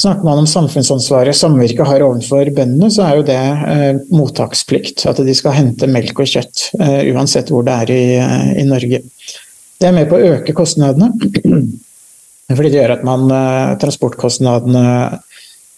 Snakker 0.00 0.26
man 0.26 0.40
om 0.42 0.46
samfunnsansvaret 0.50 1.36
samvirket 1.38 1.86
har 1.86 2.02
overfor 2.02 2.48
bøndene, 2.56 2.90
så 2.90 3.04
er 3.06 3.18
jo 3.20 3.26
det 3.28 3.38
eh, 3.38 4.00
mottaksplikt. 4.10 5.04
At 5.06 5.20
de 5.22 5.34
skal 5.38 5.54
hente 5.54 5.86
melk 5.86 6.18
og 6.18 6.30
kjøtt 6.30 6.68
eh, 6.80 7.12
uansett 7.14 7.52
hvor 7.54 7.62
det 7.66 7.76
er 7.84 7.92
i, 7.94 8.04
eh, 8.18 8.48
i 8.64 8.66
Norge. 8.66 9.04
Det 9.78 9.88
er 9.88 9.94
med 9.94 10.10
på 10.10 10.18
å 10.18 10.32
øke 10.34 10.56
kostnadene. 10.56 11.12
Fordi 12.56 12.72
det 12.72 12.80
gjør 12.80 12.96
at 12.96 13.06
man, 13.06 13.28
eh, 13.30 13.76
transportkostnadene 13.80 14.84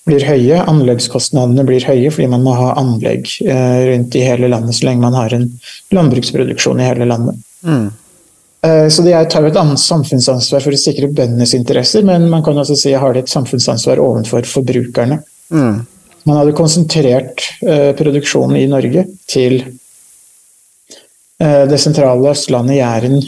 blir 0.07 0.25
høye, 0.27 0.63
anleggskostnadene 0.71 1.65
blir 1.67 1.85
høye 1.87 2.11
fordi 2.15 2.29
man 2.31 2.45
må 2.47 2.53
ha 2.55 2.73
anlegg 2.79 3.27
eh, 3.43 3.79
rundt 3.89 4.15
i 4.15 4.23
hele 4.23 4.51
landet 4.53 4.79
så 4.79 4.87
lenge 4.87 5.03
man 5.03 5.17
har 5.19 5.35
en 5.35 5.49
landbruksproduksjon 5.95 6.83
i 6.83 6.87
hele 6.87 7.09
landet. 7.11 7.41
Mm. 7.67 7.89
Eh, 8.67 8.89
Så 8.89 9.03
de 9.03 9.13
tar 9.31 9.43
jo 9.45 9.51
et 9.51 9.59
annet 9.61 9.81
samfunnsansvar 9.81 10.65
for 10.65 10.75
å 10.75 10.81
sikre 10.81 11.11
bøndenes 11.13 11.55
interesser, 11.59 12.03
men 12.07 12.31
man 12.33 12.43
kan 12.45 12.59
også 12.59 12.77
si 12.79 12.95
har 12.97 13.15
de 13.15 13.23
et 13.23 13.31
samfunnsansvar 13.33 14.01
overfor 14.03 14.43
forbrukerne. 14.49 15.21
Man 16.27 16.41
hadde 16.41 16.57
konsentrert 16.59 17.45
eh, 17.63 17.93
produksjonen 17.99 18.57
i 18.59 18.67
Norge 18.71 19.05
til 19.31 19.61
eh, 21.39 21.65
det 21.71 21.79
sentrale 21.79 22.33
Østlandet, 22.33 22.81
Jæren, 22.81 23.21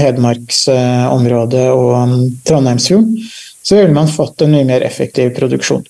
Hedmarksområdet 0.00 1.68
og 1.70 1.90
um, 1.94 2.16
Trondheimsfjorden, 2.48 3.14
så 3.62 3.78
ville 3.78 3.94
man 3.94 4.10
fått 4.10 4.42
en 4.42 4.54
mye 4.56 4.66
mer 4.66 4.82
effektiv 4.82 5.30
produksjon. 5.36 5.84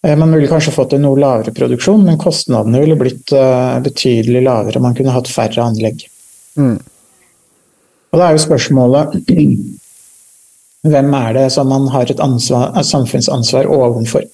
Man 0.00 0.32
ville 0.32 0.48
kanskje 0.48 0.72
fått 0.72 0.94
en 0.96 1.02
noe 1.04 1.18
lavere 1.20 1.52
produksjon, 1.52 2.06
men 2.06 2.16
kostnadene 2.16 2.80
ville 2.80 2.96
blitt 2.96 3.34
betydelig 3.84 4.40
lavere. 4.46 4.80
Man 4.80 4.94
kunne 4.96 5.12
hatt 5.12 5.28
færre 5.28 5.60
anlegg. 5.60 6.06
Og 8.10 8.18
da 8.18 8.28
er 8.28 8.36
jo 8.36 8.44
spørsmålet 8.44 9.18
hvem 10.92 11.18
er 11.18 11.34
det 11.36 11.48
som 11.54 11.68
man 11.70 11.88
har 11.92 12.10
et 12.10 12.22
ansvar, 12.22 12.72
et 12.78 12.88
samfunnsansvar 12.88 13.68
ovenfor? 13.70 14.24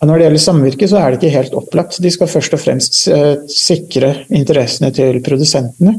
Og 0.00 0.08
når 0.08 0.16
det 0.16 0.24
gjelder 0.24 0.40
samvirke, 0.40 0.86
så 0.88 0.96
er 0.96 1.12
det 1.12 1.18
ikke 1.18 1.34
helt 1.34 1.56
opplagt. 1.58 1.98
De 2.00 2.10
skal 2.12 2.30
først 2.32 2.54
og 2.56 2.60
fremst 2.62 3.02
eh, 3.12 3.34
sikre 3.52 4.14
interessene 4.32 4.88
til 4.96 5.18
produsentene. 5.24 5.92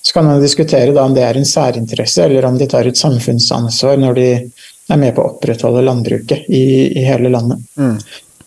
Så 0.00 0.14
kan 0.16 0.24
man 0.24 0.40
diskutere 0.40 0.94
om 1.02 1.12
det 1.12 1.26
er 1.26 1.36
en 1.36 1.48
særinteresse, 1.48 2.24
eller 2.24 2.48
om 2.48 2.56
de 2.56 2.70
tar 2.72 2.88
et 2.88 2.96
samfunnsansvar 2.96 4.00
når 4.00 4.16
de 4.16 4.28
er 4.88 5.00
med 5.00 5.12
på 5.16 5.20
å 5.20 5.34
opprettholde 5.34 5.84
landbruket 5.84 6.48
i, 6.48 6.64
i 6.96 7.04
hele 7.04 7.28
landet. 7.32 7.60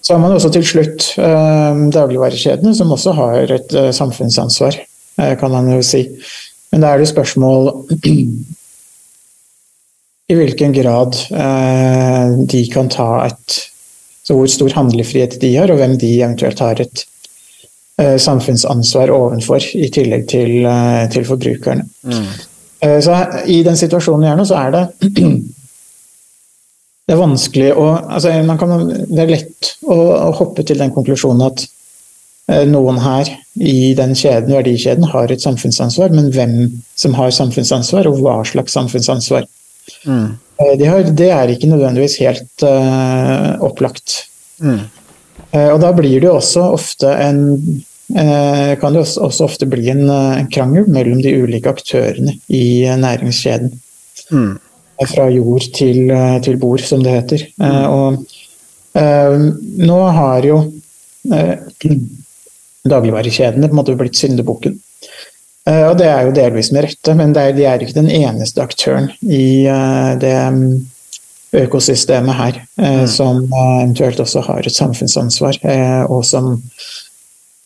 Så 0.01 0.15
har 0.15 0.21
man 0.23 0.33
også 0.33 0.49
til 0.55 0.65
slutt 0.65 1.11
eh, 1.19 1.79
dagligvarekjedene, 1.93 2.73
som 2.77 2.93
også 2.95 3.13
har 3.17 3.53
et 3.53 3.73
eh, 3.77 3.89
samfunnsansvar, 3.93 4.77
eh, 5.19 5.33
kan 5.37 5.53
man 5.53 5.69
jo 5.73 5.81
si. 5.85 6.07
Men 6.77 6.83
da 6.85 6.91
er 6.93 7.01
det 7.01 7.09
spørsmål 7.09 7.71
i 10.29 10.35
hvilken 10.37 10.75
grad 10.75 11.15
eh, 11.33 12.35
de 12.53 12.59
kan 12.69 12.91
ta 12.93 13.07
et 13.25 13.55
Så 14.27 14.35
hvor 14.35 14.49
stor 14.51 14.75
handlefrihet 14.75 15.39
de 15.41 15.53
har, 15.55 15.71
og 15.71 15.79
hvem 15.79 15.95
de 15.97 16.09
eventuelt 16.19 16.59
har 16.59 16.81
et 16.83 17.03
eh, 17.97 18.17
samfunnsansvar 18.19 19.09
ovenfor, 19.15 19.63
i 19.73 19.87
tillegg 19.89 20.27
til, 20.27 20.65
eh, 20.67 21.05
til 21.09 21.25
forbrukerne. 21.25 21.87
Eh, 22.83 22.99
så 23.01 23.15
i 23.47 23.61
den 23.63 23.79
situasjonen 23.79 24.27
vi 24.27 24.31
er 24.33 24.37
nå, 24.37 24.45
så 24.45 24.59
er 24.59 24.75
det 24.75 24.83
det 27.07 27.15
er 27.15 27.23
vanskelig 27.23 27.71
å 27.71 27.87
altså 28.03 28.35
man 28.43 28.59
kan, 28.59 28.75
Det 29.07 29.23
er 29.23 29.31
lett 29.31 29.71
å, 29.87 29.95
å 29.95 30.29
hoppe 30.43 30.67
til 30.67 30.83
den 30.83 30.91
konklusjonen 30.93 31.47
at 31.47 31.63
noen 32.47 32.99
her 33.03 33.27
i 33.59 33.91
den 33.97 34.13
kjeden, 34.15 34.53
verdikjeden 34.55 35.03
har 35.11 35.31
et 35.33 35.43
samfunnsansvar, 35.43 36.13
men 36.15 36.29
hvem 36.31 36.53
som 36.95 37.17
har 37.17 37.33
samfunnsansvar, 37.35 38.07
og 38.07 38.21
hva 38.23 38.37
slags 38.47 38.77
samfunnsansvar. 38.77 39.43
Mm. 40.07 40.37
De 40.79 40.87
har, 40.87 41.09
det 41.11 41.27
er 41.33 41.51
ikke 41.51 41.69
nødvendigvis 41.69 42.17
helt 42.23 42.63
uh, 42.65 43.57
opplagt. 43.67 44.23
Eh, 45.51 45.69
og 45.71 45.79
da 45.83 45.91
blir 45.95 46.17
det 46.19 46.27
jo 46.27 46.37
også 46.37 46.63
ofte 46.75 47.11
en 47.23 47.41
uh, 47.57 48.73
kan 48.79 48.93
det 48.95 49.03
også, 49.03 49.21
også 49.27 49.45
ofte 49.47 49.67
bli 49.69 49.89
en, 49.93 50.07
eh, 50.09 50.39
en 50.41 50.49
krangel 50.51 50.87
mellom 50.91 51.21
de 51.23 51.35
ulike 51.43 51.71
aktørene 51.71 52.37
i 52.47 52.83
eh, 52.85 52.97
næringskjeden. 52.99 53.73
Mm. 54.31 54.55
Fra 55.07 55.27
jord 55.29 55.67
til, 55.77 56.09
eh, 56.11 56.39
til 56.43 56.57
bord, 56.57 56.81
som 56.81 57.03
det 57.05 57.13
heter. 57.15 57.45
Eh, 57.61 57.85
og 57.85 58.25
eh, 58.97 59.47
nå 59.87 59.99
har 60.19 60.47
jo 60.47 60.61
eh, 61.31 61.53
dagligvarekjedene 62.91 63.69
på 63.69 63.75
en 63.75 63.81
måte 63.81 63.97
blitt 63.99 64.19
syndebukken. 64.19 64.77
Eh, 65.67 65.85
Og 65.89 65.97
det 65.99 66.07
er 66.11 66.27
jo 66.27 66.35
delvis 66.35 66.71
med 66.71 66.87
rette, 66.87 67.15
men 67.17 67.35
er, 67.35 67.55
de 67.55 67.65
er 67.67 67.83
ikke 67.83 67.99
den 67.99 68.11
eneste 68.11 68.63
aktøren 68.63 69.09
i 69.21 69.65
eh, 69.67 70.13
det 70.21 70.35
mm, 70.53 70.69
økosystemet 71.65 72.37
her 72.37 72.61
mm. 72.77 73.03
som 73.11 73.43
eh, 73.43 73.73
eventuelt 73.83 74.19
også 74.23 74.45
har 74.47 74.63
et 74.63 74.75
samfunnsansvar, 74.75 75.59
eh, 75.63 76.03
og 76.07 76.23
som 76.27 76.55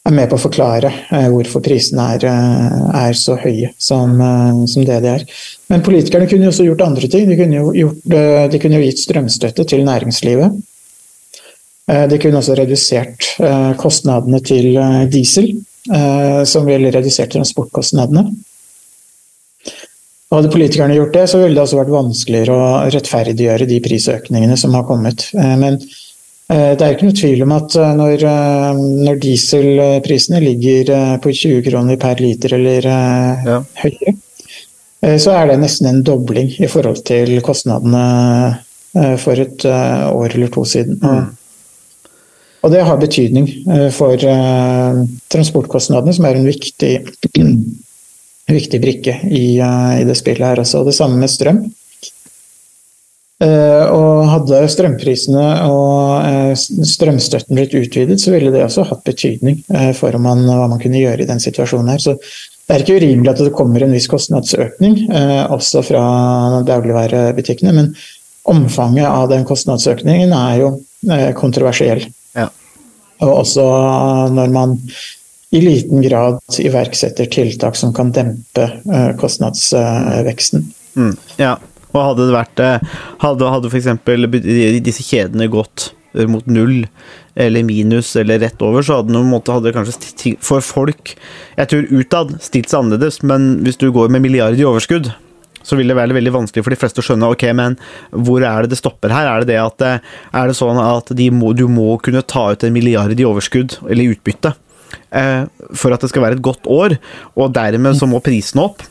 er 0.02 0.16
med 0.18 0.32
på 0.32 0.38
å 0.40 0.42
forklare 0.42 0.90
eh, 1.14 1.28
hvorfor 1.30 1.62
prisene 1.62 2.08
er, 2.16 2.26
eh, 2.26 2.80
er 3.04 3.18
så 3.18 3.38
høye 3.38 3.70
som, 3.78 4.16
eh, 4.18 4.66
som 4.72 4.86
det 4.88 4.98
de 5.04 5.12
er. 5.14 5.26
Men 5.70 5.86
politikerne 5.86 6.30
kunne 6.30 6.48
jo 6.48 6.54
også 6.56 6.66
gjort 6.66 6.86
andre 6.88 7.10
ting. 7.12 7.30
De 7.30 7.38
kunne 7.38 7.60
jo, 7.60 7.70
gjort, 7.78 8.02
eh, 8.18 8.48
de 8.50 8.62
kunne 8.64 8.82
jo 8.82 8.88
gitt 8.88 9.04
strømstøtte 9.04 9.68
til 9.70 9.86
næringslivet. 9.86 10.58
Eh, 11.90 12.08
De 12.10 12.20
kunne 12.22 12.40
også 12.42 12.56
redusert 12.60 13.28
eh, 13.42 13.72
kostnadene 13.82 14.42
til 14.46 14.76
eh, 14.78 15.04
diesel, 15.12 15.54
som 16.46 16.68
ville 16.70 16.92
redusert 16.94 17.32
transportkostnadene. 17.34 18.22
Og 20.30 20.36
Hadde 20.36 20.52
politikerne 20.54 20.94
gjort 20.94 21.16
det, 21.16 21.24
så 21.32 21.40
ville 21.42 21.58
det 21.58 21.64
også 21.64 21.80
vært 21.80 21.90
vanskeligere 21.96 22.54
å 22.54 22.68
rettferdiggjøre 22.94 23.66
de 23.68 23.80
prisøkningene 23.84 24.60
som 24.62 24.78
har 24.78 24.86
kommet. 24.86 25.26
Men 25.34 25.80
det 25.82 26.86
er 26.86 26.94
ikke 26.94 27.10
noe 27.10 27.18
tvil 27.18 27.42
om 27.48 27.56
at 27.58 27.80
når, 27.98 28.28
når 28.78 29.20
dieselprisene 29.26 30.44
ligger 30.46 30.94
på 31.26 31.34
20 31.42 31.66
kroner 31.66 32.00
per 32.06 32.22
liter 32.22 32.54
eller 32.60 32.88
Ja. 32.92 33.58
høyere, 33.82 34.16
så 35.18 35.34
er 35.42 35.50
det 35.50 35.60
nesten 35.66 35.90
en 35.90 36.06
dobling 36.06 36.54
i 36.62 36.70
forhold 36.70 37.02
til 37.10 37.42
kostnadene 37.42 38.06
for 39.26 39.34
et 39.50 39.66
år 39.66 40.38
eller 40.38 40.54
to 40.54 40.64
siden. 40.78 41.02
Og 41.02 41.41
og 42.62 42.70
det 42.70 42.84
har 42.86 43.00
betydning 43.02 43.48
eh, 43.74 43.90
for 43.94 44.14
eh, 44.14 45.04
transportkostnadene, 45.34 46.14
som 46.14 46.28
er 46.30 46.38
en 46.38 46.46
viktig, 46.46 46.92
viktig 48.52 48.82
brikke 48.84 49.18
i, 49.26 49.46
eh, 49.58 49.94
i 50.02 50.06
det 50.08 50.18
spillet 50.20 50.46
her 50.46 50.62
også. 50.62 50.82
Og 50.82 50.92
det 50.92 50.98
samme 50.98 51.22
med 51.22 51.32
strøm. 51.32 51.64
Og 53.42 54.28
hadde 54.30 54.60
strømprisene 54.70 55.44
og 55.66 56.60
strømstøtten 56.86 57.58
blitt 57.58 57.74
utvidet, 57.74 58.20
så 58.22 58.36
ville 58.36 58.52
det 58.54 58.62
også 58.62 58.84
hatt 58.86 59.02
betydning 59.02 59.64
for 59.98 60.14
man, 60.22 60.44
hva 60.46 60.68
man 60.70 60.78
kunne 60.84 61.02
gjøre 61.02 61.26
i 61.26 61.28
den 61.32 61.42
situasjonen 61.42 61.90
her. 61.90 62.04
Så 62.04 62.14
det 62.20 62.76
er 62.76 62.86
ikke 62.86 63.00
urimelig 63.02 63.32
at 63.32 63.42
det 63.42 63.56
kommer 63.58 63.82
en 63.82 63.98
viss 63.98 64.06
kostnadsøkning, 64.14 65.08
også 65.58 65.82
fra 65.90 66.04
dagligvarebutikkene, 66.70 67.74
men 67.80 67.90
omfanget 68.46 69.10
av 69.10 69.26
den 69.34 69.50
kostnadsøkningen 69.50 70.38
er 70.38 70.62
jo 70.62 70.74
kontroversiell. 71.42 72.06
Og 73.22 73.42
også 73.44 73.66
når 74.34 74.54
man 74.54 74.78
i 75.52 75.60
liten 75.62 76.02
grad 76.04 76.40
iverksetter 76.64 77.28
tiltak 77.32 77.76
som 77.76 77.92
kan 77.94 78.14
dempe 78.16 78.68
eh, 78.72 79.10
kostnadsveksten. 79.20 80.64
Mm, 80.96 81.16
ja, 81.40 81.58
og 81.92 82.00
hadde 82.00 82.28
det 82.28 82.36
vært 82.36 82.62
eh, 82.64 82.94
Hadde, 83.24 83.50
hadde 83.52 83.72
f.eks. 83.72 83.90
disse 84.84 85.04
kjedene 85.08 85.50
gått 85.52 85.92
mot 86.28 86.44
null 86.52 86.86
eller 87.40 87.64
minus 87.64 88.10
eller 88.20 88.42
rett 88.44 88.64
over, 88.64 88.84
så 88.84 88.98
hadde, 89.00 89.20
måte, 89.24 89.54
hadde 89.56 89.72
kanskje 89.72 90.34
for 90.44 90.64
folk 90.66 91.14
Jeg 91.56 91.70
tror 91.72 91.94
utad 92.02 92.34
stilt 92.44 92.72
seg 92.72 92.82
annerledes, 92.82 93.22
men 93.24 93.54
hvis 93.64 93.80
du 93.80 93.88
går 93.96 94.12
med 94.12 94.26
milliarder 94.26 94.60
i 94.60 94.68
overskudd, 94.68 95.12
så 95.72 95.80
vil 95.80 95.92
det 95.92 95.98
være 95.98 96.18
veldig 96.18 96.36
vanskelig 96.36 96.66
for 96.66 96.76
de 96.76 96.80
fleste 96.82 97.00
å 97.00 97.08
skjønne 97.08 97.32
ok, 97.32 97.48
men 97.58 97.78
hvor 98.12 98.44
er 98.44 98.66
det 98.66 98.74
det 98.76 98.82
stopper 98.82 99.14
her? 99.16 99.30
Er 99.30 99.46
det 99.46 99.54
det 99.54 99.62
at 99.62 99.86
eh, 99.88 100.10
er 100.42 100.52
det 100.52 100.58
sånn 100.60 100.80
at 100.84 101.14
de 101.18 101.30
må, 101.34 101.54
du 101.56 101.68
må 101.72 101.96
kunne 102.04 102.26
ta 102.28 102.50
ut 102.52 102.68
en 102.68 102.76
milliard 102.76 103.16
i 103.16 103.28
overskudd, 103.28 103.80
eller 103.88 104.16
utbytte, 104.16 104.54
eh, 105.16 105.46
for 105.72 105.96
at 105.96 106.04
det 106.04 106.12
skal 106.12 106.28
være 106.28 106.40
et 106.40 106.48
godt 106.52 106.68
år, 106.68 107.00
og 107.40 107.56
dermed 107.56 107.96
så 108.00 108.10
må 108.10 108.20
prisene 108.24 108.68
opp? 108.68 108.84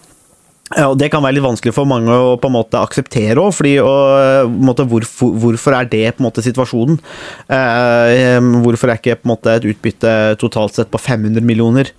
Ja, 0.71 0.85
og 0.87 0.99
Det 1.01 1.09
kan 1.11 1.23
være 1.25 1.35
litt 1.35 1.43
vanskelig 1.43 1.73
for 1.75 1.89
mange 1.89 2.15
å 2.15 2.37
på 2.39 2.47
en 2.47 2.55
måte 2.55 2.79
akseptere 2.79 3.43
òg, 3.43 3.51
fordi 3.57 3.73
og, 3.83 4.45
en 4.47 4.53
måte, 4.69 4.85
hvorfor, 4.87 5.33
hvorfor 5.43 5.75
er 5.75 5.89
det 5.91 6.05
på 6.15 6.23
en 6.23 6.29
måte 6.29 6.45
situasjonen? 6.47 7.01
Eh, 7.51 8.39
hvorfor 8.63 8.93
er 8.93 9.01
ikke 9.01 9.17
på 9.19 9.27
en 9.27 9.33
måte 9.33 9.57
et 9.57 9.67
utbytte 9.67 10.13
totalt 10.39 10.79
sett 10.79 10.93
på 10.93 11.01
500 11.03 11.43
millioner 11.43 11.91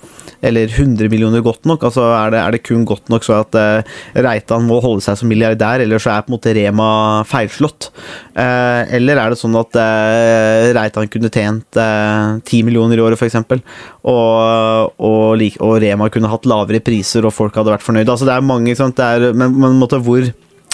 eller 0.42 0.72
100 0.72 1.12
millioner 1.12 1.44
godt 1.44 1.68
nok? 1.68 1.84
Altså 1.90 2.06
Er 2.16 2.32
det, 2.32 2.40
er 2.40 2.56
det 2.56 2.64
kun 2.64 2.86
godt 2.88 3.12
nok 3.12 3.28
så 3.28 3.42
at 3.42 3.58
eh, 3.60 3.92
Reitan 4.24 4.64
må 4.70 4.80
holde 4.80 5.04
seg 5.04 5.20
som 5.20 5.28
milliardær, 5.28 5.84
eller 5.84 6.00
så 6.00 6.16
er 6.16 6.24
på 6.24 6.32
en 6.32 6.38
måte 6.38 6.56
Rema 6.56 6.88
feilslått? 7.28 7.92
Eh, 8.40 8.96
eller 8.96 9.20
er 9.20 9.36
det 9.36 9.42
sånn 9.42 9.60
at 9.60 9.76
eh, 9.84 10.72
Reitan 10.80 11.12
kunne 11.12 11.32
tjent 11.34 11.76
eh, 11.76 12.40
10 12.40 12.64
millioner 12.70 12.96
i 12.96 13.04
året, 13.04 13.20
f.eks., 13.20 13.36
og, 14.02 14.96
og, 14.98 15.44
og 15.62 15.76
Rema 15.84 16.08
kunne 16.10 16.32
hatt 16.32 16.48
lavere 16.50 16.82
priser, 16.82 17.28
og 17.28 17.36
folk 17.36 17.60
hadde 17.60 17.76
vært 17.76 17.86
fornøyde? 17.86 18.10
Altså 18.10 18.26
Det 18.26 18.34
er 18.34 18.48
mange, 18.48 18.61
Det 18.66 19.06
er, 19.06 19.32
men, 19.34 19.58
men 19.60 19.82
hvor 19.82 20.32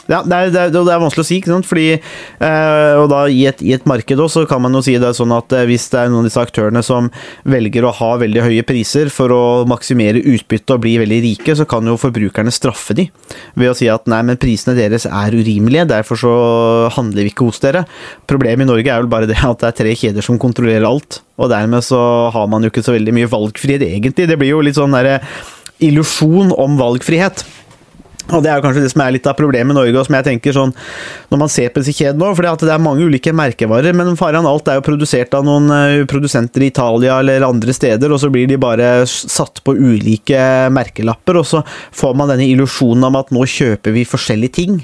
ja, 0.07 0.21
det 0.23 0.35
er, 0.35 0.51
det, 0.51 0.59
er, 0.61 0.71
det 0.71 0.81
er 0.87 1.01
vanskelig 1.01 1.23
å 1.25 1.27
si, 1.27 1.37
ikke 1.41 1.51
sant? 1.51 1.67
fordi 1.67 1.87
eh, 1.97 2.93
og 2.95 3.09
da 3.11 3.25
i 3.27 3.41
et, 3.49 3.59
i 3.59 3.73
et 3.75 3.87
marked 3.89 4.21
også, 4.23 4.45
så 4.45 4.49
kan 4.49 4.61
man 4.63 4.75
jo 4.77 4.81
si 4.85 4.95
det 4.95 5.09
er 5.09 5.17
sånn 5.17 5.33
at 5.35 5.51
eh, 5.55 5.65
hvis 5.67 5.89
det 5.91 5.99
er 5.99 6.11
noen 6.13 6.23
av 6.23 6.29
disse 6.29 6.43
aktørene 6.47 6.83
som 6.85 7.09
velger 7.47 7.83
å 7.83 7.91
ha 7.97 8.11
veldig 8.21 8.45
høye 8.45 8.65
priser 8.67 9.11
for 9.11 9.33
å 9.35 9.41
maksimere 9.67 10.23
utbytte 10.23 10.77
og 10.77 10.85
bli 10.85 10.95
veldig 11.01 11.19
rike, 11.25 11.57
så 11.59 11.67
kan 11.67 11.87
jo 11.91 11.97
forbrukerne 11.99 12.53
straffe 12.55 12.95
de 12.97 13.09
ved 13.59 13.73
å 13.73 13.75
si 13.75 13.91
at 13.91 14.07
nei, 14.07 14.21
men 14.29 14.39
prisene 14.39 14.77
deres 14.79 15.09
er 15.09 15.35
urimelige, 15.35 15.89
derfor 15.91 16.23
så 16.23 16.33
handler 16.95 17.27
vi 17.27 17.35
ikke 17.35 17.49
hos 17.49 17.59
dere. 17.63 17.83
Problemet 18.31 18.63
i 18.63 18.71
Norge 18.71 18.93
er 18.93 19.03
vel 19.03 19.11
bare 19.11 19.27
det 19.27 19.41
at 19.43 19.59
det 19.59 19.73
er 19.73 19.79
tre 19.81 19.97
kjeder 20.05 20.23
som 20.23 20.39
kontrollerer 20.39 20.87
alt, 20.87 21.19
og 21.35 21.51
dermed 21.51 21.83
så 21.83 21.99
har 22.31 22.47
man 22.47 22.63
jo 22.63 22.71
ikke 22.71 22.85
så 22.85 22.95
veldig 22.95 23.19
mye 23.19 23.31
valgfrihet 23.35 23.83
egentlig. 23.91 24.31
Det 24.31 24.39
blir 24.39 24.55
jo 24.55 24.63
litt 24.63 24.79
sånn 24.79 24.95
derre 24.95 25.19
illusjon 25.83 26.55
om 26.57 26.79
valgfrihet. 26.79 27.43
Og 28.27 28.43
Det 28.43 28.51
er 28.51 28.59
jo 28.59 28.65
kanskje 28.65 28.83
det 28.83 28.91
som 28.91 29.03
er 29.05 29.13
litt 29.15 29.27
av 29.29 29.37
problemet 29.37 29.71
i 29.71 29.77
Norge, 29.77 29.95
og 29.95 30.07
som 30.07 30.17
jeg 30.17 30.27
tenker 30.27 30.55
sånn, 30.55 30.73
når 31.31 31.41
man 31.43 31.51
ser 31.51 31.71
på 31.71 31.83
disse 31.83 31.95
kjedene 31.95 32.19
nå, 32.19 32.33
For 32.35 32.65
det 32.67 32.73
er 32.73 32.83
mange 32.83 33.07
ulike 33.07 33.33
merkevarer, 33.35 33.95
men 33.95 34.17
faran 34.19 34.47
alt 34.49 34.67
er 34.67 34.79
jo 34.79 34.85
produsert 34.87 35.35
av 35.37 35.47
noen 35.47 35.71
eh, 35.71 36.03
produsenter 36.09 36.65
i 36.65 36.71
Italia 36.73 37.19
eller 37.21 37.47
andre 37.47 37.75
steder, 37.75 38.11
og 38.11 38.21
så 38.21 38.31
blir 38.33 38.49
de 38.49 38.59
bare 38.59 38.91
satt 39.07 39.63
på 39.63 39.77
ulike 39.77 40.41
merkelapper, 40.75 41.39
og 41.39 41.47
så 41.47 41.63
får 41.95 42.19
man 42.19 42.33
denne 42.33 42.47
illusjonen 42.49 43.07
om 43.07 43.19
at 43.19 43.31
nå 43.35 43.47
kjøper 43.47 43.95
vi 43.95 44.07
forskjellige 44.07 44.57
ting. 44.59 44.79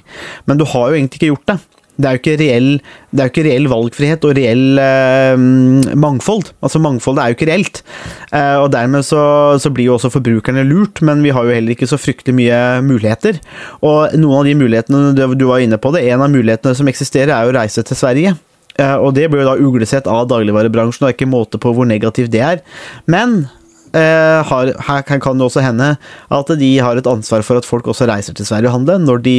Men 0.47 0.59
du 0.59 0.67
har 0.69 0.89
jo 0.89 0.99
egentlig 0.99 1.21
ikke 1.21 1.33
gjort 1.33 1.53
det. 1.53 1.59
Det 1.93 2.09
er 2.09 2.37
reell, 2.41 2.69
det 3.13 3.21
er 3.21 3.27
jo 3.27 3.31
ikke 3.31 3.45
reell 3.45 3.67
valgfrihet 3.69 4.23
og 4.25 4.33
reell 4.33 4.79
eh, 4.81 5.43
mangfold. 5.93 6.49
Altså 6.65 6.81
Mangfoldet 6.81 7.21
er 7.21 7.29
jo 7.29 7.37
ikke 7.37 7.49
reelt. 7.51 7.83
Eh, 8.33 8.57
og 8.57 8.71
Dermed 8.73 9.05
så, 9.05 9.21
så, 9.61 9.69
blir 9.69 9.91
jo 9.91 9.97
også 9.99 10.09
forbrukerne 10.15 10.65
lurt, 10.65 11.03
men 11.05 11.21
vi 11.25 11.33
har 11.35 11.45
jo 11.45 11.53
heller 11.53 11.75
ikke 11.75 11.89
så 11.89 11.99
fryktelig 12.01 12.33
mye 12.39 12.61
muligheter. 12.85 13.37
Og 13.85 14.15
noen 14.17 14.39
av 14.39 14.49
de 14.49 14.57
mulighetene 14.57 15.29
du 15.37 15.45
var 15.45 15.61
inne 15.61 15.77
på 15.77 15.93
det, 15.93 16.07
en 16.09 16.25
av 16.25 16.33
mulighetene 16.33 16.73
som 16.77 16.89
eksisterer, 16.89 17.35
er 17.35 17.45
jo 17.45 17.53
å 17.53 17.59
reise 17.59 17.85
til 17.85 17.99
Sverige. 17.99 18.33
Eh, 18.81 18.95
og 18.97 19.13
det 19.13 19.27
blir 19.29 19.43
jo 19.43 19.51
da 19.51 19.59
uglesett 19.61 20.09
av 20.09 20.25
dagligvarebransjen, 20.31 21.03
og 21.03 21.11
det 21.11 21.13
er 21.13 21.19
ikke 21.19 21.29
måte 21.29 21.61
på 21.61 21.75
hvor 21.77 21.85
negativt 21.89 22.33
det 22.33 22.41
er. 22.41 22.63
Men 23.05 23.43
eh, 23.93 24.41
har, 24.49 24.73
her 24.89 25.05
kan 25.05 25.37
det 25.37 25.45
også 25.45 25.61
hende 25.61 25.93
at 26.33 26.55
de 26.57 26.71
har 26.81 26.97
et 26.97 27.09
ansvar 27.09 27.45
for 27.45 27.61
at 27.61 27.69
folk 27.69 27.91
også 27.93 28.09
reiser 28.09 28.33
til 28.37 28.49
Sverige 28.49 28.71
og 28.71 28.79
handler, 28.79 29.05
når 29.05 29.23
de 29.29 29.37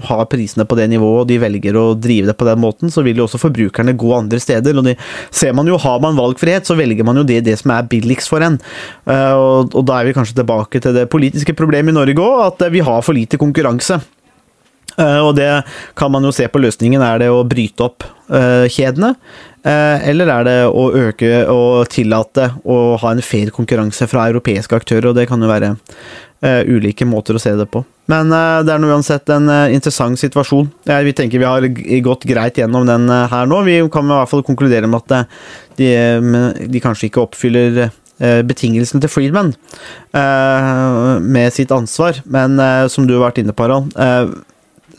har 0.00 0.24
prisene 0.32 0.64
på 0.64 0.76
det 0.78 0.86
nivået 0.88 1.24
og 1.24 1.28
de 1.28 1.36
velger 1.42 1.76
å 1.76 1.84
drive 1.98 2.30
det 2.30 2.36
på 2.40 2.46
den 2.48 2.60
måten, 2.62 2.92
så 2.92 3.04
vil 3.04 3.18
jo 3.20 3.26
også 3.26 3.40
forbrukerne 3.42 3.92
gå 3.98 4.12
andre 4.16 4.40
steder. 4.40 4.78
og 4.78 4.86
det 4.88 4.96
ser 5.30 5.52
man 5.52 5.68
jo, 5.68 5.76
Har 5.76 6.00
man 6.00 6.16
valgfrihet, 6.16 6.64
så 6.66 6.74
velger 6.74 7.04
man 7.04 7.16
jo 7.16 7.24
det, 7.24 7.44
det 7.44 7.58
som 7.58 7.70
er 7.70 7.88
billigst 7.88 8.28
for 8.28 8.40
en. 8.40 8.58
Uh, 9.06 9.34
og, 9.36 9.74
og, 9.74 9.84
Da 9.84 10.00
er 10.00 10.08
vi 10.08 10.16
kanskje 10.16 10.40
tilbake 10.40 10.80
til 10.80 10.94
det 10.94 11.10
politiske 11.10 11.54
problemet 11.54 11.92
i 11.92 11.98
Norge 11.98 12.16
òg, 12.16 12.46
at 12.46 12.72
vi 12.72 12.80
har 12.80 13.02
for 13.02 13.12
lite 13.12 13.36
konkurranse. 13.36 14.00
Uh, 14.96 15.20
og 15.28 15.36
det 15.36 15.64
kan 15.96 16.10
man 16.12 16.24
jo 16.24 16.32
se 16.32 16.48
på 16.48 16.60
løsningen. 16.60 17.02
Er 17.02 17.18
det 17.18 17.30
å 17.32 17.44
bryte 17.44 17.84
opp 17.84 18.08
kjedene? 18.32 19.16
Eller 19.62 20.26
er 20.26 20.46
det 20.46 20.56
å 20.66 20.88
øke 20.98 21.44
og 21.52 21.86
tillate 21.92 22.48
å 22.66 22.96
ha 22.98 23.12
en 23.14 23.22
fair 23.22 23.52
konkurranse 23.54 24.08
fra 24.10 24.26
europeiske 24.32 24.74
aktører? 24.74 25.10
og 25.10 25.18
Det 25.18 25.28
kan 25.30 25.42
jo 25.42 25.50
være 25.50 25.76
ulike 26.66 27.06
måter 27.06 27.38
å 27.38 27.42
se 27.42 27.52
det 27.54 27.68
på. 27.70 27.84
Men 28.10 28.32
uh, 28.34 28.64
det 28.66 28.74
er 28.74 28.86
uansett 28.90 29.30
en 29.30 29.46
interessant 29.70 30.18
situasjon. 30.18 30.66
Vi 31.06 31.14
tenker 31.14 31.38
vi 31.38 31.46
har 31.46 31.68
gått 32.02 32.26
greit 32.26 32.58
gjennom 32.58 32.88
den 32.88 33.06
her 33.06 33.46
nå. 33.46 33.62
Vi 33.68 33.78
kan 33.94 34.10
i 34.10 34.16
hvert 34.16 34.32
fall 34.32 34.42
konkludere 34.46 34.90
med 34.90 35.04
at 35.04 35.30
de, 35.78 35.92
de, 36.66 36.82
kanskje 36.82 37.06
ikke 37.08 37.22
oppfyller 37.22 37.84
betingelsene 38.46 39.02
til 39.02 39.10
Friedman 39.10 39.54
med 41.22 41.54
sitt 41.54 41.70
ansvar. 41.74 42.18
Men 42.26 42.58
som 42.90 43.06
du 43.06 43.14
har 43.14 43.28
vært 43.28 43.44
inne 43.44 43.54
på, 43.54 43.66
Harald, 43.66 44.42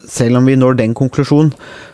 selv 0.10 0.40
om 0.40 0.48
vi 0.48 0.58
når 0.60 0.78
den 0.80 0.94
konklusjonen, 0.98 1.54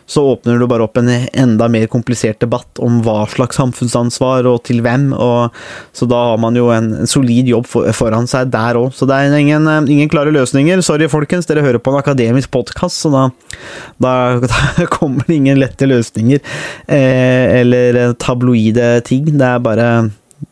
så 0.10 0.24
åpner 0.32 0.58
det 0.58 0.66
bare 0.72 0.86
opp 0.88 0.98
en 0.98 1.10
enda 1.10 1.68
mer 1.70 1.86
komplisert 1.92 2.40
debatt 2.42 2.80
om 2.82 2.98
hva 3.06 3.28
slags 3.30 3.60
samfunnsansvar 3.60 4.48
og 4.50 4.64
til 4.66 4.82
hvem. 4.82 5.12
Og, 5.14 5.54
så 5.94 6.08
da 6.10 6.24
har 6.32 6.40
man 6.42 6.58
jo 6.58 6.72
en, 6.74 6.88
en 7.04 7.10
solid 7.10 7.52
jobb 7.52 7.68
for, 7.70 7.86
foran 7.94 8.26
seg 8.30 8.50
der 8.50 8.80
òg. 8.80 8.90
Så 8.98 9.06
det 9.10 9.20
er 9.20 9.38
ingen, 9.38 9.70
ingen, 9.86 10.10
klare 10.10 10.34
løsninger. 10.34 10.82
Sorry, 10.86 11.06
folkens, 11.12 11.46
dere 11.50 11.66
hører 11.66 11.82
på 11.84 11.94
en 11.94 12.00
akademisk 12.02 12.50
podkast, 12.56 13.04
så 13.04 13.14
da, 13.14 13.28
da, 14.02 14.14
da, 14.50 14.88
kommer 14.90 15.30
det 15.30 15.38
ingen 15.38 15.62
lette 15.62 15.90
løsninger. 15.90 16.42
Eh, 16.90 17.60
eller 17.62 18.16
tabloide 18.18 18.96
ting. 19.06 19.30
Det 19.30 19.46
er 19.46 19.62
bare 19.62 19.92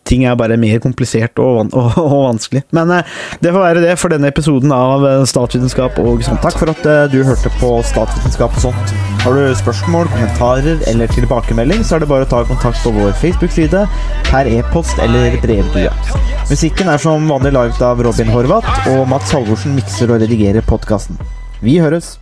ting 0.07 0.23
er 0.25 0.37
bare 0.39 0.57
mer 0.59 0.79
komplisert 0.83 1.39
og, 1.43 1.71
og, 1.75 1.97
og 2.05 2.17
vanskelig. 2.29 2.63
Men 2.75 2.91
eh, 2.95 3.15
det 3.43 3.53
får 3.53 3.63
være 3.63 3.83
det 3.83 3.95
for 4.01 4.13
denne 4.13 4.31
episoden 4.31 4.73
av 4.75 5.05
eh, 5.07 5.23
Statsvitenskap 5.29 5.99
og 6.03 6.23
sånt. 6.25 6.43
Takk 6.45 6.59
for 6.61 6.73
at 6.73 6.87
eh, 6.87 7.05
du 7.13 7.19
hørte 7.27 7.51
på 7.61 7.73
Statsvitenskap 7.87 8.57
og 8.59 8.67
sånt. 8.69 8.93
Har 9.23 9.35
du 9.35 9.55
spørsmål, 9.59 10.11
kommentarer 10.13 10.83
eller 10.91 11.11
tilbakemelding, 11.15 11.83
så 11.83 11.97
er 11.97 12.05
det 12.05 12.11
bare 12.11 12.27
å 12.27 12.31
ta 12.31 12.43
kontakt 12.47 12.83
på 12.85 12.93
vår 12.95 13.15
Facebook-side, 13.21 13.83
per 14.29 14.51
e-post 14.51 15.01
eller 15.03 15.35
brevdue. 15.43 15.91
Musikken 16.47 16.91
er 16.91 17.01
som 17.01 17.27
vanlig 17.27 17.51
laget 17.57 17.81
av 17.83 18.03
Robin 18.05 18.31
Horvath, 18.31 18.87
og 18.93 19.03
Mats 19.11 19.33
Halvorsen 19.35 19.75
mikser 19.75 20.13
og 20.13 20.23
redigerer 20.23 20.63
podkasten. 20.67 21.19
Vi 21.59 21.79
høres! 21.81 22.15